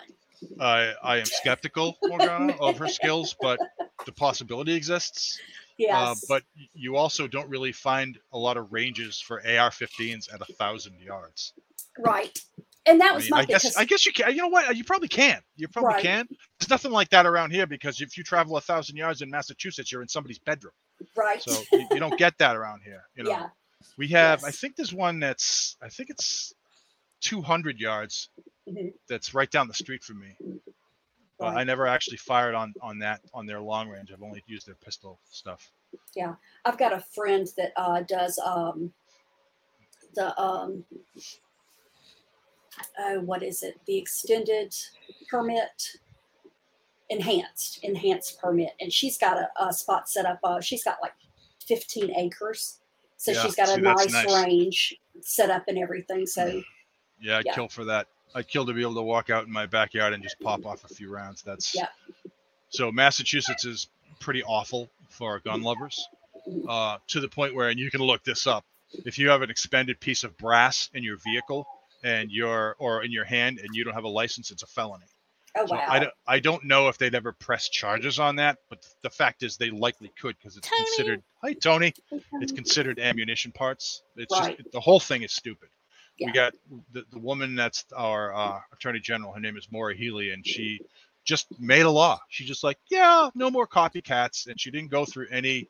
I 0.60 0.94
I 1.04 1.18
am 1.18 1.26
skeptical, 1.26 1.98
Morgana, 2.04 2.54
of 2.60 2.78
her 2.78 2.88
skills, 2.88 3.36
but 3.40 3.60
the 4.06 4.12
possibility 4.12 4.74
exists. 4.74 5.40
Yes. 5.78 5.94
Uh, 5.96 6.16
but 6.28 6.44
you 6.74 6.96
also 6.96 7.28
don't 7.28 7.50
really 7.50 7.72
find 7.72 8.18
a 8.34 8.38
lot 8.38 8.58
of 8.58 8.72
ranges 8.72 9.20
for 9.20 9.38
AR-15s 9.46 10.34
at 10.34 10.42
a 10.42 10.54
thousand 10.54 11.00
yards. 11.00 11.54
right. 12.00 12.38
And 12.88 13.02
that 13.02 13.12
I, 13.12 13.16
was 13.16 13.24
mean, 13.24 13.30
my 13.32 13.40
I 13.40 13.46
guess 13.46 13.76
I 13.78 13.86
guess 13.86 14.06
you 14.06 14.14
can. 14.14 14.32
You 14.32 14.44
know 14.44 14.48
what? 14.48 14.76
You 14.76 14.84
probably 14.84 15.08
can. 15.08 15.42
You 15.56 15.68
probably 15.68 15.96
Right. 15.96 16.04
can. 16.04 16.28
There's 16.60 16.70
nothing 16.70 16.92
like 16.92 17.10
that 17.10 17.26
around 17.26 17.52
here 17.52 17.66
because 17.66 18.00
if 18.00 18.18
you 18.18 18.24
travel 18.24 18.58
a 18.58 18.62
thousand 18.62 18.96
yards 18.96 19.22
in 19.22 19.30
Massachusetts, 19.30 19.92
you're 19.92 20.02
in 20.04 20.08
somebody's 20.08 20.40
bedroom. 20.40 20.74
right. 21.16 21.42
So 21.42 21.62
you, 21.72 21.88
you 21.92 22.00
don't 22.00 22.18
get 22.18 22.38
that 22.38 22.56
around 22.56 22.82
here. 22.84 23.04
You 23.16 23.24
know, 23.24 23.30
yeah. 23.32 23.48
we 23.98 24.08
have. 24.10 24.44
I 24.44 24.52
think 24.52 24.76
there's 24.76 24.94
one 24.94 25.20
that's. 25.20 25.78
I 25.82 25.90
think 25.90 26.10
it's 26.12 26.54
200 27.22 27.80
yards. 27.80 28.30
Mhm. 28.70 28.94
That's 29.10 29.34
right 29.34 29.50
down 29.50 29.68
the 29.68 29.74
street 29.74 30.04
from 30.04 30.20
me. 30.20 30.36
But 31.40 31.58
I 31.58 31.64
never 31.64 31.86
actually 31.88 32.18
fired 32.18 32.56
on 32.56 32.74
on 32.82 33.00
that 33.00 33.22
on 33.34 33.46
their 33.46 33.60
long 33.60 33.90
range. 33.90 34.12
I've 34.12 34.24
only 34.24 34.44
used 34.48 34.68
their 34.68 34.76
pistol 34.76 35.20
stuff. 35.30 35.70
Yeah, 36.16 36.36
I've 36.66 36.78
got 36.78 36.94
a 36.94 37.00
friend 37.14 37.48
that 37.58 37.74
uh, 37.76 38.02
does 38.02 38.38
um, 38.46 38.94
the 40.14 40.38
um, 40.40 40.86
oh, 43.00 43.20
what 43.22 43.44
is 43.44 43.64
it? 43.64 43.80
The 43.86 43.98
extended 43.98 44.76
permit, 45.30 45.92
enhanced, 47.10 47.80
enhanced 47.84 48.40
permit, 48.40 48.72
and 48.80 48.92
she's 48.92 49.18
got 49.18 49.38
a, 49.38 49.50
a 49.68 49.74
spot 49.74 50.10
set 50.10 50.26
up. 50.26 50.40
Uh, 50.44 50.60
she's 50.62 50.84
got 50.84 50.98
like 51.02 51.14
15 51.68 52.16
acres 52.16 52.80
So 53.18 53.32
Yeah, 53.32 53.44
she's 53.44 53.56
got 53.56 53.70
a 53.70 53.76
see, 53.76 53.82
that's 53.82 54.12
nice, 54.12 54.26
nice. 54.26 54.44
range 54.46 54.96
set 55.22 55.50
up 55.50 55.64
and 55.68 55.78
everything. 55.78 56.26
So 56.26 56.62
Yeah, 57.20 57.38
I'd 57.38 57.46
Yeah. 57.46 57.54
kill 57.56 57.68
for 57.70 57.86
that. 57.86 58.08
I'd 58.34 58.48
kill 58.48 58.66
to 58.66 58.74
be 58.74 58.82
able 58.82 58.96
to 58.96 59.02
walk 59.02 59.30
out 59.30 59.46
in 59.46 59.52
my 59.52 59.66
backyard 59.66 60.14
and 60.14 60.22
just 60.22 60.40
pop 60.42 60.66
off 60.66 60.84
a 60.84 60.88
few 60.94 61.10
rounds. 61.10 61.42
That's 61.42 61.74
Yeah. 61.76 61.88
So 62.70 62.92
Massachusetts 62.92 63.64
is 63.66 63.88
pretty 64.20 64.44
awful 64.44 64.90
for 65.10 65.40
gun 65.40 65.62
lovers, 65.62 66.08
Mhm. 66.48 66.66
uh, 66.68 66.98
to 67.08 67.20
the 67.22 67.30
point 67.30 67.56
where, 67.56 67.70
and 67.70 67.80
you 67.80 67.90
can 67.90 68.02
look 68.02 68.24
this 68.24 68.46
up. 68.48 68.66
If 69.06 69.18
you 69.18 69.30
have 69.30 69.42
an 69.42 69.50
expended 69.50 70.00
piece 70.00 70.24
of 70.24 70.36
brass 70.38 70.90
in 70.94 71.04
your 71.04 71.18
vehicle 71.18 71.66
and 72.06 72.32
you're 72.32 72.76
or 72.80 73.04
in 73.04 73.12
your 73.12 73.26
hand 73.26 73.60
and 73.60 73.70
you 73.74 73.84
don't 73.84 73.96
have 73.96 74.04
a 74.06 74.08
license, 74.22 74.52
it's 74.52 74.64
a 74.64 74.68
felony. 74.68 75.06
oh 75.58 75.66
So 75.66 75.76
wow. 75.76 75.86
I 75.90 76.00
don't, 76.00 76.14
I 76.28 76.40
don't 76.40 76.64
know 76.66 76.88
if 76.88 76.98
they'd 76.98 77.16
ever 77.16 77.34
press 77.34 77.68
charges 77.70 78.20
on 78.20 78.36
that, 78.38 78.60
but 78.70 78.86
the 79.02 79.10
fact 79.10 79.44
is 79.44 79.58
they 79.58 79.72
likely 79.72 80.12
could 80.22 80.36
because 80.38 80.56
it's 80.56 80.70
Tony. 80.70 80.86
considered. 80.86 81.24
Hi, 81.44 81.54
Tony. 81.54 81.94
It's 82.42 82.52
considered 82.52 83.00
ammunition 83.00 83.52
parts. 83.52 84.04
It's 84.16 84.32
Right. 84.40 84.56
just 84.58 84.72
the 84.72 84.80
whole 84.80 85.00
thing 85.00 85.24
is 85.24 85.34
stupid. 85.34 85.70
Yeah. 86.20 86.28
We 86.28 86.32
got 86.34 86.54
the, 86.94 87.04
the 87.12 87.20
woman 87.20 87.56
that's 87.56 87.84
our 87.96 88.34
uh, 88.34 88.60
attorney 88.72 89.00
general. 89.02 89.34
Her 89.34 89.40
name 89.42 89.58
is 89.58 89.68
Maura 89.72 89.94
Healey, 89.96 90.30
and 90.32 90.46
she 90.48 90.80
just 91.26 91.48
made 91.60 91.82
a 91.82 91.90
law. 91.92 92.20
She 92.30 92.46
just 92.46 92.64
like, 92.64 92.78
yeah, 92.90 93.30
no 93.36 93.50
more 93.50 93.68
copycats, 93.68 94.48
and 94.48 94.58
she 94.62 94.72
didn't 94.72 94.92
go 94.92 95.04
through 95.06 95.28
any 95.32 95.68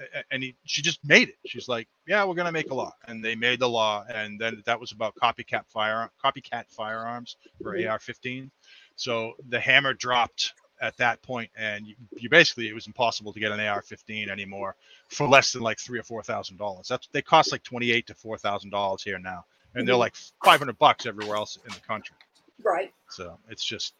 a- 0.00 0.18
a- 0.20 0.24
any. 0.32 0.56
She 0.64 0.82
just 0.82 0.98
made 1.04 1.28
it. 1.28 1.38
She's 1.46 1.68
like, 1.68 1.86
yeah, 2.06 2.24
we're 2.24 2.34
gonna 2.34 2.52
make 2.52 2.70
a 2.70 2.74
law, 2.74 2.92
and 3.06 3.24
they 3.24 3.34
made 3.36 3.60
the 3.60 3.68
law, 3.68 4.04
and 4.12 4.40
then 4.40 4.62
that 4.66 4.78
was 4.80 4.92
about 4.92 5.14
copycat 5.16 5.66
fire 5.68 6.10
copycat 6.24 6.64
firearms 6.70 7.36
for 7.62 7.74
Mhm. 7.76 7.88
AR-15. 7.90 8.50
So 8.96 9.34
the 9.48 9.60
hammer 9.60 9.94
dropped 9.94 10.54
at 10.82 10.96
that 10.96 11.20
point, 11.22 11.50
and 11.56 11.86
you, 11.86 11.94
you 12.16 12.30
basically 12.30 12.68
it 12.68 12.74
was 12.74 12.86
impossible 12.86 13.32
to 13.34 13.40
get 13.40 13.52
an 13.52 13.60
AR-15 13.60 14.28
anymore 14.30 14.76
for 15.08 15.28
less 15.28 15.52
than 15.52 15.62
like 15.62 15.78
three 15.78 15.98
or 15.98 16.02
four 16.02 16.22
thousand 16.22 16.56
dollars. 16.56 16.88
That's 16.88 17.06
they 17.12 17.22
cost 17.22 17.52
like 17.52 17.62
twenty-eight 17.62 18.06
to 18.06 18.14
four 18.14 18.38
thousand 18.38 18.70
dollars 18.70 19.02
here 19.02 19.18
now, 19.18 19.44
and 19.74 19.86
they're 19.86 19.94
Mhm. 19.94 19.98
like 19.98 20.16
five 20.44 20.58
hundred 20.58 20.78
bucks 20.78 21.04
everywhere 21.06 21.36
else 21.36 21.56
in 21.66 21.72
the 21.72 21.80
country. 21.80 22.16
right. 22.62 22.92
So 23.08 23.38
it's 23.48 23.64
just 23.64 23.94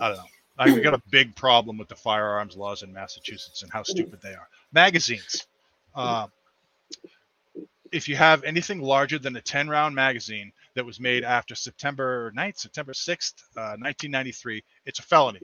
I 0.00 0.08
don't 0.08 0.18
know. 0.18 0.24
I, 0.58 0.72
we 0.72 0.80
got 0.82 0.94
a 0.94 1.02
big 1.10 1.34
problem 1.34 1.78
with 1.78 1.88
the 1.88 1.96
firearms 1.96 2.54
laws 2.56 2.82
in 2.84 2.92
Massachusetts 2.92 3.62
and 3.62 3.72
how 3.72 3.82
stupid 3.82 4.20
they 4.22 4.34
are. 4.34 4.48
Magazines. 4.74 5.46
Uh, 5.94 6.26
if 7.92 8.08
you 8.08 8.16
have 8.16 8.42
anything 8.44 8.80
larger 8.80 9.18
than 9.18 9.36
a 9.36 9.40
10 9.40 9.68
round 9.68 9.94
magazine 9.94 10.52
that 10.74 10.84
was 10.84 11.00
made 11.00 11.24
after 11.24 11.54
September 11.54 12.32
9th, 12.36 12.58
September 12.58 12.92
6th, 12.92 13.34
uh, 13.56 13.78
1993, 13.78 14.62
it's 14.86 14.98
a 14.98 15.02
felony. 15.02 15.40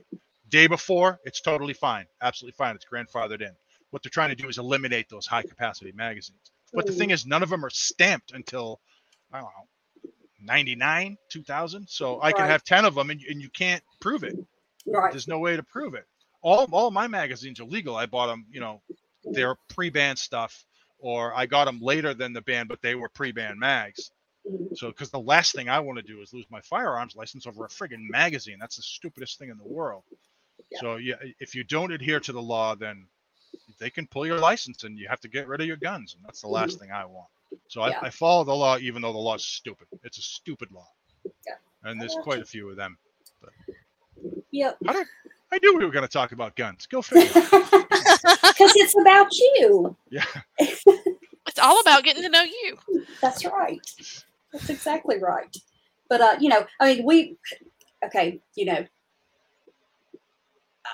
Day 0.49 0.67
before, 0.67 1.19
it's 1.23 1.41
totally 1.41 1.73
fine. 1.73 2.05
Absolutely 2.21 2.55
fine. 2.57 2.75
It's 2.75 2.85
grandfathered 2.85 3.41
in. 3.41 3.51
What 3.91 4.03
they're 4.03 4.09
trying 4.09 4.29
to 4.29 4.35
do 4.35 4.49
is 4.49 4.57
eliminate 4.57 5.09
those 5.09 5.25
high 5.25 5.43
capacity 5.43 5.93
magazines. 5.93 6.51
But 6.73 6.85
the 6.85 6.93
thing 6.93 7.11
is, 7.11 7.25
none 7.25 7.43
of 7.43 7.49
them 7.49 7.65
are 7.65 7.69
stamped 7.69 8.31
until, 8.33 8.81
I 9.31 9.37
don't 9.39 9.45
know, 9.45 9.67
99, 10.41 11.17
2000. 11.29 11.87
So 11.89 12.21
I 12.21 12.33
can 12.33 12.41
Right. 12.43 12.51
have 12.51 12.63
10 12.63 12.85
of 12.85 12.95
them 12.95 13.09
and, 13.09 13.21
and 13.29 13.41
you 13.41 13.49
can't 13.49 13.83
prove 14.01 14.23
it. 14.23 14.35
Right. 14.85 15.11
There's 15.11 15.27
no 15.27 15.39
way 15.39 15.55
to 15.55 15.63
prove 15.63 15.93
it. 15.95 16.05
All 16.41 16.67
all 16.71 16.91
my 16.91 17.07
magazines 17.07 17.59
are 17.59 17.65
legal. 17.65 17.95
I 17.95 18.07
bought 18.07 18.27
them, 18.27 18.45
you 18.51 18.59
know, 18.59 18.81
they're 19.33 19.55
pre-banned 19.69 20.19
stuff, 20.19 20.65
or 20.99 21.33
I 21.35 21.45
got 21.45 21.65
them 21.65 21.79
later 21.81 22.13
than 22.13 22.33
the 22.33 22.41
ban, 22.41 22.67
but 22.67 22.81
they 22.81 22.95
were 22.95 23.09
pre-banned 23.09 23.59
mags. 23.59 24.11
So, 24.75 24.87
because 24.87 25.11
the 25.11 25.19
last 25.19 25.53
thing 25.53 25.69
I 25.69 25.79
want 25.79 25.99
to 25.99 26.03
do 26.03 26.21
is 26.21 26.33
lose 26.33 26.45
my 26.49 26.61
firearms 26.61 27.15
license 27.15 27.45
over 27.45 27.65
a 27.65 27.69
friggin' 27.69 28.09
magazine. 28.09 28.57
That's 28.59 28.77
the 28.77 28.81
stupidest 28.81 29.37
thing 29.37 29.49
in 29.49 29.57
the 29.57 29.63
world. 29.63 30.03
Yeah. 30.71 30.79
So, 30.79 30.95
yeah, 30.95 31.15
if 31.39 31.53
you 31.53 31.63
don't 31.63 31.91
adhere 31.91 32.19
to 32.19 32.31
the 32.31 32.41
law, 32.41 32.73
then 32.75 33.05
they 33.79 33.89
can 33.89 34.07
pull 34.07 34.25
your 34.25 34.39
license 34.39 34.83
and 34.83 34.97
you 34.97 35.07
have 35.07 35.19
to 35.21 35.27
get 35.27 35.47
rid 35.47 35.61
of 35.61 35.67
your 35.67 35.77
guns, 35.77 36.15
and 36.15 36.25
that's 36.25 36.41
the 36.41 36.47
last 36.47 36.79
thing 36.79 36.91
I 36.91 37.05
want. 37.05 37.27
So, 37.67 37.85
Yeah. 37.85 37.99
I, 38.01 38.07
I 38.07 38.09
follow 38.09 38.43
the 38.43 38.55
law, 38.55 38.77
even 38.79 39.01
though 39.03 39.13
the 39.13 39.19
law 39.19 39.35
is 39.35 39.45
stupid. 39.45 39.87
It's 40.03 40.17
a 40.17 40.23
stupid 40.23 40.71
law. 40.71 40.87
Yeah. 41.45 41.53
And 41.83 42.01
there's 42.01 42.15
quite 42.23 42.41
a 42.41 42.45
few 42.45 42.69
of 42.69 42.77
them. 42.77 42.97
But. 43.41 43.51
Yep. 44.51 44.77
I 44.87 45.59
knew 45.61 45.77
we 45.77 45.85
were 45.85 45.91
going 45.91 46.07
to 46.07 46.11
talk 46.11 46.31
about 46.31 46.55
guns. 46.55 46.87
Go 46.87 47.01
figure. 47.01 47.41
Because 48.41 48.75
it's 48.75 48.95
about 48.99 49.27
you. 49.31 49.95
yeah. 50.09 50.25
It's 51.47 51.59
all 51.59 51.81
about 51.81 52.03
getting 52.03 52.23
to 52.23 52.29
know 52.29 52.43
you. 52.43 52.77
That's 53.19 53.43
right. 53.43 53.81
That's 54.53 54.69
exactly 54.69 55.17
right. 55.19 55.53
But 56.07 56.21
uh, 56.21 56.35
you 56.39 56.47
know, 56.47 56.65
I 56.79 56.95
mean, 56.95 57.05
we 57.05 57.35
okay. 58.05 58.39
You 58.55 58.65
know, 58.65 58.85
I, 60.85 60.89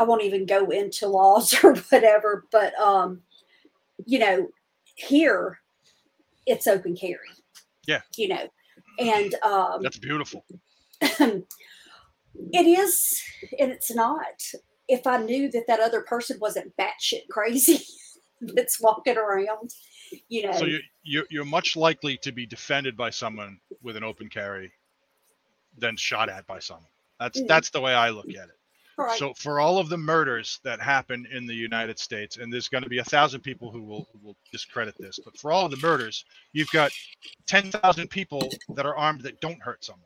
I 0.00 0.02
won't 0.04 0.22
even 0.22 0.46
go 0.46 0.70
into 0.70 1.08
laws 1.08 1.52
or 1.64 1.74
whatever. 1.74 2.44
But 2.50 2.74
um, 2.78 3.20
you 4.06 4.18
know, 4.20 4.48
here 4.94 5.58
it's 6.46 6.66
open 6.66 6.96
carry. 6.96 7.18
Yeah. 7.86 8.00
You 8.16 8.28
know, 8.28 8.48
and 8.98 9.34
um, 9.42 9.82
That's 9.82 9.98
beautiful. 9.98 10.44
it 11.00 11.46
is, 12.54 13.22
and 13.58 13.70
it's 13.70 13.94
not. 13.94 14.42
If 14.88 15.06
I 15.06 15.18
knew 15.18 15.50
that 15.50 15.66
that 15.66 15.80
other 15.80 16.00
person 16.02 16.38
wasn't 16.40 16.72
batshit 16.76 17.28
crazy 17.30 17.84
that's 18.40 18.80
walking 18.80 19.16
around, 19.16 19.70
you 20.28 20.44
know, 20.46 20.52
So 20.52 20.64
you're, 20.64 20.80
you're 21.02 21.24
you're 21.30 21.44
much 21.44 21.76
likely 21.76 22.16
to 22.18 22.32
be 22.32 22.46
defended 22.46 22.96
by 22.96 23.10
someone 23.10 23.58
with 23.82 23.96
an 23.96 24.04
open 24.04 24.28
carry 24.28 24.72
than 25.76 25.96
shot 25.96 26.28
at 26.28 26.46
by 26.46 26.58
someone. 26.58 26.86
That's 27.20 27.40
Mhm. 27.40 27.48
that's 27.48 27.70
the 27.70 27.80
way 27.80 27.94
I 27.94 28.10
look 28.10 28.28
at 28.30 28.48
it. 28.48 28.58
right, 28.96 29.18
So 29.18 29.34
for 29.34 29.60
all 29.60 29.78
of 29.78 29.88
the 29.88 29.98
murders 29.98 30.58
that 30.64 30.80
happen 30.80 31.26
in 31.30 31.46
the 31.46 31.54
United 31.54 31.98
States, 31.98 32.36
and 32.36 32.52
there's 32.52 32.68
going 32.68 32.82
to 32.82 32.88
be 32.88 32.98
a 32.98 33.04
thousand 33.04 33.42
people 33.42 33.70
who 33.70 33.82
will 33.82 34.08
who 34.12 34.18
will 34.26 34.36
discredit 34.50 34.96
this, 34.98 35.18
but 35.24 35.36
for 35.38 35.52
all 35.52 35.66
of 35.66 35.70
the 35.70 35.76
murders, 35.86 36.24
you've 36.52 36.70
got 36.70 36.90
ten 37.46 37.70
thousand 37.70 38.08
people 38.08 38.50
that 38.74 38.86
are 38.86 38.96
armed 38.96 39.20
that 39.22 39.40
don't 39.40 39.60
hurt 39.62 39.84
someone. 39.84 40.04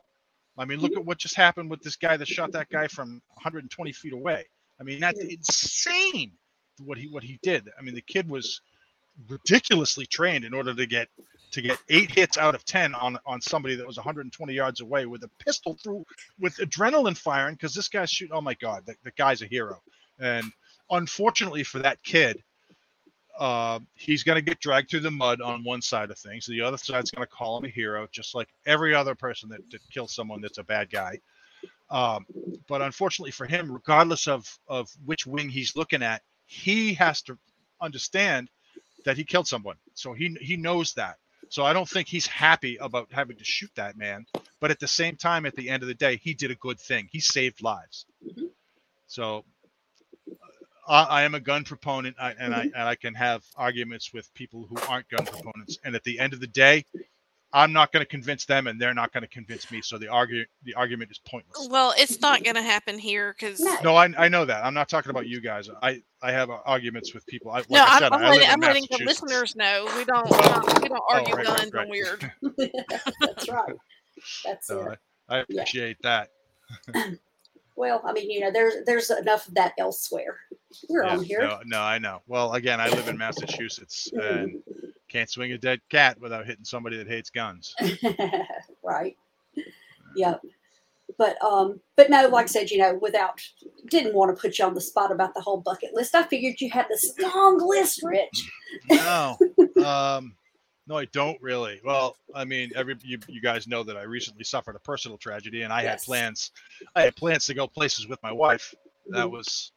I 0.58 0.66
mean, 0.66 0.80
look 0.80 0.92
at 0.96 1.04
what 1.04 1.16
just 1.18 1.34
happened 1.36 1.70
with 1.70 1.80
this 1.80 1.96
guy 1.96 2.16
that 2.18 2.28
shot 2.28 2.52
that 2.52 2.68
guy 2.68 2.86
from 2.86 3.22
120 3.28 3.92
feet 3.92 4.12
away. 4.12 4.44
I 4.80 4.84
mean, 4.84 5.00
that's 5.00 5.20
insane 5.20 6.32
what 6.84 6.98
he 6.98 7.08
what 7.08 7.22
he 7.22 7.38
did. 7.42 7.68
I 7.78 7.82
mean, 7.82 7.94
the 7.94 8.02
kid 8.02 8.28
was 8.28 8.60
ridiculously 9.28 10.06
trained 10.06 10.44
in 10.44 10.54
order 10.54 10.74
to 10.74 10.86
get 10.86 11.08
to 11.52 11.60
get 11.60 11.78
eight 11.90 12.10
hits 12.10 12.38
out 12.38 12.54
of 12.54 12.64
10 12.64 12.94
on 12.94 13.18
on 13.26 13.40
somebody 13.40 13.76
that 13.76 13.86
was 13.86 13.96
120 13.98 14.52
yards 14.52 14.80
away 14.80 15.06
with 15.06 15.22
a 15.22 15.30
pistol 15.38 15.76
through 15.82 16.04
with 16.40 16.56
adrenaline 16.56 17.16
firing 17.16 17.54
because 17.54 17.74
this 17.74 17.88
guy's 17.88 18.10
shooting 18.10 18.34
oh 18.34 18.40
my 18.40 18.54
god 18.54 18.84
the, 18.86 18.94
the 19.04 19.10
guy's 19.12 19.42
a 19.42 19.46
hero. 19.46 19.80
And 20.18 20.50
unfortunately 20.90 21.62
for 21.62 21.78
that 21.80 22.02
kid 22.02 22.42
uh, 23.38 23.80
he's 23.94 24.22
going 24.22 24.36
to 24.36 24.42
get 24.42 24.60
dragged 24.60 24.90
through 24.90 25.00
the 25.00 25.10
mud 25.10 25.40
on 25.40 25.64
one 25.64 25.80
side 25.80 26.10
of 26.10 26.18
things. 26.18 26.46
The 26.46 26.60
other 26.60 26.76
side's 26.76 27.10
going 27.10 27.26
to 27.26 27.34
call 27.34 27.58
him 27.58 27.64
a 27.64 27.68
hero 27.68 28.06
just 28.12 28.34
like 28.34 28.48
every 28.66 28.94
other 28.94 29.14
person 29.14 29.48
that, 29.48 29.60
that 29.70 29.80
kills 29.90 30.14
someone 30.14 30.40
that's 30.40 30.58
a 30.58 30.64
bad 30.64 30.90
guy 30.90 31.18
um, 31.92 32.26
but 32.68 32.82
unfortunately 32.82 33.32
for 33.32 33.46
him 33.46 33.72
regardless 33.72 34.28
of 34.28 34.46
of 34.68 34.90
which 35.06 35.26
wing 35.26 35.50
he's 35.50 35.76
looking 35.76 36.02
at 36.02 36.22
he 36.46 36.94
has 36.94 37.22
to 37.22 37.38
understand 37.82 38.50
that 39.04 39.16
he 39.18 39.24
killed 39.24 39.48
someone 39.48 39.76
so 39.94 40.14
he 40.14 40.36
he 40.42 40.56
knows 40.58 40.94
that 40.94 41.16
so 41.50 41.64
I 41.64 41.74
don't 41.74 41.88
think 41.88 42.08
he's 42.08 42.28
happy 42.28 42.78
about 42.78 43.08
having 43.12 43.38
to 43.38 43.44
shoot 43.44 43.70
that 43.76 43.98
man. 43.98 44.26
But 44.60 44.72
at 44.72 44.80
the 44.80 44.88
same 44.88 45.16
time, 45.16 45.46
at 45.46 45.56
the 45.56 45.70
end 45.70 45.84
of 45.84 45.88
the 45.88 45.94
day, 45.94 46.18
he 46.18 46.34
did 46.34 46.52
a 46.52 46.56
good 46.56 46.80
thing. 46.80 47.08
He 47.12 47.20
saved 47.20 47.62
lives. 47.62 48.06
Mhm. 48.26 48.50
So 49.08 49.44
I, 50.88 51.04
I 51.04 51.22
am 51.24 51.34
a 51.34 51.40
gun 51.40 51.64
proponent, 51.64 52.16
I, 52.20 52.32
and 52.32 52.54
I 52.54 52.62
and 52.62 52.84
I 52.88 52.96
can 52.96 53.14
have 53.14 53.44
arguments 53.56 54.12
with 54.14 54.32
people 54.34 54.66
who 54.68 54.82
aren't 54.86 55.08
gun 55.10 55.26
proponents. 55.26 55.78
And 55.84 55.94
at 55.96 56.04
the 56.04 56.18
end 56.20 56.32
of 56.34 56.40
the 56.40 56.48
day, 56.48 56.84
I'm 57.54 57.72
not 57.72 57.92
going 57.92 58.00
to 58.00 58.08
convince 58.08 58.44
them, 58.46 58.66
and 58.66 58.80
they're 58.80 58.94
not 58.94 59.12
going 59.12 59.22
to 59.22 59.28
convince 59.28 59.70
me. 59.70 59.82
So 59.82 59.98
the 59.98 60.08
argue 60.08 60.44
the 60.64 60.74
argument 60.74 61.10
is 61.10 61.18
pointless. 61.18 61.68
Well, 61.70 61.92
it's 61.98 62.20
not 62.20 62.42
going 62.44 62.56
to 62.56 62.62
happen 62.62 62.98
here 62.98 63.34
because 63.38 63.60
No. 63.60 63.76
No, 63.82 63.94
I, 63.96 64.08
I 64.16 64.28
know 64.28 64.44
that. 64.44 64.64
I'm 64.64 64.74
not 64.74 64.88
talking 64.88 65.10
about 65.10 65.26
you 65.26 65.40
guys. 65.40 65.68
I 65.82 66.02
I 66.22 66.32
have 66.32 66.50
uh, 66.50 66.58
arguments 66.64 67.12
with 67.12 67.26
people. 67.26 67.50
I, 67.50 67.58
like 67.58 67.70
no, 67.70 67.80
I 67.80 67.86
I'm, 67.86 67.98
said, 67.98 68.12
I'm 68.12 68.24
I 68.24 68.30
letting, 68.30 68.48
I'm 68.48 68.60
letting 68.60 68.86
the 68.90 69.04
listeners 69.04 69.54
know 69.54 69.86
we 69.96 70.04
don't 70.04 70.24
we 70.30 70.38
don't, 70.38 70.82
we 70.82 70.88
don't 70.88 71.02
argue 71.10 71.34
right, 71.34 71.46
right, 71.46 71.58
guns 71.58 71.72
right. 71.72 71.82
and 71.82 71.90
weird. 71.90 72.32
that's 73.20 73.48
right. 73.48 73.74
That's 74.44 74.66
So 74.68 74.90
it. 74.92 74.98
I, 75.28 75.36
I 75.36 75.38
appreciate 75.40 75.96
that. 76.02 76.30
Well, 77.76 78.02
I 78.04 78.12
mean, 78.12 78.30
you 78.30 78.40
know, 78.40 78.50
there's 78.50 78.84
there's 78.84 79.10
enough 79.10 79.48
of 79.48 79.54
that 79.54 79.72
elsewhere. 79.78 80.38
We're 80.88 81.04
Yeah, 81.04 81.16
on 81.16 81.24
here. 81.24 81.40
No, 81.40 81.60
no, 81.64 81.80
I 81.80 81.98
know. 81.98 82.20
Well, 82.26 82.52
again, 82.52 82.80
I 82.80 82.88
live 82.88 83.08
in 83.08 83.16
Massachusetts 83.16 84.10
and 84.20 84.62
can't 85.08 85.30
swing 85.30 85.52
a 85.52 85.58
dead 85.58 85.80
cat 85.90 86.20
without 86.20 86.46
hitting 86.46 86.64
somebody 86.64 86.96
that 86.96 87.08
hates 87.08 87.30
guns. 87.30 87.74
right. 88.84 89.16
Yep. 90.16 90.42
But 91.18 91.42
um, 91.42 91.80
but 91.96 92.10
no, 92.10 92.28
like 92.28 92.44
I 92.44 92.46
said, 92.46 92.70
you 92.70 92.78
know, 92.78 92.98
without 93.00 93.40
didn't 93.90 94.14
want 94.14 94.34
to 94.34 94.40
put 94.40 94.58
you 94.58 94.64
on 94.64 94.74
the 94.74 94.80
spot 94.80 95.12
about 95.12 95.34
the 95.34 95.40
whole 95.40 95.60
bucket 95.60 95.90
list. 95.92 96.14
I 96.14 96.22
figured 96.22 96.60
you 96.60 96.70
had 96.70 96.86
this 96.88 97.14
long 97.18 97.58
list, 97.58 98.00
Rich. 98.02 98.50
No, 98.90 99.36
um, 99.84 100.34
no, 100.86 100.96
I 100.96 101.04
don't 101.06 101.40
really. 101.40 101.80
Well, 101.84 102.16
I 102.34 102.44
mean, 102.44 102.72
every 102.74 102.96
you, 103.02 103.18
you 103.28 103.40
guys 103.40 103.66
know 103.66 103.82
that 103.84 103.96
I 103.96 104.02
recently 104.02 104.44
suffered 104.44 104.76
a 104.76 104.80
personal 104.80 105.18
tragedy, 105.18 105.62
and 105.62 105.72
I 105.72 105.82
had 105.82 106.02
plans. 106.02 106.50
I 106.96 107.02
had 107.02 107.16
plans 107.16 107.46
to 107.46 107.54
go 107.54 107.66
places 107.66 108.08
with 108.08 108.22
my 108.22 108.32
wife. 108.32 108.74
That 109.08 109.26
Mhm. 109.26 109.30
was, 109.30 109.72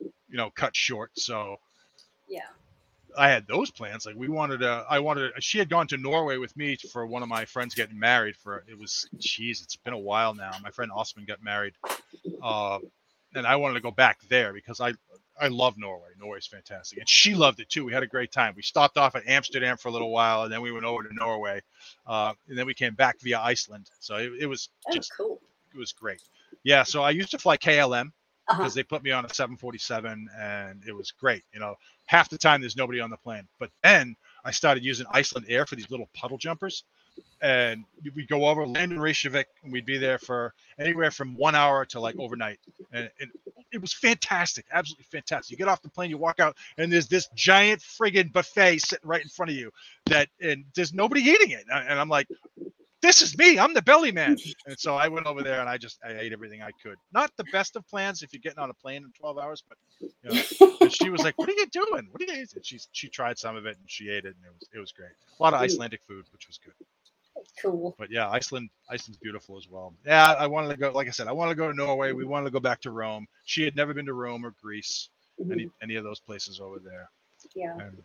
you 0.00 0.36
know, 0.36 0.50
cut 0.50 0.74
short. 0.74 1.10
So 1.14 1.56
Yeah. 2.28 2.48
I 3.18 3.30
had 3.30 3.46
those 3.46 3.70
plans. 3.70 4.04
Like 4.04 4.16
we 4.16 4.28
wanted 4.28 4.60
to, 4.60 4.84
I 4.90 4.98
wanted. 4.98 5.34
To, 5.34 5.40
she 5.40 5.58
had 5.58 5.70
gone 5.70 5.86
to 5.88 5.96
Norway 5.96 6.36
with 6.36 6.54
me 6.56 6.76
for 6.76 7.06
one 7.06 7.22
of 7.22 7.28
my 7.30 7.44
friends 7.46 7.74
getting 7.74 7.98
married. 7.98 8.36
For 8.36 8.62
it 8.68 8.78
was, 8.78 9.08
jeez, 9.18 9.62
it's 9.62 9.76
been 9.76 9.94
a 9.94 9.98
while 9.98 10.34
now. 10.34 10.52
My 10.62 10.70
friend 10.70 10.90
Osman 10.94 11.24
got 11.24 11.42
married, 11.42 11.74
uh, 12.42 12.78
and 13.34 13.46
I 13.46 13.56
wanted 13.56 13.74
to 13.74 13.80
go 13.80 13.90
back 13.90 14.18
there 14.28 14.52
because 14.52 14.80
I, 14.80 14.92
I 15.40 15.48
love 15.48 15.76
Norway. 15.76 16.08
Norway's 16.18 16.46
fantastic, 16.46 16.98
and 16.98 17.08
she 17.08 17.34
loved 17.34 17.60
it 17.60 17.68
too. 17.68 17.84
We 17.84 17.92
had 17.92 18.02
a 18.02 18.06
great 18.06 18.32
time. 18.32 18.54
We 18.56 18.62
stopped 18.62 18.96
off 18.96 19.14
at 19.14 19.26
Amsterdam 19.26 19.76
for 19.76 19.88
a 19.88 19.92
little 19.92 20.10
while, 20.10 20.44
and 20.44 20.52
then 20.52 20.62
we 20.62 20.72
went 20.72 20.84
over 20.84 21.02
to 21.02 21.14
Norway, 21.14 21.60
uh, 22.06 22.32
and 22.48 22.56
then 22.56 22.66
we 22.66 22.74
came 22.74 22.94
back 22.94 23.20
via 23.20 23.38
Iceland. 23.40 23.90
So 24.00 24.16
it, 24.16 24.32
it 24.40 24.46
was 24.46 24.70
Oh, 24.88 24.92
just, 24.94 25.12
cool. 25.16 25.40
it 25.74 25.78
was 25.78 25.92
great. 25.92 26.22
Yeah. 26.64 26.82
So 26.84 27.02
I 27.02 27.10
used 27.10 27.30
to 27.32 27.38
fly 27.38 27.56
KLM 27.56 28.06
Uh-huh. 28.48 28.58
because 28.58 28.74
they 28.74 28.82
put 28.82 29.02
me 29.02 29.10
on 29.10 29.24
a 29.26 29.28
747 29.34 30.28
and 30.38 30.82
it 30.86 30.92
was 30.92 31.10
great. 31.12 31.42
You 31.52 31.60
know, 31.60 31.74
half 32.06 32.28
the 32.30 32.38
time 32.38 32.60
there's 32.60 32.76
nobody 32.76 33.00
on 33.00 33.10
the 33.10 33.16
plane. 33.16 33.46
But 33.58 33.70
then 33.82 34.14
I 34.44 34.52
started 34.52 34.84
using 34.84 35.06
Icelandair 35.06 35.66
for 35.68 35.74
these 35.76 35.90
little 35.90 36.08
puddle 36.14 36.38
jumpers. 36.38 36.84
And 37.42 37.84
we'd 38.14 38.28
go 38.28 38.46
over, 38.46 38.66
land 38.66 38.92
in 38.92 39.00
Reykjavik, 39.00 39.46
and 39.62 39.72
we'd 39.72 39.84
be 39.84 39.98
there 39.98 40.18
for 40.18 40.54
anywhere 40.78 41.10
from 41.10 41.36
one 41.36 41.54
hour 41.54 41.84
to 41.86 42.00
like 42.00 42.18
overnight. 42.18 42.58
And, 42.92 43.10
and 43.20 43.30
it 43.72 43.80
was 43.80 43.92
fantastic, 43.92 44.64
absolutely 44.72 45.04
fantastic. 45.10 45.50
You 45.50 45.58
get 45.58 45.68
off 45.68 45.82
the 45.82 45.90
plane, 45.90 46.10
you 46.10 46.18
walk 46.18 46.40
out, 46.40 46.56
and 46.78 46.90
there's 46.90 47.08
this 47.08 47.28
giant 47.34 47.82
friggin' 47.82 48.32
buffet 48.32 48.78
sitting 48.78 49.06
right 49.06 49.22
in 49.22 49.28
front 49.28 49.50
of 49.50 49.56
you 49.56 49.70
that, 50.06 50.28
and 50.40 50.64
there's 50.74 50.94
nobody 50.94 51.20
eating 51.20 51.50
it. 51.50 51.64
And 51.70 52.00
I'm 52.00 52.08
like, 52.08 52.26
this 53.02 53.22
is 53.22 53.36
me. 53.38 53.58
I'm 53.58 53.74
the 53.74 53.82
belly 53.82 54.12
man. 54.12 54.36
And 54.66 54.78
so 54.78 54.96
I 54.96 55.06
went 55.06 55.26
over 55.26 55.42
there 55.42 55.60
and 55.60 55.68
I 55.68 55.78
just 55.78 56.00
I 56.04 56.12
ate 56.18 56.32
everything 56.32 56.60
I 56.60 56.70
could. 56.82 56.96
Not 57.12 57.30
the 57.36 57.44
best 57.52 57.76
of 57.76 57.86
plans 57.86 58.22
if 58.22 58.32
you're 58.32 58.40
getting 58.40 58.58
on 58.58 58.70
a 58.70 58.74
plane 58.74 59.04
in 59.04 59.12
12 59.12 59.38
hours, 59.38 59.62
but 59.68 59.78
you 60.00 60.10
know, 60.24 60.76
and 60.80 60.92
she 60.92 61.10
was 61.10 61.22
like, 61.22 61.38
"What 61.38 61.48
are 61.48 61.52
you 61.52 61.66
doing? 61.66 62.08
What 62.10 62.20
are 62.20 62.24
you?" 62.24 62.42
Eating? 62.42 62.62
She 62.62 62.80
she 62.90 63.08
tried 63.08 63.38
some 63.38 63.54
of 63.54 63.64
it 63.64 63.76
and 63.78 63.88
she 63.88 64.08
ate 64.08 64.24
it 64.24 64.34
and 64.34 64.44
it 64.44 64.52
was 64.52 64.68
it 64.74 64.78
was 64.80 64.92
great. 64.92 65.12
A 65.38 65.42
lot 65.42 65.54
of 65.54 65.60
Icelandic 65.60 66.00
food, 66.08 66.24
which 66.32 66.48
was 66.48 66.58
good. 66.58 66.74
Cool. 67.60 67.94
But 67.98 68.10
yeah, 68.10 68.28
Iceland 68.28 68.70
Iceland's 68.90 69.18
beautiful 69.18 69.56
as 69.56 69.68
well. 69.70 69.92
Yeah, 70.04 70.32
I 70.32 70.46
wanted 70.46 70.68
to 70.68 70.76
go. 70.76 70.90
Like 70.92 71.08
I 71.08 71.10
said, 71.10 71.28
I 71.28 71.32
wanted 71.32 71.50
to 71.52 71.56
go 71.56 71.68
to 71.70 71.76
Norway. 71.76 72.12
We 72.12 72.24
wanted 72.24 72.44
to 72.46 72.50
go 72.50 72.60
back 72.60 72.80
to 72.82 72.90
Rome. 72.90 73.26
She 73.44 73.62
had 73.64 73.76
never 73.76 73.92
been 73.94 74.06
to 74.06 74.14
Rome 74.14 74.44
or 74.44 74.54
Greece, 74.62 75.08
Mhm. 75.40 75.52
any 75.52 75.70
any 75.82 75.94
of 75.96 76.04
those 76.04 76.20
places 76.20 76.60
over 76.60 76.78
there. 76.78 77.08
Yeah. 77.54 77.76
And 77.78 78.02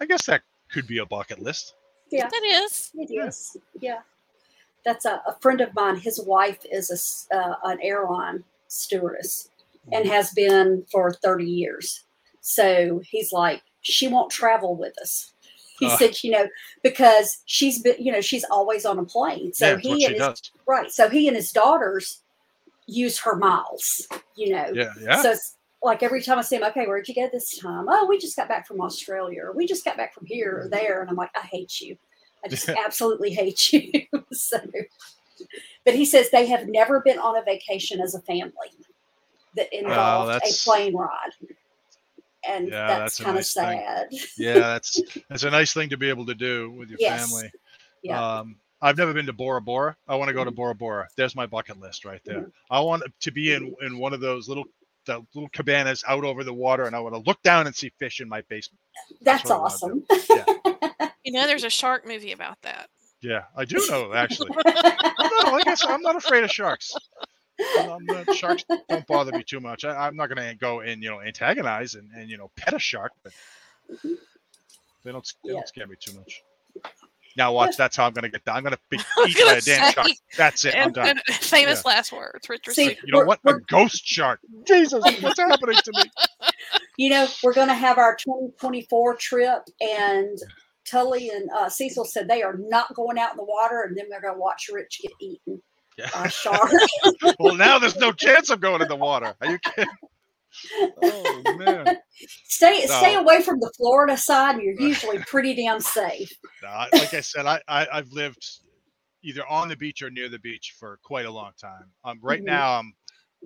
I 0.00 0.06
guess 0.06 0.26
that 0.26 0.42
could 0.70 0.86
be 0.86 0.98
a 0.98 1.06
bucket 1.06 1.40
list. 1.40 1.74
Yeah. 2.10 2.28
That 2.28 2.42
is. 2.44 2.90
It 2.94 3.10
Yeah. 3.10 3.30
Yeah. 3.80 4.00
That's 4.84 5.04
a, 5.04 5.22
a 5.26 5.36
friend 5.40 5.60
of 5.60 5.72
mine. 5.74 5.96
His 5.96 6.20
wife 6.20 6.64
is 6.70 6.90
a, 6.90 6.94
s- 6.94 7.28
uh, 7.32 7.54
an 7.64 7.78
airline 7.80 8.42
stewardess 8.66 9.48
and 9.92 10.06
has 10.08 10.32
been 10.32 10.84
for 10.90 11.12
30 11.12 11.44
years. 11.44 12.02
So 12.40 13.00
he's 13.04 13.32
like, 13.32 13.62
she 13.82 14.08
won't 14.08 14.30
travel 14.30 14.74
with 14.74 14.98
us. 14.98 15.31
He 15.82 15.88
Uh. 15.90 15.96
said, 15.98 16.22
you 16.22 16.30
know, 16.30 16.48
because 16.84 17.38
she's 17.46 17.82
been, 17.82 17.96
you 17.98 18.12
know, 18.12 18.20
she's 18.20 18.44
always 18.44 18.84
on 18.86 18.98
a 19.00 19.04
plane. 19.04 19.52
So 19.52 19.70
yeah, 19.70 19.76
he 19.78 20.04
and 20.04 20.12
his, 20.14 20.20
does. 20.20 20.52
right. 20.66 20.90
So 20.92 21.08
he 21.08 21.26
and 21.26 21.36
his 21.36 21.50
daughters 21.50 22.22
use 22.86 23.18
her 23.18 23.34
miles, 23.34 24.06
you 24.36 24.52
know. 24.54 24.70
Yeah, 24.72 24.92
yeah. 25.00 25.22
So 25.22 25.32
it's 25.32 25.56
like 25.82 26.04
every 26.04 26.22
time 26.22 26.38
I 26.38 26.42
see 26.42 26.54
him, 26.54 26.62
okay, 26.64 26.86
where'd 26.86 27.08
you 27.08 27.14
go 27.16 27.28
this 27.32 27.58
time? 27.58 27.86
Oh, 27.88 28.06
we 28.08 28.16
just 28.16 28.36
got 28.36 28.46
back 28.48 28.66
from 28.68 28.80
Australia, 28.80 29.42
or 29.42 29.52
we 29.52 29.66
just 29.66 29.84
got 29.84 29.96
back 29.96 30.14
from 30.14 30.26
here 30.26 30.60
or 30.62 30.68
there. 30.68 31.00
And 31.00 31.10
I'm 31.10 31.16
like, 31.16 31.30
I 31.34 31.40
hate 31.40 31.80
you. 31.80 31.96
I 32.44 32.48
just 32.48 32.68
absolutely 32.86 33.30
hate 33.30 33.72
you. 33.72 33.90
so, 34.32 34.58
but 35.84 35.94
he 35.96 36.04
says 36.04 36.30
they 36.30 36.46
have 36.46 36.68
never 36.68 37.00
been 37.00 37.18
on 37.18 37.36
a 37.36 37.42
vacation 37.42 38.00
as 38.00 38.14
a 38.14 38.20
family 38.20 38.70
that 39.56 39.72
involved 39.76 40.30
a 40.44 40.52
plane 40.64 40.94
ride. 40.94 41.32
And 42.48 42.68
Yeah, 42.68 42.86
that's, 42.86 43.18
that's 43.18 43.20
a 43.20 43.24
kind 43.24 43.36
of 43.36 43.38
nice 43.40 43.52
thing. 43.54 43.78
sad. 43.80 44.08
yeah, 44.36 44.54
that's 44.72 45.00
that's 45.28 45.42
a 45.44 45.50
nice 45.50 45.72
thing 45.74 45.88
to 45.90 45.96
be 45.96 46.08
able 46.08 46.26
to 46.26 46.34
do 46.34 46.70
with 46.70 46.88
your 46.90 46.98
Yes. 47.00 47.30
family. 47.30 47.50
Yeah. 48.02 48.38
Um, 48.38 48.56
I've 48.80 48.96
never 48.98 49.12
been 49.14 49.26
to 49.26 49.32
Bora 49.32 49.60
Bora. 49.60 49.96
I 50.08 50.16
want 50.16 50.28
to 50.28 50.34
go 50.34 50.44
to 50.44 50.50
Bora 50.50 50.74
Bora. 50.74 51.06
There's 51.16 51.36
my 51.36 51.46
bucket 51.46 51.78
list 51.78 52.04
right 52.04 52.20
there. 52.24 52.50
I 52.68 52.80
want 52.80 53.04
to 53.20 53.30
be 53.30 53.52
in 53.54 53.74
in 53.80 53.96
one 53.98 54.12
of 54.12 54.20
those 54.20 54.48
little 54.48 54.64
the 55.06 55.24
little 55.34 55.48
cabanas 55.50 56.02
out 56.08 56.24
over 56.24 56.42
the 56.44 56.54
water, 56.54 56.84
and 56.84 56.94
I 56.96 57.00
want 57.00 57.14
to 57.14 57.20
look 57.20 57.40
down 57.42 57.66
and 57.66 57.74
see 57.76 57.92
fish 57.98 58.20
in 58.20 58.28
my 58.28 58.40
basement. 58.48 58.80
That's, 59.20 59.44
what 59.44 59.52
I 59.52 59.58
wanna 59.58 59.64
awesome. 59.64 61.10
You 61.24 61.30
know, 61.32 61.46
there's 61.46 61.62
a 61.64 61.70
shark 61.70 62.04
movie 62.06 62.32
about 62.32 62.60
that. 62.62 62.88
Yeah, 63.20 63.42
I 63.56 63.64
do 63.64 63.76
know 63.88 64.12
actually. 64.12 64.50
I'm 64.66 65.52
like 65.52 65.68
I 65.68 65.74
said, 65.76 65.90
I'm 65.90 66.02
not 66.02 66.16
afraid 66.16 66.42
of 66.42 66.50
sharks. 66.50 66.92
Sharks 68.32 68.64
don't 68.88 69.06
bother 69.06 69.32
me 69.32 69.42
too 69.42 69.60
much. 69.60 69.84
I, 69.84 70.06
I'm 70.06 70.16
not 70.16 70.28
going 70.28 70.48
to 70.48 70.54
go 70.54 70.80
and 70.80 71.02
you 71.02 71.10
know 71.10 71.20
antagonize 71.20 71.94
and, 71.94 72.08
and 72.16 72.28
you 72.28 72.38
know 72.38 72.50
pet 72.56 72.74
a 72.74 72.78
shark, 72.78 73.12
but 73.22 73.32
they 75.04 75.12
don't 75.12 75.26
they 75.44 75.50
Yeah. 75.50 75.54
don't 75.54 75.68
scare 75.68 75.86
me 75.86 75.96
too 76.00 76.12
much. 76.14 76.42
Now 77.36 77.52
watch. 77.52 77.76
That's 77.76 77.96
how 77.96 78.06
I'm 78.06 78.12
going 78.12 78.24
to 78.24 78.28
get. 78.28 78.44
Done. 78.44 78.56
I'm 78.56 78.62
going 78.62 78.74
to 78.74 78.78
be 78.90 78.98
eaten 79.26 79.46
by 79.46 79.54
a 79.54 79.60
damn 79.60 79.92
shark. 79.92 80.08
That's 80.36 80.64
it. 80.64 80.74
I'm 80.76 80.92
done. 80.92 81.08
and 81.08 81.20
famous 81.36 81.84
last 81.84 82.12
words, 82.12 82.48
Richard. 82.48 82.74
See, 82.74 82.96
You 83.04 83.12
know 83.12 83.24
what? 83.24 83.40
A 83.46 83.54
ghost 83.68 84.06
shark. 84.06 84.40
Jesus, 84.66 85.02
what's 85.22 85.38
happening 85.38 85.76
to 85.76 85.92
me? 85.94 86.10
you 86.98 87.10
know, 87.10 87.26
we're 87.42 87.54
going 87.54 87.68
to 87.68 87.74
have 87.74 87.96
our 87.98 88.16
2024 88.16 89.16
trip, 89.16 89.62
and 89.80 90.36
Tully 90.90 91.30
and 91.30 91.48
uh, 91.56 91.70
Cecil 91.70 92.04
said 92.04 92.28
they 92.28 92.42
are 92.42 92.56
not 92.58 92.94
going 92.94 93.18
out 93.18 93.30
in 93.30 93.38
the 93.38 93.44
water, 93.44 93.82
and 93.88 93.96
then 93.96 94.06
they're 94.10 94.20
going 94.20 94.34
to 94.34 94.40
watch 94.40 94.68
Rich 94.70 95.00
get 95.02 95.12
eaten 95.20 95.62
Yeah. 95.98 96.08
by 96.14 96.26
a 96.26 96.30
shark. 96.30 96.72
Well, 97.38 97.54
now 97.54 97.78
there's 97.78 97.96
no 97.96 98.12
chance 98.12 98.50
of 98.50 98.60
going 98.60 98.80
in 98.82 98.88
the 98.88 98.96
water. 98.96 99.34
Are 99.40 99.46
you 99.46 99.58
kidding? 99.58 99.88
Oh 101.02 101.42
man. 101.56 101.98
stay 102.44 102.86
stay 102.86 103.14
away 103.14 103.42
from 103.42 103.58
the 103.60 103.72
Florida 103.76 104.16
side. 104.16 104.60
You're 104.62 104.80
usually 104.80 105.18
pretty 105.26 105.54
damn 105.54 105.80
safe. 105.80 106.32
No, 106.62 106.84
like 106.92 107.14
I 107.14 107.20
said, 107.20 107.46
I, 107.46 107.60
I 107.68 107.86
I've 107.92 108.12
lived 108.12 108.60
either 109.22 109.46
on 109.46 109.68
the 109.68 109.76
beach 109.76 110.02
or 110.02 110.10
near 110.10 110.28
the 110.28 110.38
beach 110.38 110.74
for 110.78 110.98
quite 111.02 111.26
a 111.26 111.30
long 111.30 111.52
time. 111.60 111.90
Um, 112.04 112.18
right 112.22 112.40
Mhm. 112.40 112.46
now 112.46 112.78
I'm 112.78 112.94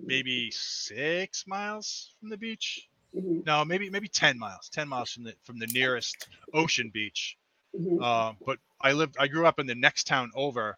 maybe 0.05 0.51
six 0.51 1.45
miles 1.47 2.13
from 2.19 2.29
the 2.29 2.37
beach. 2.37 2.87
Mhm, 3.15 3.45
No, 3.45 3.63
maybe 3.65 3.89
maybe 3.89 4.07
ten 4.07 4.37
miles. 4.37 4.69
Ten 4.69 4.87
miles 4.87 5.11
from 5.11 5.23
the 5.23 5.33
from 5.43 5.59
the 5.59 5.67
nearest 5.67 6.27
ocean 6.53 6.89
beach. 6.93 7.37
mhm. 7.79 8.01
Uh, 8.01 8.33
but 8.45 8.59
I 8.81 8.91
lived. 8.91 9.15
I 9.19 9.27
grew 9.27 9.45
up 9.47 9.59
in 9.59 9.65
the 9.67 9.75
next 9.75 10.05
town 10.07 10.31
over, 10.35 10.77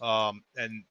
um, 0.00 0.42
and 0.56 0.84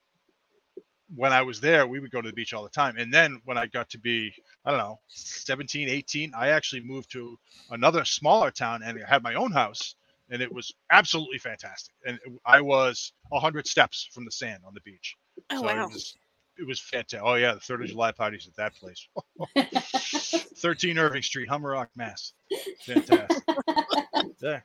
when 1.14 1.32
I 1.32 1.42
was 1.42 1.62
there, 1.62 1.86
we 1.86 2.00
would 2.00 2.12
go 2.12 2.22
to 2.22 2.30
the 2.30 2.34
beach 2.34 2.54
all 2.54 2.64
the 2.64 2.70
time. 2.70 2.98
And 2.98 3.14
then 3.14 3.42
when 3.46 3.58
I 3.58 3.68
got 3.68 3.90
to 3.92 4.00
be, 4.00 4.34
I 4.64 4.72
don't 4.72 4.80
know, 4.80 5.00
17, 5.08 5.90
18, 5.90 6.34
I 6.36 6.50
actually 6.50 6.82
moved 6.82 7.12
to 7.12 7.38
another 7.70 8.06
smaller 8.06 8.52
town 8.52 8.82
and 8.84 9.00
had 9.02 9.24
my 9.24 9.36
own 9.36 9.52
house. 9.52 9.96
And 10.30 10.42
it 10.42 10.52
was 10.52 10.74
absolutely 10.92 11.38
fantastic. 11.38 11.94
And 12.06 12.20
I 12.46 12.62
was 12.62 13.14
100 13.30 13.68
steps 13.68 14.10
from 14.12 14.26
the 14.26 14.32
sand 14.32 14.64
on 14.66 14.74
the 14.74 14.82
beach. 14.82 15.16
oh, 15.52 15.60
so 15.60 15.66
wow. 15.66 15.86
it 15.86 15.94
was 15.94 16.16
it 16.58 16.66
was 16.66 16.80
fantastic. 16.80 17.20
Oh 17.24 17.36
yeah, 17.36 17.54
the 17.54 17.60
Third 17.60 17.82
of 17.82 17.90
July 17.90 18.12
parties 18.12 18.48
at 18.48 18.56
that 18.56 18.74
place. 18.76 19.08
13 20.58 20.98
Irving 20.98 21.22
Street, 21.22 21.50
Humarock, 21.50 21.88
Mass. 21.96 22.34
Fantastic. 22.82 23.44
Yeah. 24.46 24.60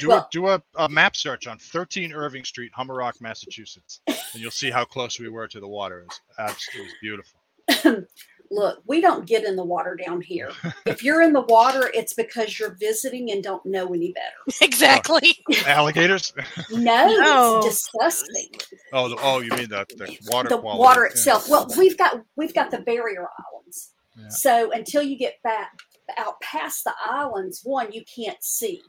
Do 0.00 0.08
Well- 0.08 0.18
a 0.18 0.28
do 0.32 0.48
a, 0.48 0.62
a 0.76 0.88
map 0.88 1.14
search 1.14 1.46
on 1.46 1.56
13 1.58 2.12
Irving 2.12 2.44
Street, 2.44 2.72
Humarock, 2.76 3.20
Massachusetts, 3.20 4.00
and 4.08 4.16
you'll 4.34 4.50
see 4.50 4.70
how 4.70 4.84
close 4.84 5.18
we 5.20 5.28
were 5.28 5.46
to 5.48 5.60
the 5.60 5.68
water. 5.68 6.00
It 6.00 6.06
was 6.08 6.20
absolutely 6.38 6.92
beautiful. 7.00 7.40
Look, 8.52 8.82
we 8.84 9.00
don't 9.00 9.26
get 9.26 9.44
in 9.44 9.54
the 9.54 9.62
water 9.64 9.94
down 10.04 10.20
here. 10.20 10.50
If 10.86 11.04
you're 11.04 11.22
in 11.22 11.32
the 11.32 11.42
water, 11.42 11.88
it's 11.94 12.14
because 12.14 12.58
you're 12.58 12.74
visiting 12.80 13.30
and 13.30 13.44
don't 13.44 13.64
know 13.64 13.94
any 13.94 14.10
better. 14.12 14.34
Oh, 14.48 14.52
exactly. 14.60 15.36
Alligators? 15.66 16.32
No, 16.72 17.06
No. 17.20 17.58
it's 17.58 17.84
disgusting. 17.84 18.48
Oh, 18.92 19.08
the, 19.08 19.16
oh, 19.22 19.38
you 19.40 19.50
mean 19.50 19.68
the, 19.68 19.86
the 19.96 20.18
water 20.32 20.48
the 20.48 20.58
quality? 20.58 20.80
water 20.80 21.02
Yeah. 21.04 21.10
itself. 21.12 21.48
Well, 21.48 21.68
we've 21.78 21.96
got 21.96 22.20
we've 22.36 22.52
got 22.54 22.72
the 22.72 22.80
barrier 22.80 23.28
islands. 23.38 23.92
Yeah. 24.18 24.28
So 24.30 24.72
until 24.72 25.02
you 25.04 25.16
get 25.16 25.40
back 25.44 25.78
out 26.18 26.40
past 26.40 26.82
the 26.82 26.94
islands, 27.00 27.60
one 27.62 27.92
you 27.92 28.02
can't 28.12 28.42
see, 28.42 28.82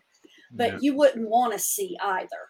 but 0.51 0.73
Yeah. 0.73 0.77
you 0.81 0.95
wouldn't 0.95 1.29
want 1.29 1.53
to 1.53 1.59
see 1.59 1.97
either. 2.01 2.49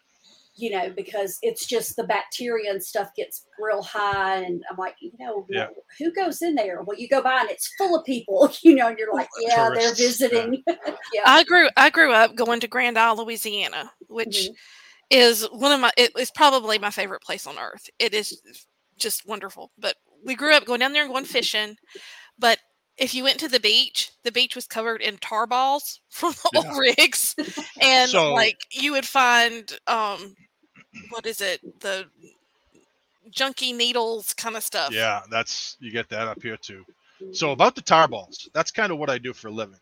You 0.55 0.69
know, 0.71 0.89
because 0.95 1.39
it's 1.41 1.65
just 1.65 1.95
the 1.95 2.03
bacteria 2.03 2.69
and 2.71 2.83
stuff 2.83 3.09
gets 3.15 3.45
real 3.57 3.81
high, 3.81 4.35
and 4.43 4.61
I'm 4.69 4.75
like, 4.77 4.95
you 4.99 5.11
know, 5.17 5.45
Yeah. 5.49 5.67
who 5.97 6.11
goes 6.11 6.41
in 6.41 6.55
there? 6.55 6.81
Well, 6.83 6.99
you 6.99 7.07
go 7.07 7.21
by 7.21 7.39
and 7.39 7.49
it's 7.49 7.71
full 7.77 7.97
of 7.97 8.05
people, 8.05 8.51
you 8.61 8.75
know, 8.75 8.89
and 8.89 8.97
you're 8.99 9.13
like, 9.13 9.29
yeah, 9.39 9.69
they're 9.69 9.75
Tourists, 9.93 9.99
yeah. 9.99 10.05
visiting. 10.07 10.63
yeah. 11.13 11.21
I 11.25 11.43
grew 11.45 11.69
I 11.77 11.89
grew 11.89 12.11
up 12.11 12.35
going 12.35 12.59
to 12.59 12.67
Grand 12.67 12.99
Isle, 12.99 13.23
Louisiana, 13.23 13.91
which 14.07 14.49
Mhm. 14.49 14.55
is 15.09 15.43
one 15.51 15.71
of 15.71 15.79
my 15.79 15.91
it 15.97 16.11
is 16.19 16.31
probably 16.31 16.77
my 16.77 16.91
favorite 16.91 17.21
place 17.21 17.47
on 17.47 17.57
earth. 17.57 17.89
It 17.97 18.13
is 18.13 18.41
just 18.97 19.25
wonderful. 19.25 19.71
But 19.77 19.95
we 20.23 20.35
grew 20.35 20.53
up 20.53 20.65
going 20.65 20.81
down 20.81 20.91
there 20.93 21.03
and 21.03 21.11
going 21.11 21.25
fishing. 21.25 21.77
But 22.37 22.59
if 23.01 23.13
you 23.13 23.23
went 23.23 23.39
to 23.39 23.47
the 23.49 23.59
beach, 23.59 24.11
the 24.23 24.31
beach 24.31 24.55
was 24.55 24.67
covered 24.67 25.01
in 25.01 25.17
tar 25.17 25.47
balls 25.47 25.99
from 26.09 26.33
old 26.55 26.65
Yeah. 26.65 26.77
rigs. 26.77 27.35
And 27.81 28.09
So- 28.09 28.33
like 28.33 28.59
you 28.71 28.91
would 28.93 29.05
find 29.07 29.77
um 29.87 30.35
what 31.09 31.25
is 31.25 31.41
it? 31.41 31.59
The 31.81 32.05
junky 33.31 33.75
needles 33.75 34.33
kind 34.33 34.55
of 34.55 34.63
stuff. 34.63 34.91
Yeah, 34.93 35.21
that's 35.29 35.77
you 35.79 35.91
get 35.91 36.09
that 36.09 36.27
up 36.27 36.41
here 36.41 36.57
too. 36.57 36.85
So 37.31 37.51
about 37.51 37.75
the 37.75 37.81
tar 37.81 38.07
balls, 38.07 38.49
that's 38.53 38.71
kind 38.71 38.91
of 38.91 38.97
what 38.97 39.09
I 39.09 39.17
do 39.17 39.33
for 39.33 39.47
a 39.49 39.51
living. 39.51 39.79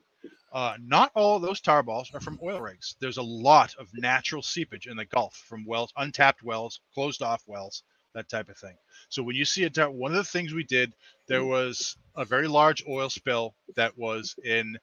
Uh, 0.52 0.76
not 0.82 1.12
all 1.16 1.40
those 1.40 1.62
tar 1.62 1.84
balls 1.84 2.10
are 2.14 2.20
from 2.20 2.40
oil 2.44 2.60
rigs. 2.60 2.96
There's 3.00 3.18
a 3.18 3.22
lot 3.24 3.74
of 3.80 3.88
natural 3.94 4.42
seepage 4.42 4.88
in 4.88 4.98
the 4.98 5.06
Gulf 5.06 5.36
from 5.48 5.64
wells, 5.66 5.94
untapped 5.96 6.44
wells, 6.44 6.80
closed 6.94 7.22
off 7.22 7.44
wells, 7.48 7.84
that 8.20 8.30
type 8.30 8.50
of 8.50 8.58
thing. 8.58 8.76
So 9.10 9.24
when 9.24 9.36
you 9.36 9.46
see 9.46 9.64
a 9.64 9.90
one 9.90 10.12
of 10.12 10.18
the 10.18 10.24
things 10.24 10.54
we 10.54 10.64
did, 10.64 10.94
there 11.28 11.44
was 11.44 11.96
a 12.16 12.26
very 12.26 12.48
large 12.48 12.84
oil 12.88 13.10
spill 13.10 13.56
that 13.76 13.98
was 13.98 14.36
in 14.44 14.78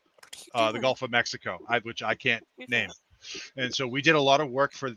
uh, 0.55 0.73
the 0.73 0.81
Gulf 0.81 1.03
of 1.03 1.11
Mexico, 1.11 1.59
I, 1.69 1.81
which 1.81 2.03
I 2.03 2.15
can't 2.15 2.45
name. 2.69 2.91
And 3.57 3.75
so 3.75 3.87
we 3.87 4.03
did 4.03 4.15
a 4.15 4.21
lot 4.21 4.41
of 4.41 4.51
work 4.51 4.73
for 4.73 4.91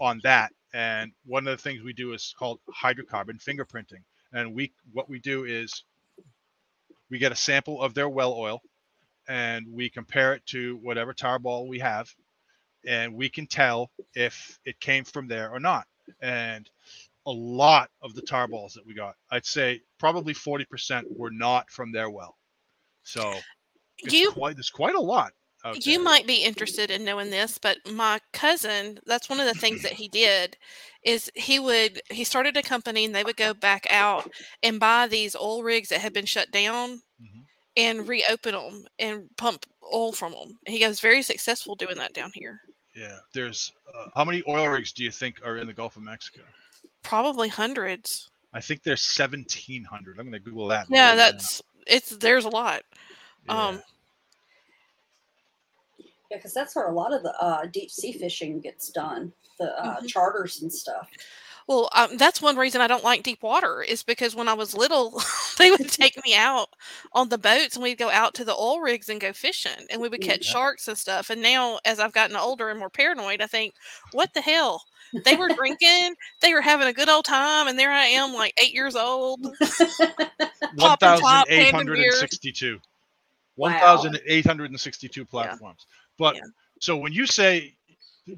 on 0.00 0.20
that. 0.22 0.52
And 0.72 1.12
one 1.26 1.46
of 1.46 1.56
the 1.56 1.62
things 1.62 1.82
we 1.82 1.92
do 1.92 2.14
is 2.14 2.34
called 2.38 2.60
hydrocarbon 2.82 3.42
fingerprinting. 3.42 4.02
And 4.32 4.54
we 4.54 4.72
what 4.92 5.08
we 5.08 5.18
do 5.18 5.44
is 5.44 5.84
we 7.10 7.18
get 7.18 7.32
a 7.32 7.36
sample 7.36 7.82
of 7.82 7.92
their 7.92 8.08
well 8.08 8.32
oil 8.32 8.62
and 9.28 9.66
we 9.70 9.90
compare 9.90 10.32
it 10.32 10.46
to 10.46 10.78
whatever 10.82 11.12
tar 11.12 11.38
ball 11.38 11.68
we 11.68 11.78
have 11.80 12.12
and 12.86 13.14
we 13.14 13.28
can 13.28 13.46
tell 13.46 13.90
if 14.14 14.58
it 14.64 14.80
came 14.80 15.04
from 15.04 15.28
there 15.28 15.50
or 15.50 15.60
not. 15.60 15.86
And 16.20 16.68
a 17.26 17.30
lot 17.30 17.90
of 18.02 18.14
the 18.14 18.22
tar 18.22 18.48
balls 18.48 18.72
that 18.74 18.84
we 18.86 18.94
got, 18.94 19.14
I'd 19.30 19.46
say 19.46 19.80
probably 19.98 20.34
40% 20.34 21.04
were 21.16 21.30
not 21.30 21.70
from 21.70 21.92
their 21.92 22.10
well. 22.10 22.36
So 23.04 23.32
it's 23.98 24.12
You 24.12 24.32
quite 24.32 24.56
there's 24.56 24.70
quite 24.70 24.94
a 24.94 25.00
lot. 25.00 25.32
you 25.74 26.02
might 26.02 26.26
be 26.26 26.42
interested 26.42 26.90
in 26.90 27.04
knowing 27.04 27.30
this, 27.30 27.58
but 27.58 27.78
my 27.92 28.18
cousin, 28.32 28.98
that's 29.06 29.28
one 29.28 29.38
of 29.40 29.46
the 29.46 29.54
things 29.60 29.82
that 29.82 29.92
he 29.92 30.08
did 30.08 30.56
is 31.04 31.30
he 31.34 31.58
would 31.58 32.00
he 32.10 32.24
started 32.24 32.56
a 32.56 32.62
company 32.62 33.04
and 33.04 33.14
they 33.14 33.24
would 33.24 33.36
go 33.36 33.54
back 33.54 33.86
out 33.90 34.30
and 34.62 34.80
buy 34.80 35.06
these 35.06 35.36
oil 35.36 35.62
rigs 35.62 35.88
that 35.90 36.00
had 36.00 36.12
been 36.12 36.26
shut 36.26 36.50
down 36.50 37.00
Mhm. 37.20 37.44
and 37.76 38.08
reopen 38.08 38.54
them 38.54 38.86
and 38.98 39.28
pump 39.36 39.64
oil 39.92 40.12
from 40.12 40.32
them. 40.32 40.58
He 40.66 40.78
goes 40.80 41.00
very 41.00 41.22
successful 41.22 41.74
doing 41.76 41.96
that 41.96 42.12
down 42.14 42.32
here. 42.34 42.60
Yeah, 42.94 43.18
there's 43.32 43.72
uh, 43.94 44.08
how 44.14 44.24
many 44.24 44.42
oil 44.48 44.66
rigs 44.68 44.92
do 44.92 45.02
you 45.04 45.10
think 45.10 45.40
are 45.44 45.56
in 45.56 45.66
the 45.66 45.72
Gulf 45.72 45.96
of 45.96 46.02
Mexico? 46.02 46.42
Probably 47.02 47.48
hundreds. 47.48 48.30
I 48.54 48.60
think 48.60 48.82
there's 48.82 49.02
1,700. 49.02 50.18
I'm 50.18 50.26
going 50.26 50.32
to 50.32 50.38
Google 50.38 50.68
that. 50.68 50.86
Yeah, 50.90 51.10
right 51.10 51.16
now. 51.16 51.16
that's 51.16 51.62
it's 51.86 52.10
there's 52.16 52.44
a 52.44 52.48
lot. 52.50 52.82
Yeah. 53.46 53.68
Um 53.68 53.82
Yeah, 56.30 56.36
because 56.38 56.54
that's 56.54 56.74
where 56.76 56.86
a 56.88 56.92
lot 56.94 57.12
of 57.12 57.22
the 57.22 57.34
uh, 57.42 57.66
deep 57.66 57.90
sea 57.90 58.12
fishing 58.12 58.60
gets 58.60 58.90
done, 58.90 59.32
the 59.58 59.78
uh, 59.82 60.00
Mhm. 60.00 60.08
charters 60.08 60.62
and 60.62 60.72
stuff. 60.72 61.10
Well, 61.68 61.90
um, 61.92 62.16
that's 62.16 62.40
one 62.42 62.56
reason 62.56 62.80
I 62.80 62.86
don't 62.86 63.04
like 63.04 63.22
deep 63.22 63.42
water 63.42 63.82
is 63.82 64.02
because 64.02 64.34
when 64.34 64.48
I 64.48 64.54
was 64.54 64.74
little, 64.74 65.22
they 65.58 65.70
would 65.70 65.88
take 65.90 66.18
me 66.24 66.34
out 66.34 66.68
on 67.12 67.28
the 67.28 67.38
boats 67.38 67.76
and 67.76 67.82
we'd 67.82 67.98
go 67.98 68.08
out 68.10 68.34
to 68.34 68.44
the 68.44 68.54
oil 68.54 68.80
rigs 68.80 69.08
and 69.08 69.20
go 69.20 69.32
fishing 69.32 69.86
and 69.90 70.00
we 70.00 70.08
would 70.08 70.20
catch 70.22 70.46
Yeah. 70.46 70.52
sharks 70.52 70.88
and 70.88 70.96
stuff. 70.98 71.30
And 71.30 71.40
now, 71.42 71.78
as 71.84 72.00
I've 72.00 72.12
gotten 72.12 72.34
older 72.36 72.68
and 72.70 72.78
more 72.78 72.90
paranoid, 72.90 73.40
I 73.42 73.46
think, 73.46 73.74
what 74.12 74.32
the 74.34 74.40
hell? 74.40 74.82
They 75.12 75.36
were 75.36 75.48
drinking, 75.48 76.14
they 76.40 76.54
were 76.54 76.60
having 76.62 76.88
a 76.88 76.92
good 76.92 77.08
old 77.08 77.24
time, 77.24 77.68
and 77.68 77.78
there 77.78 77.90
I 77.92 78.06
am, 78.06 78.32
like 78.34 78.54
eight 78.62 78.72
years 78.72 78.96
old. 78.96 79.42
Pop 80.76 81.02
and 81.02 81.20
top, 81.20 81.48
hand 81.48 81.80
in 81.80 81.86
beer. 81.86 82.12
1,862. 82.12 82.80
Wow. 83.56 83.68
1,862 83.96 85.24
platforms. 85.26 85.86
But 86.18 86.36
Yeah. 86.36 86.42
so 86.80 86.96
when 86.96 87.12
you 87.12 87.26
say 87.26 87.76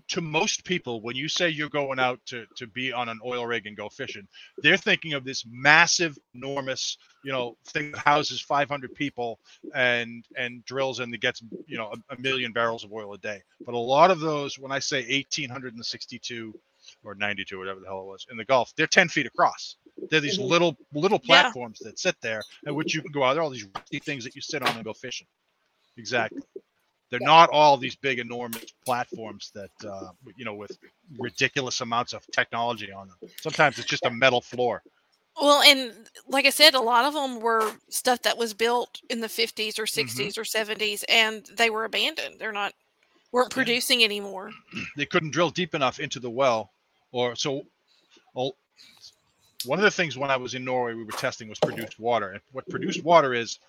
to 0.08 0.20
most 0.20 0.64
people, 0.64 1.02
when 1.02 1.16
you 1.16 1.28
say 1.28 1.48
you're 1.48 1.68
going 1.68 1.98
out 1.98 2.20
to, 2.26 2.46
to 2.56 2.66
be 2.66 2.92
on 2.92 3.08
an 3.08 3.20
oil 3.24 3.46
rig 3.46 3.66
and 3.66 3.76
go 3.76 3.88
fishing, 3.88 4.26
they're 4.62 4.76
thinking 4.76 5.12
of 5.12 5.24
this 5.24 5.44
massive, 5.46 6.16
enormous, 6.34 6.96
you 7.22 7.32
know, 7.32 7.56
thing 7.66 7.92
that 7.92 8.00
houses 8.00 8.40
500 8.40 8.94
people 8.94 9.40
and 9.74 10.24
and 10.36 10.64
drills 10.64 11.00
and 11.00 11.14
it 11.14 11.20
gets, 11.20 11.42
you 11.66 11.76
know, 11.76 11.92
a, 12.10 12.14
a 12.14 12.18
million 12.20 12.52
barrels 12.52 12.84
of 12.84 12.92
oil 12.92 13.12
a 13.14 13.18
day. 13.18 13.42
But 13.66 13.74
a 13.74 13.78
lot 13.78 14.10
of 14.10 14.20
those, 14.20 14.58
when 14.58 14.72
I 14.72 14.78
say 14.78 15.02
1,862 15.02 16.54
or 17.02 17.14
92, 17.14 17.58
whatever 17.58 17.80
the 17.80 17.86
hell 17.86 18.00
it 18.02 18.06
was, 18.06 18.26
in 18.30 18.36
the 18.36 18.44
Gulf, 18.44 18.72
they're 18.76 18.86
10 18.86 19.08
feet 19.08 19.26
across. 19.26 19.76
They're 20.10 20.20
these 20.20 20.38
Mhm. 20.38 20.38
little 20.38 20.78
little 20.92 21.18
Yeah. 21.22 21.54
platforms 21.58 21.80
that 21.82 21.98
sit 21.98 22.16
there 22.22 22.46
at 22.66 22.74
which 22.74 22.94
you 22.94 23.02
can 23.02 23.12
go 23.12 23.22
out. 23.24 23.34
There 23.34 23.42
all 23.42 23.50
these 23.50 23.66
things 24.04 24.24
that 24.24 24.34
you 24.34 24.40
sit 24.40 24.62
on 24.62 24.76
and 24.76 24.84
go 24.84 24.92
fishing. 24.94 25.26
Exactly. 25.96 26.46
They're 27.14 27.28
not 27.28 27.48
all 27.50 27.76
these 27.76 27.94
big, 27.94 28.18
enormous 28.18 28.64
platforms 28.84 29.52
that 29.54 29.70
uh, 29.88 30.08
you 30.36 30.44
know 30.44 30.54
with 30.54 30.76
ridiculous 31.16 31.80
amounts 31.80 32.12
of 32.12 32.26
technology 32.32 32.90
on 32.90 33.06
them. 33.06 33.30
Sometimes 33.40 33.78
it's 33.78 33.86
just 33.86 34.04
a 34.04 34.10
metal 34.10 34.40
floor. 34.40 34.82
Well, 35.40 35.62
and 35.62 35.92
like 36.26 36.44
I 36.44 36.50
said, 36.50 36.74
a 36.74 36.80
lot 36.80 37.04
of 37.04 37.14
them 37.14 37.38
were 37.38 37.70
stuff 37.88 38.22
that 38.22 38.36
was 38.36 38.52
built 38.52 39.00
in 39.10 39.20
the 39.20 39.28
50s 39.28 39.78
or 39.78 39.84
60s 39.84 40.36
or 40.36 40.42
70s 40.42 41.04
and 41.08 41.44
they 41.56 41.70
were 41.70 41.84
abandoned. 41.84 42.36
They're 42.40 42.50
not, 42.52 42.72
weren't 43.30 43.52
Yeah. 43.52 43.54
producing 43.54 44.02
anymore. 44.02 44.50
They 44.96 45.06
couldn't 45.06 45.30
drill 45.30 45.50
deep 45.50 45.74
enough 45.76 46.00
into 46.00 46.18
the 46.18 46.30
well, 46.30 46.70
or 47.12 47.36
so. 47.36 47.62
Well, 48.34 48.56
one 49.66 49.78
of 49.78 49.84
the 49.84 49.90
things 49.92 50.18
when 50.18 50.32
I 50.32 50.36
was 50.36 50.54
in 50.54 50.64
Norway, 50.64 50.94
we 50.94 51.04
were 51.04 51.12
testing 51.12 51.48
was 51.48 51.60
produced 51.60 52.00
water, 52.00 52.30
and 52.32 52.40
what 52.50 52.68
produced 52.68 53.04
water 53.04 53.34
is. 53.34 53.60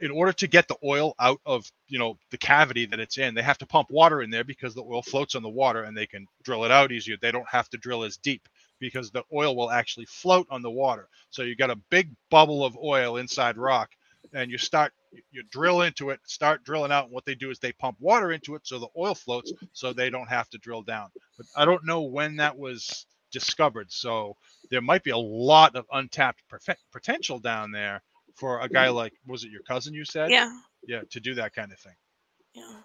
In 0.00 0.10
order 0.10 0.32
to 0.32 0.46
get 0.48 0.68
the 0.68 0.76
oil 0.84 1.14
out 1.20 1.40
of 1.46 1.70
you 1.88 1.98
know 1.98 2.18
the 2.30 2.38
cavity 2.38 2.86
that 2.86 3.00
it's 3.00 3.18
in, 3.18 3.34
they 3.34 3.42
have 3.42 3.58
to 3.58 3.66
pump 3.66 3.90
water 3.90 4.22
in 4.22 4.30
there 4.30 4.44
because 4.44 4.74
the 4.74 4.82
oil 4.82 5.02
floats 5.02 5.34
on 5.34 5.42
the 5.42 5.48
water 5.48 5.84
and 5.84 5.96
they 5.96 6.06
can 6.06 6.26
drill 6.42 6.64
it 6.64 6.70
out 6.70 6.92
easier. 6.92 7.16
They 7.20 7.32
don't 7.32 7.48
have 7.48 7.68
to 7.70 7.78
drill 7.78 8.04
as 8.04 8.16
deep 8.16 8.48
because 8.80 9.10
the 9.10 9.22
oil 9.32 9.56
will 9.56 9.70
actually 9.70 10.06
float 10.06 10.46
on 10.50 10.62
the 10.62 10.70
water. 10.70 11.08
So 11.30 11.42
you 11.42 11.56
got 11.56 11.70
a 11.70 11.76
big 11.90 12.10
bubble 12.30 12.64
of 12.64 12.76
oil 12.76 13.16
inside 13.16 13.56
rock, 13.56 13.90
and 14.32 14.50
you 14.50 14.58
start 14.58 14.92
you 15.30 15.44
drill 15.50 15.82
into 15.82 16.10
it, 16.10 16.20
start 16.26 16.64
drilling 16.64 16.92
out, 16.92 17.04
and 17.04 17.12
what 17.12 17.24
they 17.24 17.36
do 17.36 17.50
is 17.50 17.60
they 17.60 17.72
pump 17.72 17.96
water 18.00 18.32
into 18.32 18.56
it 18.56 18.62
so 18.66 18.78
the 18.80 18.88
oil 18.98 19.14
floats, 19.14 19.52
so 19.72 19.92
they 19.92 20.10
don't 20.10 20.28
have 20.28 20.50
to 20.50 20.58
drill 20.58 20.82
down. 20.82 21.08
But 21.38 21.46
I 21.56 21.64
don't 21.64 21.86
know 21.86 22.02
when 22.02 22.36
that 22.36 22.58
was 22.58 23.06
discovered, 23.30 23.92
so 23.92 24.36
there 24.70 24.82
might 24.82 25.04
be 25.04 25.10
a 25.12 25.16
lot 25.16 25.76
of 25.76 25.86
untapped 25.92 26.42
potential 26.92 27.38
down 27.38 27.70
there 27.70 28.02
for 28.34 28.60
a 28.60 28.68
guy 28.68 28.88
like 28.88 29.12
was 29.26 29.44
it 29.44 29.50
your 29.50 29.62
cousin 29.62 29.94
you 29.94 30.04
said? 30.04 30.30
Yeah. 30.30 30.50
yeah, 30.86 31.02
to 31.10 31.20
do 31.20 31.34
that 31.34 31.54
kind 31.54 31.72
of 31.72 31.78
thing. 31.78 31.94
Yeah. 32.54 32.80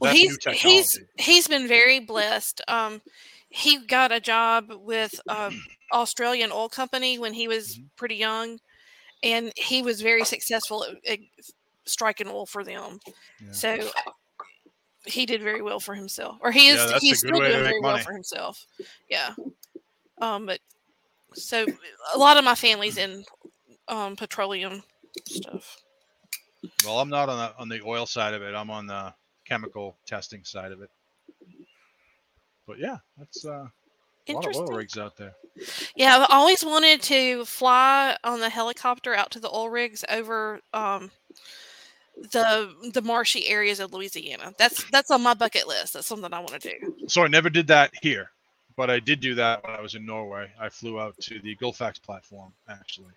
Well, 0.00 0.14
he's 0.14 0.38
he's 0.54 0.98
he's 1.18 1.46
been 1.48 1.68
very 1.68 2.00
blessed. 2.00 2.62
Um, 2.68 3.02
he 3.50 3.78
got 3.86 4.12
a 4.12 4.20
job 4.20 4.70
with 4.70 5.18
um, 5.28 5.62
Australian 5.92 6.52
oil 6.52 6.68
company 6.68 7.18
when 7.18 7.32
he 7.34 7.48
was 7.48 7.76
Mhm. 7.76 7.84
pretty 7.96 8.16
young, 8.16 8.60
and 9.22 9.52
he 9.56 9.82
was 9.82 10.00
very 10.00 10.24
successful 10.24 10.84
at, 10.84 10.96
at 11.06 11.18
striking 11.84 12.28
oil 12.28 12.46
for 12.46 12.64
them. 12.64 12.98
Yeah. 13.44 13.52
So 13.52 13.90
he 15.04 15.26
did 15.26 15.42
very 15.42 15.62
well 15.62 15.80
for 15.80 15.94
himself, 15.94 16.38
or 16.40 16.50
he 16.50 16.68
is 16.68 16.90
yeah, 16.90 16.98
he's 16.98 17.18
still 17.18 17.38
doing 17.38 17.50
very 17.62 17.80
well 17.80 17.98
for 17.98 18.12
himself. 18.12 18.64
Yeah. 19.08 19.34
Um, 20.20 20.46
but 20.46 20.60
so 21.34 21.66
a 22.14 22.18
lot 22.18 22.36
of 22.38 22.44
my 22.44 22.54
family's 22.54 22.96
in 23.04 23.24
um, 23.88 24.16
petroleum 24.16 24.82
stuff. 25.26 25.78
Well, 26.84 26.98
I'm 27.00 27.08
not 27.08 27.28
on 27.28 27.38
the 27.38 27.54
on 27.58 27.68
the 27.68 27.82
oil 27.84 28.06
side 28.06 28.34
of 28.34 28.42
it. 28.42 28.54
I'm 28.54 28.70
on 28.70 28.86
the 28.86 29.14
chemical 29.44 29.96
testing 30.06 30.44
side 30.44 30.72
of 30.72 30.82
it. 30.82 30.90
But 32.66 32.78
yeah, 32.78 32.98
that's 33.16 33.44
uh, 33.44 33.66
a 34.28 34.32
lot 34.32 34.46
of 34.46 34.56
oil 34.56 34.66
rigs 34.66 34.98
out 34.98 35.16
there. 35.16 35.34
Yeah, 35.96 36.16
I've 36.18 36.26
always 36.30 36.64
wanted 36.64 37.02
to 37.02 37.44
fly 37.44 38.16
on 38.24 38.40
the 38.40 38.50
helicopter 38.50 39.14
out 39.14 39.30
to 39.32 39.40
the 39.40 39.48
oil 39.48 39.70
rigs 39.70 40.04
over 40.08 40.60
um, 40.72 41.10
the 42.32 42.72
the 42.92 43.02
marshy 43.02 43.48
areas 43.48 43.80
of 43.80 43.92
Louisiana. 43.92 44.52
That's 44.58 44.84
that's 44.90 45.10
on 45.10 45.22
my 45.22 45.34
bucket 45.34 45.66
list. 45.66 45.94
That's 45.94 46.06
something 46.06 46.32
I 46.32 46.40
want 46.40 46.60
to 46.60 46.70
do. 46.70 46.94
So 47.08 47.24
I 47.24 47.28
never 47.28 47.50
did 47.50 47.68
that 47.68 47.92
here, 48.02 48.30
but 48.78 48.90
I 48.90 49.00
did 49.00 49.18
do 49.18 49.34
that 49.34 49.64
when 49.64 49.74
I 49.74 49.80
was 49.80 49.96
in 49.96 50.06
Norway. 50.06 50.48
I 50.58 50.68
flew 50.68 51.00
out 51.00 51.18
to 51.22 51.40
the 51.40 51.56
Gullfaks 51.56 52.00
platform 52.00 52.52
actually, 52.68 53.12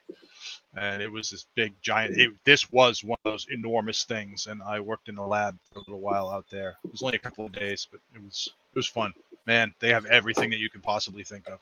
and 0.76 1.03
it 1.03 1.12
was 1.12 1.30
this 1.30 1.45
big 1.53 1.76
giant. 1.84 2.18
It, 2.18 2.32
this 2.45 2.72
was 2.72 3.03
one 3.03 3.20
of 3.24 3.32
those 3.32 3.45
enormous 3.51 4.03
things, 4.03 4.47
and 4.47 4.64
I 4.64 4.80
worked 4.80 5.07
in 5.07 5.18
a 5.18 5.26
lab 5.26 5.55
for 5.72 5.78
a 5.78 5.84
little 5.84 6.01
while 6.01 6.32
out 6.32 6.45
there. 6.49 6.78
It 6.84 6.91
was 6.91 7.03
only 7.03 7.18
a 7.18 7.20
couple 7.20 7.45
of 7.45 7.51
days, 7.51 7.88
but 7.91 8.01
it 8.16 8.24
was 8.24 8.49
it 8.74 8.80
was 8.80 8.88
fun. 8.88 9.14
Man, 9.45 9.72
they 9.80 9.89
have 9.89 10.07
everything 10.07 10.49
that 10.49 10.57
you 10.57 10.70
can 10.70 10.82
possibly 10.82 11.24
think 11.24 11.47
of. 11.47 11.59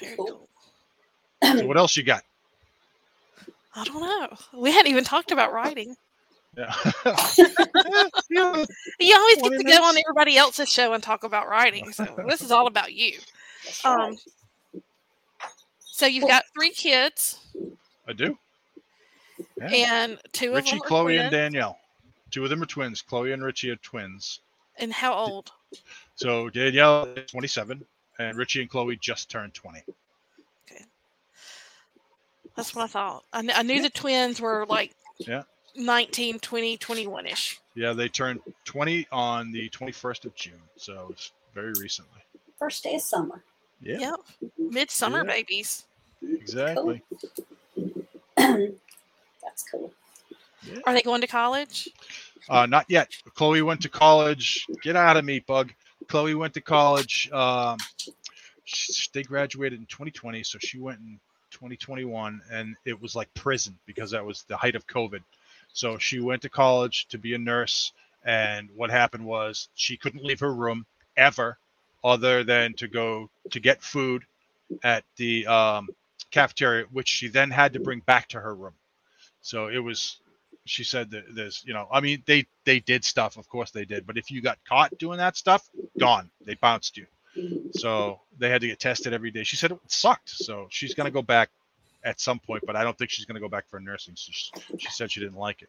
Very 0.00 0.16
Cool. 0.16 0.26
cool. 0.26 1.58
So 1.58 1.66
what 1.66 1.76
else 1.76 1.96
you 1.96 2.02
got? 2.02 2.24
I 3.76 3.84
don't 3.84 4.00
know. 4.00 4.36
We 4.60 4.72
hadn't 4.72 4.90
even 4.90 5.04
talked 5.04 5.30
about 5.30 5.52
writing. 5.52 5.94
Yeah. 6.56 6.74
You 8.30 9.16
always 9.16 9.42
get 9.42 9.58
to 9.58 9.64
go 9.64 9.82
on 9.84 9.96
everybody 9.98 10.36
else's 10.36 10.68
show 10.68 10.92
and 10.92 11.02
talk 11.02 11.24
about 11.24 11.48
writing. 11.48 11.92
So 11.92 12.06
this 12.28 12.42
is 12.42 12.50
all 12.50 12.66
about 12.66 12.92
you. 12.92 13.18
Um. 13.84 14.16
So 15.80 16.06
you've 16.06 16.28
got 16.28 16.44
three 16.54 16.70
kids, 16.70 17.38
I 18.08 18.14
do. 18.14 18.38
Yeah. 19.58 19.68
and 19.68 20.18
two 20.32 20.50
of 20.50 20.56
Richie, 20.56 20.70
them 20.70 20.82
are 20.82 20.86
Chloe, 20.86 21.16
and. 21.18 21.30
Danielle. 21.30 21.78
Two 22.30 22.44
of 22.44 22.50
them 22.50 22.62
are 22.62 22.66
twins. 22.66 23.02
Chloe 23.02 23.32
and 23.32 23.44
Richie 23.44 23.70
are 23.70 23.76
twins. 23.76 24.40
And 24.78 24.92
how 24.92 25.12
old? 25.12 25.52
So 26.14 26.48
Danielle 26.48 27.04
is 27.16 27.30
27, 27.30 27.84
and 28.18 28.38
Richie 28.38 28.62
and 28.62 28.70
Chloe 28.70 28.96
just 28.96 29.28
turned 29.30 29.52
20. 29.52 29.82
Okay, 30.70 30.84
That's 32.56 32.74
what 32.74 32.84
I 32.84 32.86
thought. 32.86 33.24
I, 33.32 33.42
kn- 33.42 33.54
I 33.56 33.62
knew 33.62 33.82
the 33.82 33.90
twins 33.90 34.40
were 34.40 34.64
like 34.66 34.94
Yeah. 35.18 35.42
19, 35.76 36.38
20, 36.40 36.76
21 36.76 37.26
ish. 37.26 37.60
Yeah, 37.74 37.92
they 37.92 38.08
turned 38.08 38.40
20 38.64 39.06
on 39.12 39.52
the 39.52 39.68
21st 39.70 40.24
of 40.24 40.34
June, 40.34 40.54
so 40.76 41.08
it's 41.10 41.32
very 41.54 41.72
recently. 41.80 42.20
First 42.58 42.82
day 42.84 42.94
of 42.96 43.00
summer. 43.02 43.42
Yeah, 43.80 43.98
Yep. 43.98 44.50
Midsummer 44.58 45.18
Yeah. 45.24 45.32
babies. 45.32 45.84
exactly. 46.22 47.02
That's 48.36 49.64
cool. 49.70 49.92
Are 50.84 50.92
they 50.92 51.02
going 51.02 51.20
to 51.22 51.26
college? 51.26 51.88
Uh, 52.48 52.66
not 52.66 52.84
yet. 52.88 53.10
Chloe 53.34 53.62
went 53.62 53.80
to 53.82 53.88
college. 53.88 54.66
Get 54.82 54.96
out 54.96 55.16
of 55.16 55.24
me, 55.24 55.38
bug. 55.40 55.72
Chloe 56.08 56.34
went 56.34 56.52
to 56.54 56.60
college. 56.60 57.30
Um, 57.32 57.78
sh- 58.64 59.08
they 59.12 59.22
graduated 59.22 59.78
in 59.78 59.86
2020, 59.86 60.42
so 60.42 60.58
she 60.58 60.78
went 60.78 60.98
in 61.00 61.18
2021, 61.50 62.40
and 62.50 62.76
it 62.84 63.00
was 63.00 63.14
like 63.16 63.32
prison 63.34 63.78
because 63.86 64.10
that 64.10 64.24
was 64.24 64.42
the 64.42 64.56
height 64.56 64.74
of 64.74 64.86
COVID. 64.86 65.22
So 65.72 65.98
she 65.98 66.20
went 66.20 66.42
to 66.42 66.48
college 66.48 67.06
to 67.08 67.18
be 67.18 67.34
a 67.34 67.38
nurse, 67.38 67.92
and 68.24 68.70
what 68.74 68.90
happened 68.90 69.24
was 69.24 69.68
she 69.74 69.96
couldn't 69.96 70.24
leave 70.24 70.40
her 70.40 70.54
room 70.54 70.86
ever, 71.16 71.58
other 72.04 72.44
than 72.44 72.74
to 72.74 72.88
go 72.88 73.30
to 73.50 73.60
get 73.60 73.82
food 73.82 74.24
at 74.84 75.04
the 75.16 75.46
um, 75.46 75.88
cafeteria, 76.30 76.86
which 76.92 77.08
she 77.08 77.28
then 77.28 77.50
had 77.50 77.74
to 77.74 77.80
bring 77.80 78.00
back 78.00 78.28
to 78.28 78.40
her 78.40 78.54
room. 78.54 78.74
So 79.42 79.68
it 79.68 79.78
was 79.78 80.18
she 80.66 80.84
said 80.84 81.10
that 81.10 81.24
there's 81.34 81.64
you 81.66 81.72
know 81.74 81.88
i 81.92 82.00
mean 82.00 82.22
they 82.26 82.46
they 82.64 82.80
did 82.80 83.04
stuff 83.04 83.36
of 83.38 83.48
course 83.48 83.70
they 83.70 83.84
did 83.84 84.06
but 84.06 84.18
if 84.18 84.30
you 84.30 84.42
got 84.42 84.58
caught 84.64 84.96
doing 84.98 85.18
that 85.18 85.36
stuff 85.36 85.68
gone. 85.98 86.30
They 86.46 86.54
bounced 86.54 86.96
you. 86.96 87.06
So 87.72 88.20
they 88.38 88.50
had 88.50 88.60
to 88.62 88.68
get 88.68 88.80
tested 88.80 89.12
every 89.12 89.30
day. 89.30 89.44
She 89.44 89.56
said 89.56 89.72
it 89.72 89.78
sucked 89.88 90.30
so 90.30 90.66
she's 90.70 90.94
going 90.94 91.06
to 91.06 91.10
go 91.12 91.22
back 91.22 91.50
at 92.04 92.20
some 92.20 92.38
point 92.38 92.62
but 92.66 92.76
i 92.76 92.82
don't 92.82 92.96
think 92.98 93.10
she's 93.10 93.24
going 93.24 93.34
to 93.34 93.40
go 93.40 93.48
back 93.48 93.68
for 93.68 93.80
nursing 93.80 94.14
so 94.16 94.30
she, 94.32 94.50
she 94.78 94.90
said 94.90 95.10
she 95.10 95.20
didn't 95.20 95.36
like 95.38 95.62
it 95.62 95.68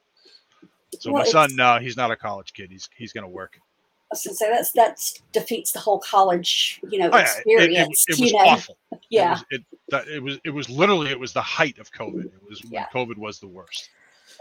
so 0.99 1.11
Well, 1.11 1.23
my 1.23 1.29
son 1.29 1.45
it's- 1.51 1.57
no 1.57 1.79
he's 1.79 1.97
not 1.97 2.11
a 2.11 2.15
college 2.15 2.53
kid 2.53 2.69
he's 2.71 2.89
he's 2.95 3.13
going 3.13 3.23
to 3.23 3.29
work 3.29 3.59
I 3.59 4.15
was 4.15 4.25
gonna 4.25 4.35
say 4.35 4.49
that's 4.51 4.71
that 4.73 4.99
defeats 5.31 5.71
the 5.71 5.79
whole 5.79 5.99
college, 5.99 6.81
you 6.89 6.99
know, 6.99 7.09
oh, 7.13 7.17
yeah, 7.17 7.23
it, 7.23 7.71
it- 7.71 7.89
experience. 7.89 8.05
it 8.09 8.19
was 8.19 8.33
know, 8.33 8.39
awful 8.39 8.77
yeah, 9.09 9.27
it 9.27 9.29
was, 9.31 9.45
it, 9.51 9.61
that, 9.89 10.07
it 10.09 10.21
was 10.21 10.39
it 10.43 10.49
was 10.49 10.69
literally 10.69 11.09
it 11.11 11.19
was 11.19 11.31
the 11.31 11.41
height 11.41 11.79
of 11.79 11.89
covid 11.93 12.25
it 12.25 12.41
was 12.49 12.61
when 12.63 12.73
Yeah. 12.73 12.87
covid 12.93 13.17
was 13.17 13.39
the 13.39 13.47
worst 13.47 13.89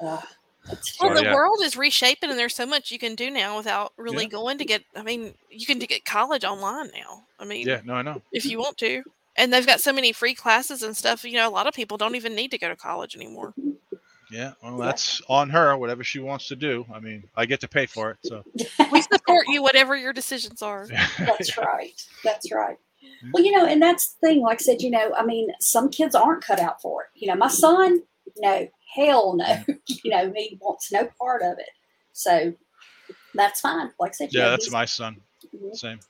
Ugh, 0.03 0.25
that's 0.67 0.99
Well, 1.01 1.11
So, 1.11 1.15
the 1.15 1.23
yeah. 1.25 1.35
world 1.35 1.61
is 1.63 1.77
reshaping, 1.77 2.31
and 2.31 2.39
there's 2.39 2.55
so 2.57 2.67
much 2.67 2.91
you 2.91 2.99
can 2.99 3.15
do 3.15 3.31
now 3.31 3.57
without 3.59 3.93
really 3.97 4.25
Yeah. 4.25 4.31
going 4.31 4.59
to 4.59 4.65
get. 4.65 4.83
I 4.97 5.03
mean, 5.03 5.35
you 5.51 5.67
can 5.67 5.79
get 5.79 6.05
college 6.05 6.45
online 6.45 6.91
now. 6.95 7.23
I 7.39 7.45
mean, 7.45 7.67
yeah 7.67 7.81
no 7.85 7.95
i 7.95 8.03
know 8.03 8.21
if 8.33 8.45
you 8.47 8.59
want 8.59 8.77
to. 8.79 9.03
And 9.41 9.53
they've 9.53 9.67
got 9.67 9.81
so 9.81 9.93
many 9.93 10.13
free 10.13 10.35
classes 10.35 10.83
and 10.83 10.97
stuff. 10.97 11.25
You 11.25 11.35
know, 11.35 11.49
a 11.49 11.51
lot 11.51 11.67
of 11.67 11.75
people 11.75 11.97
don't 11.97 12.15
even 12.15 12.35
need 12.35 12.51
to 12.53 12.59
go 12.59 12.69
to 12.69 12.77
college 12.77 13.17
anymore. 13.17 13.55
yeah 14.31 14.53
well 14.63 14.79
Yeah. 14.79 14.85
that's 14.87 15.21
on 15.29 15.51
her 15.51 15.77
whatever 15.77 16.05
she 16.05 16.21
wants 16.21 16.47
to 16.49 16.55
do 16.57 16.87
i 16.95 17.01
mean 17.01 17.25
i 17.37 17.45
get 17.47 17.59
to 17.63 17.69
pay 17.69 17.87
for 17.87 18.13
it 18.13 18.19
so 18.23 18.45
We 18.93 19.03
support 19.03 19.47
you, 19.49 19.61
whatever 19.63 19.97
your 19.97 20.13
decisions 20.13 20.63
are. 20.63 20.87
That's 21.19 21.57
right. 21.59 22.01
That's 22.25 22.53
right. 22.53 22.77
Well, 23.33 23.43
you 23.45 23.53
know, 23.57 23.65
and 23.67 23.81
that's 23.81 24.05
the 24.21 24.27
thing. 24.29 24.41
Like 24.43 24.61
I 24.61 24.65
said, 24.65 24.83
you 24.83 24.91
know, 24.91 25.13
I 25.17 25.25
mean, 25.25 25.49
some 25.61 25.89
kids 25.91 26.15
aren't 26.15 26.43
cut 26.45 26.59
out 26.61 26.81
for 26.83 27.03
it. 27.05 27.09
You 27.15 27.29
know, 27.29 27.37
my 27.37 27.49
son, 27.49 28.01
no, 28.39 28.69
hell 28.97 29.37
no. 29.37 29.63
you 30.05 30.11
know, 30.11 30.33
he 30.37 30.59
wants 30.61 30.91
no 30.93 31.09
part 31.21 31.43
of 31.43 31.59
it. 31.59 31.71
So 32.13 32.53
that's 33.35 33.61
fine. 33.61 33.91
Like 34.01 34.11
I 34.11 34.15
said, 34.15 34.33
you 34.33 34.41
Yeah, 34.41 34.47
know, 34.47 34.51
that's 34.53 34.71
my 34.71 34.85
son. 34.85 35.21
Mhm. 35.55 35.75
Same. 35.77 36.01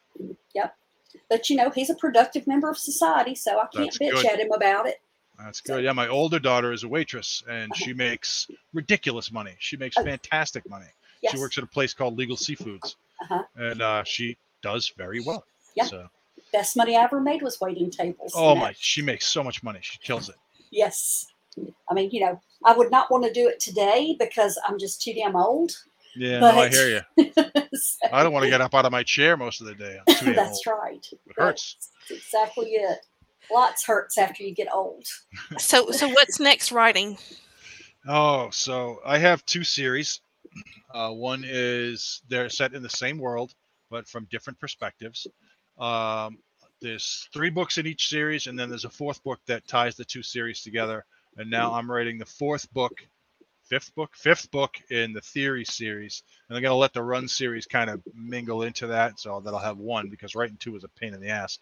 But 1.28 1.50
you 1.50 1.56
know, 1.56 1.70
he's 1.70 1.90
a 1.90 1.94
productive 1.94 2.46
member 2.46 2.68
of 2.70 2.78
society, 2.78 3.34
so 3.34 3.58
I 3.58 3.66
can't 3.72 3.86
That's 3.86 3.98
bitch 3.98 4.22
good. 4.22 4.26
at 4.26 4.40
him 4.40 4.52
about 4.52 4.86
it. 4.86 5.00
That's 5.38 5.60
good. 5.60 5.82
Yeah, 5.82 5.92
my 5.92 6.06
older 6.08 6.38
daughter 6.38 6.72
is 6.72 6.82
a 6.84 6.88
waitress 6.88 7.42
and 7.48 7.74
she 7.74 7.92
makes 7.94 8.46
ridiculous 8.74 9.32
money. 9.32 9.54
She 9.58 9.76
makes 9.76 9.96
Oh. 9.96 10.04
fantastic 10.04 10.68
money. 10.68 10.86
Yes. 11.22 11.32
She 11.32 11.38
works 11.40 11.56
at 11.56 11.64
a 11.64 11.66
place 11.66 11.94
called 11.94 12.18
Legal 12.18 12.36
Seafoods 12.36 12.96
Uh-huh. 13.22 13.42
and 13.56 13.80
uh, 13.80 14.04
she 14.04 14.36
does 14.62 14.92
very 14.98 15.20
well. 15.20 15.44
Yeah. 15.74 15.84
So, 15.84 16.08
Best 16.52 16.76
money 16.76 16.96
I 16.96 17.04
ever 17.04 17.20
made 17.20 17.42
was 17.42 17.60
waiting 17.60 17.90
tables. 17.90 18.32
oh 18.34 18.54
my, 18.54 18.68
that- 18.68 18.76
she 18.78 19.00
makes 19.02 19.26
so 19.26 19.42
much 19.42 19.62
money. 19.62 19.78
She 19.82 19.98
kills 19.98 20.28
it. 20.28 20.34
Yes. 20.70 21.26
I 21.90 21.94
mean, 21.94 22.10
you 22.10 22.20
know, 22.20 22.40
I 22.64 22.72
would 22.74 22.90
not 22.90 23.10
want 23.10 23.24
to 23.24 23.32
do 23.32 23.48
it 23.48 23.60
today 23.60 24.16
because 24.18 24.58
I'm 24.66 24.78
just 24.78 25.00
too 25.02 25.14
damn 25.14 25.36
old. 25.36 25.72
Yeah, 26.16 26.40
no, 26.40 26.58
I 26.58 26.68
hear 26.68 27.04
you. 27.16 27.32
So, 27.72 28.08
I 28.12 28.24
don't 28.24 28.32
want 28.32 28.44
to 28.44 28.50
get 28.50 28.60
up 28.60 28.74
out 28.74 28.84
of 28.84 28.90
my 28.90 29.04
chair 29.04 29.36
most 29.36 29.60
of 29.60 29.66
the 29.68 29.74
day. 29.74 29.96
I'm 30.06 30.14
too 30.16 30.26
damn 30.26 30.34
that's 30.36 30.66
old. 30.66 30.78
right. 30.82 31.06
It 31.12 31.18
hurts. 31.36 31.76
That's 32.08 32.20
exactly 32.24 32.70
it. 32.72 32.98
Lots 33.50 33.86
hurts 33.86 34.18
after 34.18 34.42
you 34.42 34.52
get 34.54 34.66
old. 34.74 35.06
So, 35.58 35.90
so 35.92 36.08
what's 36.08 36.40
next 36.40 36.72
writing? 36.72 37.16
Oh, 38.08 38.50
so 38.50 39.00
I 39.06 39.18
have 39.18 39.46
two 39.46 39.64
series. 39.64 40.20
Uh, 40.92 41.12
one 41.12 41.44
is 41.46 42.20
they're 42.28 42.48
set 42.48 42.74
in 42.74 42.82
the 42.82 42.88
same 42.88 43.16
world, 43.16 43.54
but 43.88 44.08
from 44.08 44.26
different 44.28 44.58
perspectives. 44.58 45.24
Um, 45.78 46.38
there's 46.80 47.28
three 47.32 47.48
books 47.50 47.78
in 47.78 47.86
each 47.86 48.08
series, 48.08 48.48
and 48.48 48.58
then 48.58 48.68
there's 48.68 48.84
a 48.84 48.90
fourth 48.90 49.22
book 49.22 49.38
that 49.46 49.68
ties 49.68 49.94
the 49.94 50.04
two 50.04 50.24
series 50.24 50.62
together. 50.62 51.04
And 51.36 51.48
now 51.48 51.72
I'm 51.72 51.88
writing 51.88 52.18
the 52.18 52.26
fourth 52.26 52.68
book, 52.72 53.06
fifth 53.70 53.94
book, 53.94 54.10
fifth 54.16 54.50
book 54.50 54.76
in 54.90 55.12
the 55.12 55.20
theory 55.20 55.64
series, 55.64 56.24
and 56.48 56.56
I'm 56.56 56.62
gonna 56.62 56.74
let 56.74 56.92
the 56.92 57.02
run 57.02 57.28
series 57.28 57.66
kind 57.66 57.88
of 57.88 58.02
mingle 58.14 58.64
into 58.64 58.88
that, 58.88 59.20
so 59.20 59.40
that 59.40 59.54
I'll 59.54 59.60
have 59.60 59.78
one 59.78 60.08
because 60.08 60.34
writing 60.34 60.56
two 60.58 60.76
is 60.76 60.82
a 60.82 60.88
pain 60.88 61.14
in 61.14 61.20
the 61.20 61.28
ass. 61.28 61.58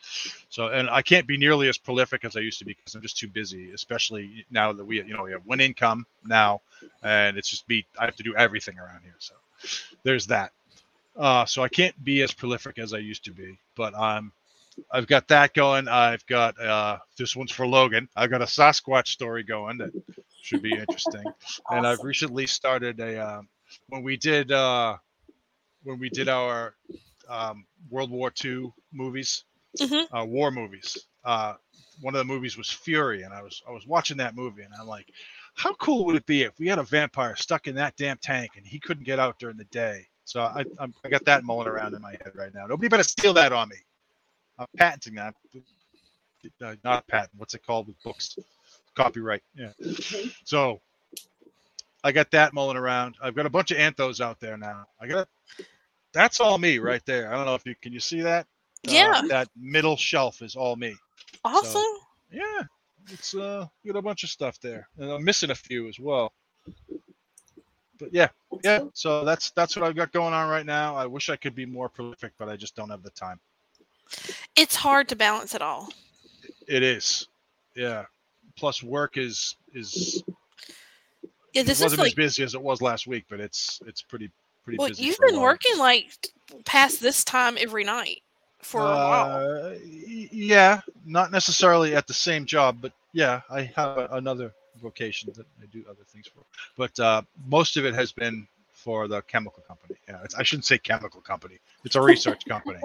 So, 0.49 0.69
and 0.69 0.89
I 0.89 1.03
can't 1.03 1.27
be 1.27 1.37
nearly 1.37 1.69
as 1.69 1.77
prolific 1.77 2.25
as 2.25 2.35
I 2.35 2.41
used 2.41 2.61
to 2.61 2.65
be 2.65 2.73
because 2.73 2.95
I'm 2.95 3.03
just 3.03 3.19
too 3.19 3.29
busy, 3.29 3.73
especially 3.73 4.47
now 4.51 4.73
that 4.73 4.85
we, 4.85 4.97
you 5.03 5.15
know, 5.15 5.25
we 5.25 5.33
have 5.33 5.45
one 5.45 5.61
income 5.61 6.07
now, 6.25 6.63
and 7.03 7.37
it's 7.37 7.51
just 7.51 7.69
me. 7.69 7.87
I 7.99 8.07
have 8.07 8.17
to 8.17 8.23
do 8.23 8.35
everything 8.35 8.79
around 8.79 9.03
here. 9.03 9.17
So, 9.19 9.35
there's 10.03 10.27
that. 10.29 10.53
Uh, 11.15 11.45
so 11.45 11.63
I 11.63 11.69
can't 11.69 12.03
be 12.03 12.23
as 12.23 12.33
prolific 12.33 12.79
as 12.79 12.95
I 12.95 12.99
used 12.99 13.25
to 13.27 13.33
be, 13.33 13.59
but 13.77 13.95
I'm. 13.95 14.33
I've 14.93 15.09
got 15.09 15.27
that 15.29 15.55
going. 15.55 15.89
I've 15.89 16.25
got 16.27 16.59
uh, 16.61 16.99
this 17.17 17.35
one's 17.35 17.51
for 17.51 17.67
Logan. 17.67 18.09
I've 18.15 18.31
got 18.31 18.43
a 18.43 18.47
Sasquatch 18.47 19.09
story 19.09 19.43
going 19.43 19.79
that 19.79 19.91
should 20.49 20.63
be 20.63 20.79
interesting 20.79 21.31
and 21.71 21.87
I've 21.87 22.03
recently 22.03 22.47
started 22.47 22.99
a 23.01 23.19
um, 23.19 23.49
when 23.91 24.03
we 24.03 24.17
did 24.17 24.51
uh, 24.51 24.97
when 25.83 25.99
we 25.99 26.09
did 26.09 26.29
our 26.29 26.75
um, 27.29 27.67
World 27.91 28.11
War 28.11 28.33
II 28.43 28.73
movies, 28.93 29.45
Mhm. 29.79 30.07
uh, 30.11 30.25
war 30.25 30.51
movies. 30.51 31.07
Uh, 31.25 31.55
one 32.01 32.15
of 32.15 32.19
the 32.19 32.25
movies 32.25 32.57
was 32.57 32.71
Fury, 32.71 33.23
and 33.25 33.35
I 33.35 33.43
was 33.43 33.63
I 33.69 33.73
was 33.73 33.87
watching 33.87 34.17
that 34.19 34.35
movie, 34.35 34.63
and 34.63 34.73
I'm 34.81 34.87
like, 34.87 35.13
how 35.55 35.75
cool 35.75 36.07
would 36.07 36.17
it 36.17 36.25
be 36.25 36.43
if 36.45 36.59
we 36.59 36.67
had 36.67 36.79
a 36.79 36.83
vampire 36.85 37.37
stuck 37.37 37.67
in 37.67 37.75
that 37.75 37.97
damn 37.97 38.17
tank 38.19 38.53
and 38.57 38.67
he 38.67 38.79
couldn't 38.81 39.05
get 39.05 39.19
out 39.19 39.39
during 39.39 39.59
the 39.59 39.65
day? 39.67 40.07
So 40.25 40.41
I 40.41 40.65
I'm, 40.79 40.95
I 41.05 41.11
got 41.11 41.25
that 41.27 41.45
mulling 41.45 41.69
around 41.69 41.95
in 41.95 42.01
my 42.01 42.13
head 42.13 42.33
right 42.35 42.55
now. 42.55 42.67
Nobody 42.67 42.89
better 42.89 43.03
steal 43.03 43.35
that 43.35 43.53
on 43.53 43.69
me. 43.69 43.77
I'm 44.59 44.67
patenting 44.79 45.17
that. 45.17 45.35
Uh, 46.63 46.77
not 46.85 47.07
patent. 47.09 47.33
What's 47.37 47.55
it 47.55 47.67
called 47.67 47.89
with 47.89 48.03
books? 48.03 48.37
Copyright. 48.99 49.43
Yeah. 49.55 49.73
Mhm. 49.81 50.35
So 50.45 50.81
I 52.03 52.11
got 52.11 52.31
that 52.33 52.53
mulling 52.53 52.77
around. 52.77 53.17
I've 53.23 53.35
got 53.37 53.47
a 53.47 53.51
bunch 53.51 53.71
of 53.71 53.79
anthos 53.79 54.21
out 54.21 54.41
there 54.41 54.57
now. 54.57 54.87
I 55.01 55.07
got 55.07 55.29
that's 56.13 56.41
all 56.41 56.59
me 56.59 56.79
right 56.81 57.05
there. 57.07 57.33
I 57.33 57.37
don't 57.37 57.47
know 57.47 57.55
if 57.55 57.65
you 57.65 57.77
can 57.81 57.93
you 57.93 58.01
see 58.01 58.23
that? 58.23 58.47
Uh, 58.89 58.91
Yeah. 58.93 59.23
that 59.29 59.49
middle 59.57 59.97
shelf 59.97 60.43
is 60.43 60.57
all 60.57 60.75
me. 60.75 60.97
Awesome. 61.45 61.83
Yeah. 62.33 62.63
It's 63.11 63.35
uh 63.35 63.67
got 63.87 63.97
a 63.97 64.03
bunch 64.03 64.25
of 64.25 64.31
stuff 64.31 64.59
there. 64.61 64.89
And 64.99 65.11
I'm 65.13 65.23
missing 65.25 65.51
a 65.51 65.55
few 65.55 65.89
as 65.89 66.01
well. 66.01 66.33
But 68.01 68.13
yeah, 68.13 68.29
yeah. 68.65 68.85
So 68.95 69.25
that's 69.25 69.51
that's 69.53 69.77
what 69.77 69.85
I've 69.85 69.97
got 69.97 70.11
going 70.13 70.35
on 70.35 70.49
right 70.49 70.67
now. 70.67 70.97
I 70.97 71.07
wish 71.07 71.31
I 71.31 71.37
could 71.37 71.55
be 71.55 71.67
more 71.67 71.89
prolific, 71.89 72.33
but 72.37 72.49
I 72.49 72.57
just 72.57 72.75
don't 72.75 72.91
have 72.91 73.03
the 73.05 73.11
time. 73.11 73.39
It's 74.57 74.75
hard 74.77 75.09
to 75.09 75.17
balance 75.17 75.55
it 75.55 75.63
all. 75.63 75.89
It 76.67 76.83
is. 76.83 77.29
Yeah. 77.75 78.07
Plus 78.59 78.83
work 78.83 79.17
is 79.17 79.57
is 79.73 80.23
Yeah, 81.55 81.63
it 81.63 81.67
this 81.67 81.79
is 81.79 81.85
wasn't 81.85 82.01
as 82.01 82.07
like 82.07 82.17
busy 82.17 82.43
as 82.43 82.55
it 82.55 82.63
was 82.63 82.83
last 82.83 83.07
week, 83.07 83.25
but 83.31 83.41
it's 83.41 83.81
it's 83.87 84.03
pretty 84.03 84.31
pretty 84.65 84.77
busy. 84.77 84.79
well, 84.79 84.89
busy. 84.89 85.05
you've 85.05 85.19
been 85.19 85.41
working 85.41 85.79
like 85.79 86.29
past 86.65 87.01
this 87.01 87.25
time 87.25 87.57
every 87.61 87.85
night 87.85 88.23
for 88.61 88.81
a 88.81 88.85
while. 88.85 89.71
Uh, 89.71 89.75
yeah, 89.85 90.81
not 91.07 91.31
necessarily 91.31 91.95
at 91.95 92.07
the 92.07 92.15
same 92.15 92.45
job, 92.45 92.79
but 92.81 92.93
yeah, 93.13 93.43
I 93.49 93.63
have 93.77 93.97
a, 93.97 94.09
another 94.13 94.53
vocation 94.83 95.33
that 95.37 95.47
I 95.63 95.67
do 95.73 95.85
other 95.89 96.05
things 96.09 96.27
for. 96.27 96.41
But 96.77 96.99
uh, 96.99 97.23
most 97.49 97.77
of 97.77 97.85
it 97.85 97.95
has 97.95 98.13
been 98.13 98.47
for 98.73 99.09
the 99.09 99.23
chemical 99.23 99.63
company. 99.67 99.97
Yeah, 100.09 100.19
it's, 100.25 100.35
I 100.35 100.43
shouldn't 100.43 100.65
say 100.67 100.79
chemical 100.79 101.21
company. 101.21 101.59
It's 101.85 101.97
a 101.97 102.01
research 102.01 102.45
company. 102.47 102.81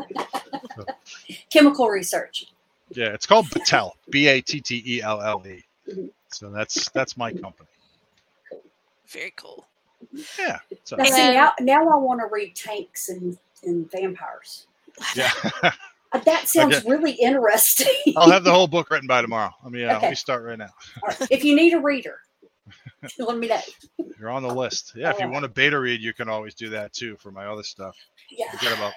Chemical 1.50 1.90
research. 1.90 2.48
Yeah, 2.96 3.08
it's 3.14 3.26
called 3.26 3.48
Battelle. 3.48 3.92
B 4.10 4.28
A 4.28 4.42
T 4.42 4.62
T 4.62 4.84
E 4.86 5.02
L 5.02 5.22
L 5.22 5.44
E. 5.48 5.64
So 6.30 6.50
that's 6.50 6.90
that's 6.90 7.18
my 7.18 7.32
company. 7.32 7.70
Very 9.08 9.34
cool. 9.36 9.66
Yeah. 10.40 10.60
So 10.84 10.96
Now, 10.98 11.04
see, 11.06 11.34
now, 11.34 11.54
now 11.60 11.88
I 11.90 11.96
want 11.96 12.20
to 12.20 12.28
read 12.32 12.56
tanks 12.56 13.10
and, 13.10 13.38
and 13.64 13.90
vampires. 13.92 14.68
yeah, 15.16 15.32
Uh, 16.12 16.20
That 16.26 16.48
sounds 16.50 16.76
Okay. 16.78 16.90
really 16.90 17.12
interesting. 17.14 18.14
I'll 18.18 18.30
have 18.32 18.44
the 18.44 18.52
whole 18.52 18.68
book 18.68 18.90
written 18.90 19.08
by 19.08 19.22
tomorrow. 19.22 19.52
Let 19.64 19.72
me 19.72 19.84
uh, 19.86 20.00
let 20.00 20.10
me 20.10 20.16
start 20.16 20.44
right 20.44 20.58
now. 20.58 20.70
All 21.02 21.10
right, 21.10 21.28
if 21.32 21.44
you 21.44 21.56
need 21.56 21.74
a 21.74 21.80
reader, 21.80 22.20
Let 23.20 23.38
me 23.38 23.48
know. 23.48 23.60
You're 24.20 24.30
on 24.30 24.44
the 24.44 24.54
list. 24.54 24.94
Yeah, 24.96 25.10
if 25.10 25.18
you 25.18 25.26
Alright. 25.26 25.34
want 25.34 25.46
a 25.46 25.50
beta 25.50 25.80
read, 25.80 26.02
you 26.02 26.14
can 26.14 26.30
always 26.30 26.54
do 26.56 26.70
that 26.70 26.94
too 26.94 27.18
for 27.18 27.32
my 27.32 27.46
other 27.48 27.64
stuff. 27.64 27.96
Yeah. 28.30 28.46
I 28.52 28.64
got 28.64 28.78
about 28.78 28.94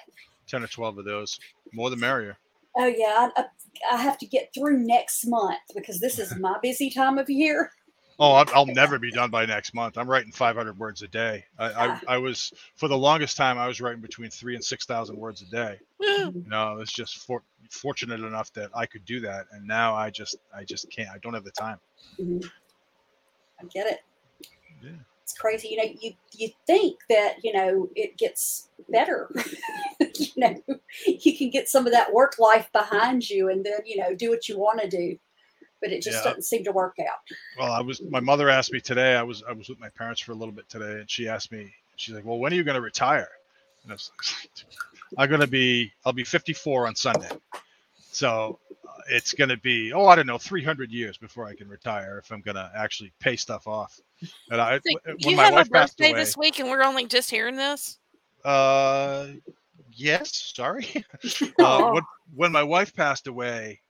ten 0.47 0.63
or 0.63 0.67
twelve 0.67 0.97
of 0.97 1.05
those. 1.05 1.39
More 1.73 1.89
the 1.89 1.95
merrier. 1.97 2.37
Oh 2.77 2.85
yeah. 2.87 3.29
I, 3.35 3.41
I, 3.41 3.45
I 3.93 3.97
have 3.97 4.17
to 4.19 4.25
get 4.25 4.53
through 4.53 4.79
next 4.79 5.25
month 5.27 5.59
because 5.75 5.99
this 5.99 6.19
is 6.19 6.35
my 6.37 6.57
busy 6.61 6.89
time 6.89 7.17
of 7.17 7.29
year. 7.29 7.71
Oh, 8.19 8.31
I'll, 8.31 8.45
I'll 8.53 8.65
never 8.65 8.97
be 8.97 9.11
done 9.11 9.29
by 9.29 9.45
next 9.45 9.75
month. 9.75 9.95
I'm 9.95 10.09
writing 10.09 10.31
500 10.31 10.79
words 10.79 11.03
a 11.03 11.07
day. 11.07 11.45
I, 11.59 11.71
Ah. 11.71 12.01
I, 12.07 12.15
I 12.15 12.17
was 12.17 12.51
for 12.75 12.87
the 12.87 12.97
longest 12.97 13.37
time 13.37 13.59
I 13.59 13.67
was 13.67 13.79
writing 13.79 14.01
between 14.01 14.31
three 14.31 14.55
and 14.55 14.63
six 14.63 14.85
thousand 14.85 15.17
words 15.17 15.41
a 15.43 15.45
day. 15.45 15.79
Woo. 15.99 16.31
You 16.33 16.45
know, 16.47 16.79
it's 16.79 16.91
just 16.91 17.19
for, 17.19 17.43
fortunate 17.69 18.21
enough 18.21 18.51
that 18.53 18.71
I 18.73 18.85
could 18.87 19.05
do 19.05 19.19
that, 19.21 19.45
and 19.51 19.67
now 19.67 19.95
I 19.95 20.09
just 20.09 20.37
I 20.55 20.63
just 20.63 20.89
can't. 20.89 21.09
I 21.09 21.17
don't 21.19 21.33
have 21.33 21.43
the 21.43 21.51
time. 21.51 21.79
Mhm. 22.19 22.43
I 23.59 23.65
get 23.65 23.87
it. 23.87 23.99
Yeah. 24.81 24.91
It's 25.23 25.33
crazy. 25.33 25.67
You 25.69 25.77
know, 25.77 25.93
you 26.01 26.13
you 26.33 26.49
think 26.65 26.97
that 27.09 27.35
you 27.43 27.53
know 27.53 27.89
it 27.95 28.17
gets 28.17 28.69
better. 28.89 29.29
you 30.19 30.31
know, 30.37 30.55
you 31.05 31.37
can 31.37 31.49
get 31.49 31.69
some 31.69 31.85
of 31.85 31.93
that 31.93 32.11
work 32.13 32.37
life 32.39 32.69
behind 32.71 33.29
you, 33.29 33.49
and 33.49 33.65
then 33.65 33.79
you 33.85 33.97
know 33.97 34.13
do 34.15 34.29
what 34.29 34.47
you 34.49 34.57
want 34.57 34.81
to 34.81 34.89
do. 34.89 35.17
But 35.81 35.91
it 35.91 36.01
just 36.01 36.17
Yeah. 36.17 36.29
doesn't 36.31 36.43
seem 36.43 36.63
to 36.63 36.71
work 36.71 36.95
out. 36.99 37.19
Well, 37.57 37.71
I 37.71 37.81
was. 37.81 38.01
My 38.09 38.19
mother 38.19 38.49
asked 38.49 38.73
me 38.73 38.79
today. 38.81 39.15
I 39.15 39.23
was. 39.23 39.43
I 39.47 39.51
was 39.53 39.69
with 39.69 39.79
my 39.79 39.89
parents 39.89 40.21
for 40.21 40.31
a 40.31 40.35
little 40.35 40.53
bit 40.53 40.67
today, 40.69 40.99
and 40.99 41.09
she 41.09 41.27
asked 41.27 41.51
me. 41.51 41.71
She's 41.97 42.15
like, 42.15 42.25
"Well, 42.25 42.39
when 42.39 42.51
are 42.51 42.55
you 42.55 42.63
going 42.63 42.75
to 42.75 42.81
retire?" 42.81 43.29
And 43.83 43.91
I 43.91 43.95
was 43.95 44.11
like, 44.17 44.49
"I'm 45.17 45.29
going 45.29 45.41
to 45.41 45.47
be. 45.47 45.91
I'll 46.05 46.13
be 46.13 46.23
54 46.23 46.87
on 46.87 46.95
Sunday, 46.95 47.29
so 48.11 48.59
uh, 48.87 48.91
it's 49.11 49.33
going 49.33 49.49
to 49.49 49.57
be. 49.57 49.93
Oh, 49.93 50.07
I 50.07 50.15
don't 50.15 50.25
know, 50.27 50.37
300 50.39 50.91
years 50.91 51.17
before 51.17 51.45
I 51.45 51.53
can 51.53 51.67
retire 51.67 52.17
if 52.23 52.31
I'm 52.31 52.41
going 52.41 52.55
to 52.55 52.71
actually 52.75 53.11
pay 53.19 53.35
stuff 53.35 53.67
off." 53.67 53.99
And 54.49 54.59
I, 54.59 54.79
So 54.79 54.93
when 55.05 55.17
you 55.19 55.35
my 55.37 55.43
have 55.43 55.53
a 55.53 55.55
wife 55.57 55.71
passed 55.71 55.97
birthday 55.97 56.09
away, 56.11 56.19
this 56.23 56.35
week, 56.37 56.57
and 56.59 56.69
we're 56.69 56.83
only 56.83 57.05
just 57.05 57.29
hearing 57.29 57.55
this. 57.55 57.99
uh, 58.45 59.27
yes, 59.91 60.53
sorry. 60.55 60.87
uh, 61.59 61.91
when, 61.91 62.03
when 62.35 62.51
my 62.51 62.63
wife 62.63 62.93
passed 62.93 63.27
away, 63.27 63.81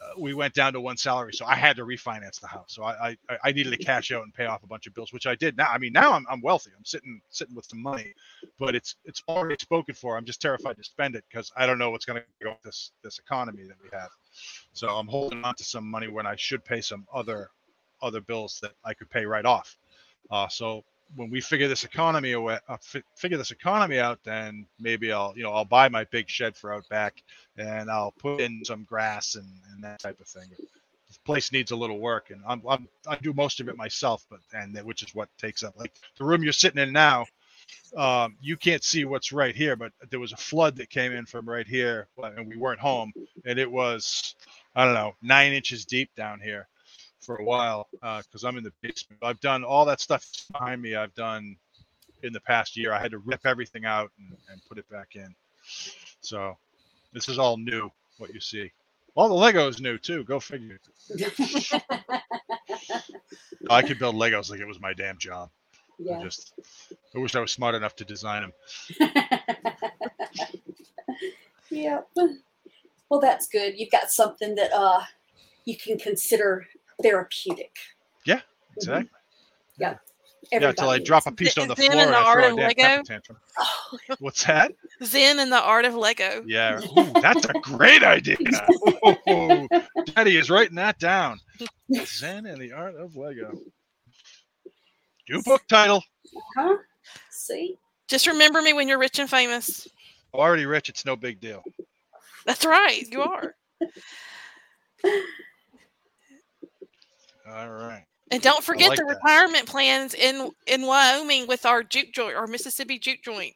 uh, 0.00 0.10
we 0.18 0.34
went 0.34 0.52
down 0.54 0.72
to 0.72 0.80
one 0.80 0.96
salary, 0.96 1.32
so 1.32 1.46
I 1.46 1.54
had 1.54 1.76
to 1.76 1.84
refinance 1.84 2.40
the 2.40 2.46
house. 2.46 2.74
So 2.74 2.82
I, 2.82 3.16
I 3.30 3.38
I 3.44 3.52
needed 3.52 3.70
to 3.70 3.78
cash 3.78 4.12
out 4.12 4.24
and 4.24 4.34
pay 4.34 4.46
off 4.46 4.62
a 4.62 4.66
bunch 4.66 4.86
of 4.86 4.94
bills, 4.94 5.12
which 5.12 5.26
I 5.26 5.34
did. 5.34 5.56
Now, 5.56 5.68
I 5.70 5.78
mean, 5.78 5.92
now 5.92 6.12
I'm, 6.12 6.26
I'm 6.28 6.40
wealthy. 6.42 6.70
I'm 6.76 6.84
sitting 6.84 7.20
sitting 7.30 7.54
with 7.54 7.64
some 7.66 7.82
money, 7.82 8.12
but 8.58 8.74
it's 8.74 8.96
it's 9.04 9.22
already 9.28 9.56
spoken 9.60 9.94
for. 9.94 10.16
I'm 10.16 10.24
just 10.24 10.42
terrified 10.42 10.76
to 10.76 10.84
spend 10.84 11.14
it 11.14 11.24
because 11.30 11.50
I 11.56 11.66
don't 11.66 11.78
know 11.78 11.90
what's 11.90 12.04
going 12.04 12.20
to 12.20 12.44
go 12.44 12.50
with 12.50 12.62
this 12.62 12.92
this 13.02 13.18
economy 13.18 13.64
that 13.64 13.76
we 13.82 13.88
have. 13.92 14.10
So 14.72 14.88
I'm 14.88 15.06
holding 15.06 15.42
on 15.44 15.54
to 15.54 15.64
some 15.64 15.88
money 15.88 16.08
when 16.08 16.26
I 16.26 16.36
should 16.36 16.64
pay 16.64 16.80
some 16.80 17.06
other 17.12 17.50
other 18.02 18.20
bills 18.20 18.58
that 18.62 18.72
I 18.84 18.92
could 18.92 19.08
pay 19.08 19.24
right 19.24 19.46
off. 19.46 19.76
Uh, 20.30 20.48
so 20.48 20.84
when 21.14 21.30
we 21.30 21.40
figure 21.40 21.68
this 21.68 21.84
economy 21.84 22.32
away, 22.32 22.58
uh, 22.68 22.76
fi- 22.80 23.02
figure 23.14 23.38
this 23.38 23.50
economy 23.50 23.98
out, 23.98 24.18
then 24.24 24.66
maybe 24.80 25.12
I'll, 25.12 25.32
you 25.36 25.42
know, 25.42 25.52
I'll 25.52 25.64
buy 25.64 25.88
my 25.88 26.04
big 26.04 26.28
shed 26.28 26.56
for 26.56 26.74
out 26.74 26.88
back, 26.88 27.22
and 27.56 27.90
I'll 27.90 28.12
put 28.12 28.40
in 28.40 28.64
some 28.64 28.84
grass 28.84 29.36
and, 29.36 29.46
and 29.72 29.84
that 29.84 30.00
type 30.00 30.20
of 30.20 30.26
thing. 30.26 30.48
The 30.50 31.18
place 31.24 31.52
needs 31.52 31.70
a 31.70 31.76
little 31.76 31.98
work, 31.98 32.30
and 32.30 32.40
I'm, 32.46 32.62
I'm 32.68 32.88
I 33.06 33.16
do 33.16 33.32
most 33.32 33.60
of 33.60 33.68
it 33.68 33.76
myself, 33.76 34.26
but 34.30 34.40
and 34.52 34.76
which 34.84 35.02
is 35.02 35.14
what 35.14 35.28
takes 35.38 35.62
up 35.62 35.78
like 35.78 35.92
the 36.18 36.24
room 36.24 36.42
you're 36.42 36.52
sitting 36.52 36.82
in 36.82 36.92
now. 36.92 37.26
Um, 37.96 38.36
you 38.40 38.56
can't 38.56 38.84
see 38.84 39.04
what's 39.04 39.32
right 39.32 39.54
here, 39.54 39.76
but 39.76 39.92
there 40.10 40.20
was 40.20 40.32
a 40.32 40.36
flood 40.36 40.76
that 40.76 40.90
came 40.90 41.12
in 41.12 41.26
from 41.26 41.48
right 41.48 41.66
here, 41.66 42.08
and 42.22 42.48
we 42.48 42.56
weren't 42.56 42.80
home, 42.80 43.12
and 43.44 43.58
it 43.58 43.70
was 43.70 44.34
I 44.74 44.84
don't 44.84 44.94
know 44.94 45.14
nine 45.22 45.52
inches 45.52 45.84
deep 45.86 46.10
down 46.16 46.40
here 46.40 46.68
for 47.26 47.36
a 47.36 47.44
while 47.44 47.88
because 47.92 48.44
I'm 48.44 48.56
in 48.56 48.64
the 48.64 48.72
basement. 48.80 49.20
I've 49.22 49.40
done 49.40 49.64
all 49.64 49.84
that 49.86 50.00
stuff 50.00 50.24
behind 50.52 50.80
me. 50.80 50.94
I've 50.94 51.14
done 51.14 51.56
in 52.22 52.32
the 52.32 52.40
past 52.40 52.76
year. 52.76 52.92
I 52.92 53.00
had 53.00 53.10
to 53.10 53.18
rip 53.18 53.44
everything 53.44 53.84
out 53.84 54.10
and, 54.18 54.36
and 54.50 54.62
put 54.68 54.78
it 54.78 54.88
back 54.88 55.16
in. 55.16 55.34
So 56.20 56.56
this 57.12 57.28
is 57.28 57.38
all 57.38 57.56
new. 57.56 57.90
What 58.18 58.32
you 58.32 58.40
see, 58.40 58.70
all 59.14 59.28
the 59.28 59.34
Lego 59.34 59.68
is 59.68 59.80
new 59.80 59.98
too. 59.98 60.24
Go 60.24 60.40
figure. 60.40 60.78
I 63.68 63.82
could 63.82 63.98
build 63.98 64.14
Legos 64.14 64.50
like 64.50 64.60
it 64.60 64.66
was 64.66 64.80
my 64.80 64.94
damn 64.94 65.18
job. 65.18 65.50
I 66.00 66.22
just 66.22 66.52
I 67.14 67.18
wish 67.18 67.34
I 67.34 67.40
was 67.40 67.52
smart 67.52 67.74
enough 67.74 67.96
to 67.96 68.04
design 68.04 68.42
them. 68.42 68.52
yeah. 71.70 72.00
Well, 73.08 73.20
that's 73.20 73.48
good. 73.48 73.78
You've 73.78 73.90
got 73.90 74.10
something 74.10 74.54
that 74.54 74.72
uh 74.72 75.02
you 75.64 75.76
can 75.76 75.98
consider 75.98 76.66
therapeutic. 77.02 77.74
Mm-hmm. 78.26 78.38
Exactly. 78.76 79.10
Yeah, 79.78 79.94
Yeah, 80.52 80.68
until 80.68 80.90
I 80.90 80.98
drop 80.98 81.24
a 81.26 81.30
needs 81.30 81.38
piece 81.38 81.58
on 81.58 81.68
the 81.68 81.74
Zen 81.76 81.86
floor 81.92 81.92
and 81.92 82.00
and 82.02 82.12
the 82.12 82.18
I 82.18 82.22
art 82.22 82.44
throw 82.44 82.48
a 82.48 82.50
of 82.50 82.56
damn 82.56 82.68
Lego. 82.68 82.82
temper 82.82 83.02
tantrum. 83.04 83.38
Oh. 83.58 83.98
What's 84.18 84.44
that? 84.44 84.72
Zen 85.02 85.38
and 85.38 85.50
the 85.50 85.60
art 85.60 85.84
of 85.86 85.94
Lego. 85.94 86.42
Yeah, 86.46 86.80
Ooh, 86.98 87.12
that's 87.22 87.46
a 87.46 87.52
great 87.62 88.02
idea. 88.02 88.36
Ooh, 89.30 89.66
Daddy 90.14 90.36
is 90.36 90.50
writing 90.50 90.76
that 90.76 90.98
down. 90.98 91.40
Zen 92.04 92.44
and 92.46 92.60
the 92.60 92.72
Art 92.72 92.96
of 92.96 93.16
Lego. 93.16 93.52
New 95.28 95.42
book 95.42 95.62
title. 95.68 96.02
Huh? 96.56 96.76
See? 97.30 97.78
Just 98.08 98.26
remember 98.26 98.60
me 98.60 98.72
when 98.74 98.88
you're 98.88 98.98
rich 98.98 99.18
and 99.18 99.28
famous. 99.30 99.88
Already 100.34 100.66
rich, 100.66 100.88
it's 100.90 101.04
no 101.06 101.16
big 101.16 101.40
deal. 101.40 101.62
That's 102.44 102.64
right, 102.66 103.02
you 103.10 103.22
are. 103.22 103.54
All 107.48 107.70
right. 107.70 108.04
And 108.32 108.42
don't 108.42 108.62
forget 108.64 108.88
like 108.88 108.98
the 108.98 109.04
that. 109.04 109.20
retirement 109.22 109.66
plans 109.66 110.14
in 110.14 110.50
in 110.66 110.82
Wyoming 110.82 111.46
with 111.46 111.64
our 111.64 111.82
juke 111.84 112.12
joint 112.12 112.34
or 112.36 112.46
Mississippi 112.46 112.98
juke 112.98 113.22
joint. 113.22 113.54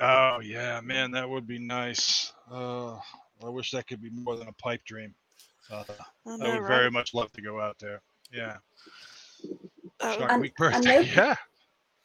Oh 0.00 0.40
yeah, 0.42 0.80
man, 0.82 1.10
that 1.12 1.28
would 1.28 1.46
be 1.46 1.58
nice. 1.58 2.32
Uh, 2.50 2.96
I 3.42 3.48
wish 3.48 3.70
that 3.70 3.86
could 3.86 4.02
be 4.02 4.10
more 4.10 4.36
than 4.36 4.48
a 4.48 4.52
pipe 4.52 4.84
dream. 4.84 5.14
Uh, 5.70 5.84
I 6.26 6.30
I 6.30 6.36
would 6.36 6.60
right? 6.60 6.68
very 6.68 6.90
much 6.90 7.14
love 7.14 7.32
to 7.32 7.40
go 7.40 7.60
out 7.60 7.78
there. 7.78 8.02
Yeah. 8.32 8.56
Oh, 10.00 10.18
Shark 10.18 10.30
I'm- 10.30 10.40
Week 10.40 10.52
I 10.60 10.70
birthday. 10.70 10.94
know- 10.96 11.00
Yeah. 11.00 11.36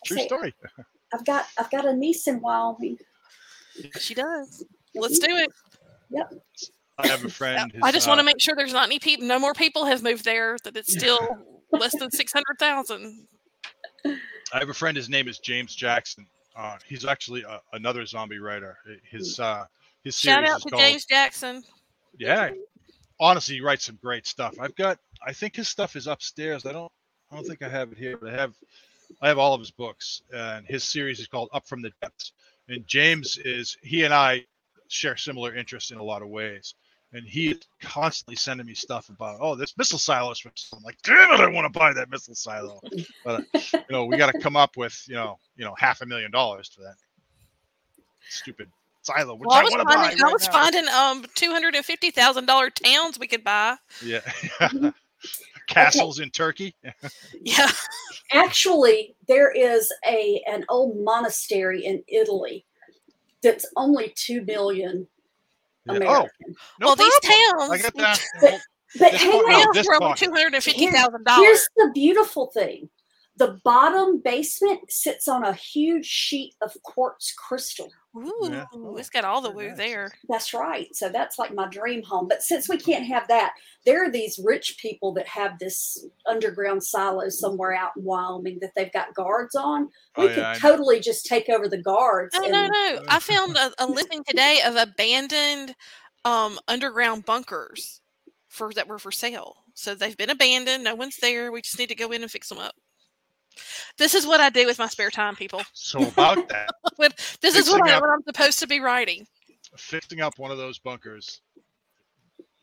True 0.06 0.18
Say, 0.18 0.28
story. 0.28 0.54
I've 1.14 1.26
got 1.26 1.48
I've 1.58 1.72
got 1.72 1.86
a 1.86 1.94
niece 1.94 2.28
in 2.28 2.40
Wyoming. 2.40 2.98
she 4.00 4.14
does. 4.14 4.64
Let's 4.94 5.20
do 5.20 5.36
it. 5.36 5.52
I 6.98 7.08
have 7.08 7.26
a 7.26 7.30
friend. 7.30 7.72
I 7.84 7.92
just 7.92 8.08
want 8.08 8.20
uh, 8.20 8.24
to 8.24 8.26
make 8.26 8.40
sure 8.40 8.56
there's 8.56 8.74
not 8.74 8.86
any 8.86 9.00
people, 9.00 9.28
no 9.28 9.40
more 9.40 9.54
people 9.54 9.86
have 9.86 10.02
moved 10.02 10.24
there. 10.24 10.58
That 10.64 10.78
it's 10.78 10.94
still 10.94 11.20
less 11.72 11.98
than 11.98 12.12
six 12.12 12.32
hundred 12.32 12.58
thousand. 12.60 13.28
I 14.06 14.60
have 14.60 14.70
a 14.70 14.74
friend. 14.74 14.96
His 14.96 15.10
name 15.10 15.28
is 15.28 15.40
James 15.40 15.76
Jackson. 15.76 16.26
Uh, 16.56 16.78
he's 16.88 17.06
actually 17.06 17.44
a, 17.44 17.60
another 17.74 18.06
zombie 18.06 18.40
writer. 18.40 18.78
His 19.10 19.40
uh, 19.40 19.66
his 20.04 20.16
series 20.16 20.36
Shout 20.36 20.48
out 20.48 20.62
to 20.62 20.70
called. 20.70 20.82
James 20.82 21.06
Jackson. 21.06 21.64
Yeah, 22.18 22.52
honestly, 23.20 23.56
he 23.56 23.62
writes 23.62 23.86
some 23.86 24.00
great 24.02 24.26
stuff. 24.26 24.56
I've 24.60 24.76
got. 24.76 25.00
I 25.26 25.34
think 25.34 25.56
his 25.56 25.68
stuff 25.68 25.96
is 25.96 26.08
upstairs. 26.08 26.66
I 26.66 26.72
don't. 26.72 26.92
I 27.32 27.36
don't 27.36 27.46
think 27.46 27.62
I 27.62 27.70
have 27.70 27.92
it 27.92 27.98
here, 27.98 28.18
but 28.18 28.30
I 28.30 28.38
have. 28.38 28.54
I 29.22 29.28
have 29.28 29.38
all 29.38 29.54
of 29.54 29.60
his 29.60 29.72
books, 29.72 30.22
and 30.34 30.66
his 30.66 30.84
series 30.84 31.20
is 31.20 31.28
called 31.28 31.50
Up 31.54 31.68
from 31.68 31.82
the 31.82 31.92
Depths. 32.02 32.32
And 32.70 32.88
James 32.88 33.38
is 33.38 33.78
he 33.84 34.04
and 34.04 34.14
I 34.14 34.46
share 34.88 35.18
similar 35.18 35.56
interests 35.56 35.92
in 35.92 35.98
a 35.98 36.04
lot 36.04 36.22
of 36.22 36.30
ways. 36.30 36.76
And 37.16 37.26
he 37.26 37.52
is 37.52 37.60
constantly 37.82 38.36
sending 38.36 38.68
me 38.68 38.74
stuff 38.74 39.08
about, 39.08 39.38
oh, 39.40 39.56
this 39.56 39.78
missile 39.78 39.98
silo 39.98 40.32
is 40.32 40.40
from. 40.40 40.52
I'm 40.76 40.84
like, 40.84 40.98
damn 41.02 41.32
it, 41.32 41.40
I 41.40 41.48
want 41.48 41.72
to 41.72 41.80
buy 41.80 41.94
that 41.94 42.10
missile 42.10 42.36
silo. 42.36 42.82
But 43.24 43.46
uh, 43.54 43.60
you 43.74 43.80
know, 43.90 44.04
we 44.06 44.18
got 44.18 44.34
to 44.34 44.40
come 44.40 44.58
up 44.58 44.76
with 44.76 45.02
you 45.08 45.16
know, 45.16 45.40
you 45.56 45.64
know, 45.64 45.74
half 45.78 46.02
a 46.02 46.06
million 46.06 46.30
dollars 46.30 46.70
for 46.76 46.82
that 46.82 46.96
stupid 48.28 48.70
silo, 49.04 49.36
which 49.36 49.48
Well, 49.48 49.56
I 49.58 49.62
I, 49.62 49.64
was 49.64 49.72
want 49.72 49.82
to 49.82 49.86
buy. 49.86 49.94
finding, 49.96 50.20
I 50.20 50.24
right 50.26 50.34
was 50.34 50.46
now. 50.48 50.52
finding 50.52 50.88
um 50.90 51.26
two 51.36 51.52
hundred 51.52 51.76
and 51.76 51.86
fifty 51.86 52.12
thousand 52.12 52.48
dollar 52.48 52.70
towns 52.70 53.18
we 53.18 53.28
could 53.28 53.46
buy. 53.46 53.78
Yeah. 54.04 54.20
Castles 55.68 56.20
in 56.20 56.30
Turkey. 56.32 56.76
Yeah, 57.42 57.72
Actually, 58.34 59.16
there 59.28 59.52
is 59.52 59.90
a 60.06 60.44
an 60.48 60.66
old 60.68 60.98
monastery 61.02 61.86
in 61.86 62.04
Italy 62.10 62.66
that's 63.42 63.66
only 63.78 64.14
two 64.16 64.42
million 64.44 65.08
Yeah. 65.88 66.00
Oh, 66.08 66.28
no 66.80 66.88
well, 66.88 66.96
these 66.96 67.20
problem. 67.22 67.72
I 67.72 67.78
towns- 67.78 67.82
got 67.84 67.94
that. 67.96 68.22
But- 68.42 68.62
But 68.98 69.12
This 69.12 69.22
hang 69.24 69.32
part- 69.32 69.48
no, 69.50 69.56
on, 69.60 69.68
this 69.74 69.88
were 69.88 69.96
only 69.96 70.08
pocket. 70.08 70.26
two 70.26 70.32
hundred 70.32 70.54
and 70.54 70.64
fifty 70.64 70.80
Here- 70.82 70.92
thousand 70.94 71.26
dollars. 71.26 71.44
Here's 71.46 71.70
the 71.76 71.92
beautiful 71.94 72.52
thing. 72.54 72.90
The 73.36 73.60
bottom 73.66 74.22
basement 74.24 74.90
sits 74.90 75.28
on 75.28 75.44
a 75.44 75.52
huge 75.54 76.06
sheet 76.06 76.54
of 76.62 76.78
quartz 76.84 77.34
crystal. 77.34 77.90
Ooh, 78.18 78.50
Yeah. 78.52 78.66
it's 78.98 79.10
got 79.10 79.26
all 79.26 79.42
the 79.42 79.52
woo 79.52 79.76
there. 79.76 80.12
That's 80.30 80.54
right. 80.54 80.96
So 80.96 81.10
that's 81.10 81.38
like 81.38 81.54
my 81.54 81.68
dream 81.68 82.02
home. 82.04 82.28
But 82.28 82.44
since 82.44 82.70
we 82.70 82.78
can't 82.78 83.06
have 83.06 83.28
that, 83.28 83.54
there 83.86 84.04
are 84.06 84.10
these 84.12 84.40
rich 84.44 84.78
people 84.78 85.14
that 85.14 85.28
have 85.28 85.60
this 85.60 86.06
underground 86.26 86.84
silo 86.84 87.28
somewhere 87.30 87.74
out 87.74 87.92
in 87.98 88.04
Wyoming 88.04 88.60
that 88.62 88.72
they've 88.76 88.92
got 88.94 89.14
guards 89.14 89.56
on. 89.56 89.90
We 90.18 90.26
Oh, 90.26 90.28
could 90.30 90.38
yeah, 90.38 90.50
I 90.50 90.54
know. 90.54 90.60
totally 90.60 91.00
just 91.00 91.26
take 91.26 91.50
over 91.50 91.68
the 91.68 91.78
guards. 91.82 92.36
No, 92.36 92.44
and, 92.44 92.52
no, 92.52 92.68
no. 92.68 93.02
I 93.10 93.20
found 93.20 93.58
a, 93.58 93.72
a 93.80 93.86
listing 93.88 94.24
today 94.24 94.62
of 94.66 94.76
abandoned 94.76 95.76
um, 96.24 96.60
underground 96.68 97.26
bunkers 97.26 98.02
for 98.48 98.72
that 98.74 98.88
were 98.88 99.00
for 99.00 99.12
sale. 99.12 99.58
So 99.74 99.94
they've 99.94 100.16
been 100.16 100.30
abandoned. 100.30 100.86
No 100.86 100.96
one's 100.96 101.18
there. 101.18 101.52
We 101.52 101.62
just 101.62 101.78
need 101.78 101.90
to 101.90 101.96
go 101.96 102.12
in 102.12 102.22
and 102.22 102.32
fix 102.32 102.48
them 102.48 102.60
up. 102.60 102.76
This 103.98 104.14
is 104.16 104.26
what 104.28 104.40
I 104.40 104.50
do 104.50 104.66
with 104.66 104.80
my 104.80 104.88
spare 104.88 105.12
time, 105.12 105.36
people. 105.36 105.62
So 105.74 106.00
about 106.08 106.48
that, 106.50 106.70
This 107.42 107.56
is 107.56 107.70
what, 107.70 107.78
Fixing 107.80 107.94
I, 107.96 108.00
what 108.00 108.10
I'm 108.10 108.24
supposed 108.24 108.60
to 108.60 108.68
be 108.68 108.80
writing. 108.80 109.26
fixing 109.78 110.22
up 110.22 110.38
one 110.38 110.52
of 110.52 110.58
those 110.58 110.80
bunkers, 110.80 111.42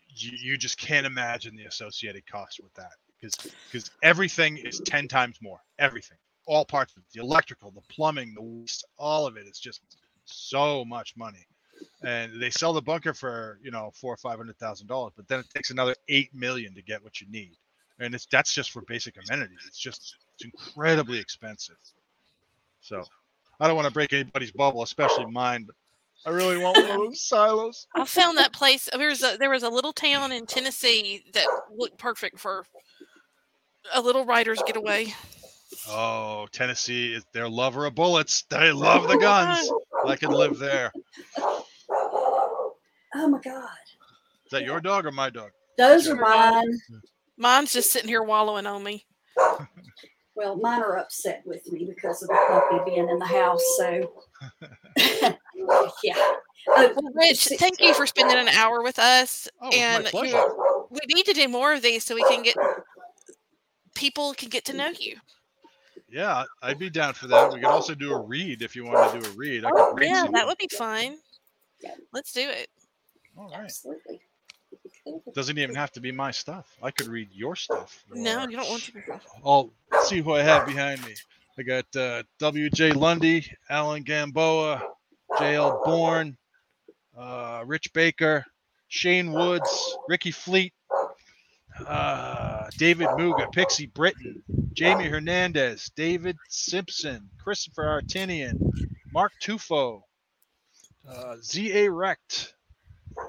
you, 0.09 0.33
you 0.41 0.57
just 0.57 0.79
can't 0.79 1.07
imagine 1.07 1.57
the 1.57 1.65
associated 1.65 2.27
cost 2.27 2.61
with 2.63 2.73
that 2.75 2.93
because 3.21 3.35
because 3.71 3.91
everything 4.03 4.59
is 4.59 4.81
ten 4.81 5.09
times 5.09 5.39
more. 5.41 5.61
Everything, 5.79 6.19
all 6.47 6.65
parts 6.65 6.93
of 6.97 6.99
it, 7.03 7.05
the 7.15 7.21
electrical, 7.21 7.71
the 7.71 7.81
plumbing, 7.89 8.35
the 8.35 8.43
waste, 8.43 8.85
all 8.99 9.27
of 9.27 9.37
it 9.37 9.47
is 9.47 9.59
just 9.59 9.81
so 10.25 10.85
much 10.85 11.17
money. 11.17 11.47
And 12.05 12.41
they 12.41 12.51
sell 12.51 12.73
the 12.73 12.83
bunker 12.83 13.15
for 13.15 13.59
you 13.63 13.71
know 13.71 13.91
four 13.95 14.13
or 14.13 14.17
five 14.19 14.37
hundred 14.39 14.59
thousand 14.59 14.87
dollars, 14.87 15.13
but 15.17 15.27
then 15.29 15.41
it 15.41 15.47
takes 15.55 15.71
another 15.71 15.95
eight 16.09 16.33
million 16.35 16.75
to 16.75 16.83
get 16.83 17.03
what 17.03 17.21
you 17.21 17.27
need, 17.31 17.57
and 17.99 18.15
it's 18.15 18.27
that's 18.27 18.53
just 18.55 18.71
for 18.71 18.83
basic 18.83 19.17
amenities. 19.17 19.59
It's 19.67 19.79
just 19.79 20.17
it's 20.43 20.53
incredibly 20.53 21.19
expensive. 21.19 21.77
So 22.81 23.03
I 23.61 23.67
don't 23.67 23.77
want 23.77 23.87
to 23.87 23.95
break 23.95 24.13
anybody's 24.13 24.53
bubble, 24.53 24.83
especially 24.83 25.27
mine, 25.27 25.65
but 25.67 25.77
I 26.27 26.35
really 26.35 26.59
want 26.59 26.77
one 26.79 26.91
of 26.91 26.97
those 26.97 27.23
silos. 27.23 27.87
I 27.95 28.05
found 28.05 28.39
that 28.39 28.53
place. 28.53 28.89
There 28.97 29.09
was 29.09 29.23
a 29.23 29.37
there 29.39 29.51
was 29.51 29.63
a 29.63 29.69
little 29.69 29.93
town 29.93 30.33
in 30.33 30.47
Tennessee 30.47 31.25
that 31.35 31.47
looked 31.75 31.99
perfect 31.99 32.39
for 32.39 32.67
a 33.95 34.01
little 34.01 34.25
writer's 34.25 34.63
getaway. 34.67 35.15
Oh, 35.89 36.47
Tennessee 36.53 37.15
is 37.15 37.25
their 37.33 37.49
lover 37.49 37.87
of 37.87 37.95
bullets. 37.95 38.45
They 38.51 38.73
love 38.73 39.09
the 39.09 39.17
guns. 39.17 39.71
I 40.07 40.17
could 40.17 40.31
live 40.31 40.59
there. 40.59 40.93
Oh 43.15 43.29
my 43.29 43.39
God. 43.39 43.69
Is 44.47 44.51
that 44.53 44.65
your 44.65 44.81
dog 44.81 45.07
or 45.07 45.13
my 45.13 45.31
dog? 45.31 45.51
Those 45.79 46.09
are 46.09 46.15
mine. 46.15 46.79
Mine's 47.39 47.73
just 47.73 47.91
sitting 47.91 48.09
here 48.09 48.23
wallowing 48.23 48.67
on 48.67 48.83
me. 48.83 49.07
Well, 50.43 50.57
mine 50.57 50.83
are 50.83 50.99
upset 50.99 51.43
with 51.47 51.71
me 51.71 51.85
because 51.85 52.21
of 52.23 52.29
the 52.29 52.35
puppy 52.35 52.91
being 52.91 53.09
in 53.09 53.19
the 53.19 53.27
house. 53.27 53.63
So, 53.77 54.13
yeah. 56.03 56.15
Oh, 56.69 56.93
Well, 56.97 57.13
Rich, 57.15 57.49
thank 57.59 57.81
you 57.81 57.95
for 57.95 58.07
spending 58.07 58.37
an 58.37 58.49
hour 58.49 58.83
with 58.83 58.99
us. 58.99 59.49
Oh, 59.61 59.71
and 59.73 60.03
my 60.03 60.11
pleasure. 60.11 60.43
we 60.91 60.99
need 61.15 61.27
to 61.27 61.33
do 61.33 61.47
more 61.47 61.73
of 61.73 61.83
these 61.83 62.05
so 62.05 62.17
we 62.17 62.25
can 62.25 62.43
get 62.43 62.57
people 63.95 64.35
can 64.35 64.49
get 64.49 64.65
to 64.65 64.73
know 64.73 64.91
you. 64.99 65.17
Yeah, 66.09 66.43
I'd 66.61 66.79
be 66.79 66.91
down 66.91 67.15
for 67.15 67.29
that. 67.29 67.53
We 67.53 67.61
could 67.61 67.67
also 67.67 67.95
do 67.95 68.13
a 68.13 68.21
read 68.21 68.63
if 68.63 68.75
you 68.75 68.85
want 68.85 69.13
to 69.13 69.21
do 69.21 69.27
a 69.27 69.33
read. 69.35 69.65
I 69.65 69.71
could 69.71 69.79
oh, 69.79 69.95
read 69.95 70.09
Yeah, 70.09 70.17
something. 70.17 70.33
that 70.33 70.47
would 70.49 70.59
be 70.59 70.69
fun. 70.77 71.19
Yeah. 71.81 71.95
Let's 72.13 72.33
do 72.33 72.49
it. 72.49 72.69
All 73.39 73.49
right. 73.49 73.61
absolutely. 73.61 74.21
Doesn't 75.35 75.59
even 75.59 75.75
have 75.75 75.91
to 75.93 76.01
be 76.01 76.13
my 76.13 76.31
stuff. 76.31 76.77
I 76.83 76.91
could 76.91 77.07
read 77.09 77.29
your 77.33 77.57
stuff. 77.57 78.05
No, 78.13 78.47
you 78.47 78.57
don't 78.57 78.69
want 78.69 78.83
to. 78.83 79.21
I'll 79.45 79.71
see 80.07 80.21
who 80.21 80.33
I 80.35 80.43
have 80.43 80.67
behind 80.67 81.05
me. 81.05 81.15
I 81.59 81.63
got 81.63 81.97
uh, 81.97 82.23
W.J. 82.39 82.93
Lundy, 82.93 83.47
Allen 83.69 84.03
Gamboa, 84.03 84.83
J.L. 85.39 85.83
Bourne, 85.85 86.37
uh, 87.17 87.63
Rich 87.67 87.93
Baker, 87.93 88.45
Shane 88.89 89.33
Woods, 89.33 89.97
Ricky 90.09 90.31
Fleet, 90.31 90.73
uh, 91.87 92.69
David 92.79 93.09
Muga, 93.09 93.51
Pixie 93.53 93.87
Britton, 93.87 94.43
Jamie 94.73 95.09
Hernandez, 95.09 95.91
David 95.95 96.37
Simpson, 96.49 97.29
Christopher 97.43 97.85
Artinian, 97.85 98.59
Mark 99.13 99.33
Tufo, 99.43 100.03
uh, 101.09 101.37
Z.A. 101.43 101.89
Recht, 101.91 102.55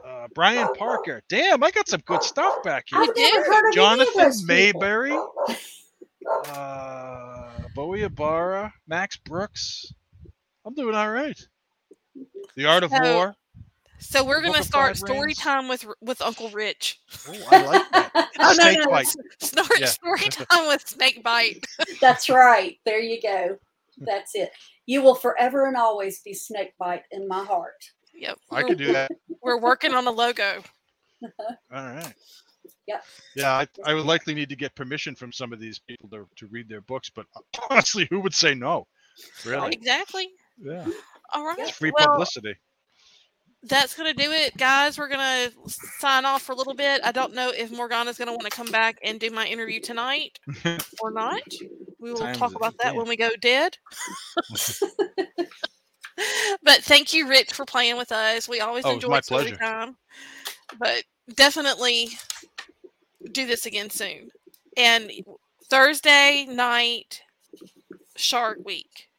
uh, 0.05 0.27
Brian 0.33 0.67
Parker. 0.75 1.21
Damn, 1.29 1.63
I 1.63 1.71
got 1.71 1.87
some 1.87 2.01
good 2.05 2.23
stuff 2.23 2.63
back 2.63 2.85
here. 2.87 2.99
I've 2.99 3.13
did. 3.15 3.33
heard 3.45 3.69
of 3.69 3.77
any 3.77 3.99
of 3.99 4.13
Jonathan. 4.13 4.47
Maberry, 4.47 5.27
uh, 6.27 7.49
Bowie 7.75 8.03
Ibarra, 8.03 8.73
Max 8.87 9.17
Brooks. 9.17 9.93
I'm 10.65 10.73
doing 10.73 10.95
all 10.95 11.09
right. 11.11 11.39
The 12.55 12.65
Art 12.65 12.83
of 12.83 12.91
So- 12.91 13.15
War. 13.15 13.35
So 13.99 14.21
we're 14.25 14.41
gonna 14.41 14.59
of 14.59 14.65
start 14.65 14.97
story 14.97 15.27
Rings. 15.27 15.37
time 15.37 15.69
with 15.69 15.85
with 16.01 16.21
Uncle 16.21 16.49
Rich. 16.49 16.99
Oh, 17.25 17.47
I 17.51 17.65
like 17.65 17.91
that. 17.91 18.29
Oh 18.39 18.53
no, 18.57 18.63
Snake 18.63 18.79
no, 18.79 18.85
bite. 18.87 19.05
s- 19.05 19.15
Story, 19.39 19.79
Yeah. 19.79 19.85
story 19.85 20.19
time 20.29 20.67
with 20.67 20.85
Snake 20.85 21.23
Bite. 21.23 21.65
That's 22.01 22.27
right. 22.27 22.77
There 22.85 22.99
you 22.99 23.21
go. 23.21 23.57
That's 23.99 24.35
it. 24.35 24.51
You 24.87 25.01
will 25.03 25.15
forever 25.15 25.67
and 25.67 25.77
always 25.77 26.19
be 26.19 26.33
Snakebite 26.33 27.03
in 27.11 27.29
my 27.29 27.45
heart. 27.45 27.81
Yep. 28.13 28.37
I 28.51 28.55
we're- 28.55 28.67
could 28.67 28.77
do 28.77 28.91
that. 28.91 29.09
We're 29.41 29.59
working 29.61 29.93
on 29.93 30.05
a 30.05 30.11
logo. 30.11 30.61
All 31.23 31.29
right. 31.71 32.13
Yep. 32.87 33.03
Yeah, 33.35 33.51
I, 33.53 33.67
I 33.85 33.93
would 33.93 34.05
likely 34.05 34.33
need 34.33 34.49
to 34.49 34.55
get 34.55 34.75
permission 34.75 35.15
from 35.15 35.31
some 35.31 35.53
of 35.53 35.59
these 35.59 35.79
people 35.79 36.09
to, 36.09 36.27
to 36.37 36.47
read 36.47 36.67
their 36.67 36.81
books, 36.81 37.09
but 37.09 37.25
honestly, 37.69 38.07
who 38.09 38.19
would 38.19 38.33
say 38.33 38.53
no? 38.53 38.87
Really? 39.45 39.73
Exactly. 39.73 40.27
Yeah. 40.57 40.85
All 41.33 41.45
right. 41.45 41.59
It's 41.59 41.71
free 41.71 41.91
well, 41.97 42.09
publicity. 42.09 42.55
that's 43.63 43.95
gonna 43.95 44.13
do 44.13 44.31
it, 44.31 44.55
guys. 44.57 44.97
We're 44.97 45.07
gonna 45.07 45.51
sign 45.67 46.25
off 46.25 46.41
for 46.41 46.51
a 46.51 46.55
little 46.55 46.73
bit. 46.73 47.01
I 47.03 47.11
don't 47.11 47.33
know 47.33 47.51
if 47.55 47.71
Morgana's 47.71 48.17
gonna 48.17 48.31
want 48.31 48.43
to 48.43 48.49
come 48.49 48.71
back 48.71 48.97
and 49.03 49.19
do 49.19 49.31
my 49.31 49.45
interview 49.45 49.79
tonight 49.79 50.39
or 51.01 51.11
not. 51.11 51.41
We 51.99 52.11
will 52.11 52.19
Time 52.19 52.35
talk 52.35 52.55
about 52.55 52.75
that 52.79 52.89
again. 52.89 52.97
when 52.97 53.07
we 53.07 53.15
go 53.15 53.29
dead. 53.39 53.77
but 56.63 56.83
thank 56.83 57.13
you, 57.13 57.27
Rich, 57.29 57.53
for 57.53 57.65
playing 57.65 57.97
with 57.97 58.11
us. 58.11 58.49
We 58.49 58.59
always 58.59 58.85
Oh, 58.85 58.89
it 58.91 58.95
was 58.95 59.03
enjoy 59.03 59.13
my 59.13 59.21
story 59.21 59.43
pleasure. 59.43 59.57
time. 59.57 59.95
But 60.77 61.03
definitely 61.35 62.09
do 63.31 63.45
this 63.45 63.65
again 63.65 63.89
soon. 63.89 64.29
And 64.77 65.11
Thursday 65.69 66.45
night, 66.49 67.21
Shark 68.15 68.59
Week. 68.65 69.09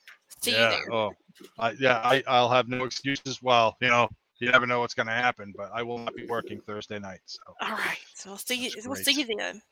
See 0.41 0.53
you 0.53 0.57
yeah. 0.57 0.71
there. 0.71 0.93
Oh, 0.93 1.13
I, 1.59 1.71
yeah. 1.73 2.01
I, 2.05 2.23
I'll 2.27 2.51
have 2.51 2.69
no 2.69 2.85
excuses. 2.85 3.43
Well, 3.43 3.77
you 3.81 3.89
know, 3.89 4.09
you 4.39 4.51
never 4.51 4.67
know 4.67 4.81
what's 4.81 4.95
going 4.95 5.07
to 5.07 5.13
happen, 5.13 5.53
but 5.57 5.71
I 5.73 5.83
will 5.83 5.99
not 5.99 6.15
be 6.15 6.27
working 6.27 6.61
Thursday 6.61 6.99
night. 6.99 7.21
So, 7.27 7.41
All 7.61 7.71
right. 7.71 7.99
So 8.15 8.31
we'll 8.31 8.39
see 8.39 8.57
you. 8.57 8.71
That's 8.71 8.87
We'll 8.87 8.97
see 8.97 9.13
you 9.13 9.37
then. 9.37 9.63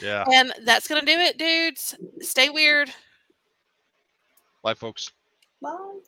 yeah. 0.00 0.24
And 0.32 0.52
that's 0.64 0.88
gonna 0.88 1.04
do 1.04 1.12
it, 1.12 1.38
dudes. 1.38 1.94
Stay 2.20 2.48
weird. 2.48 2.90
Bye, 4.62 4.74
folks. 4.74 5.10
Bye. 5.60 5.98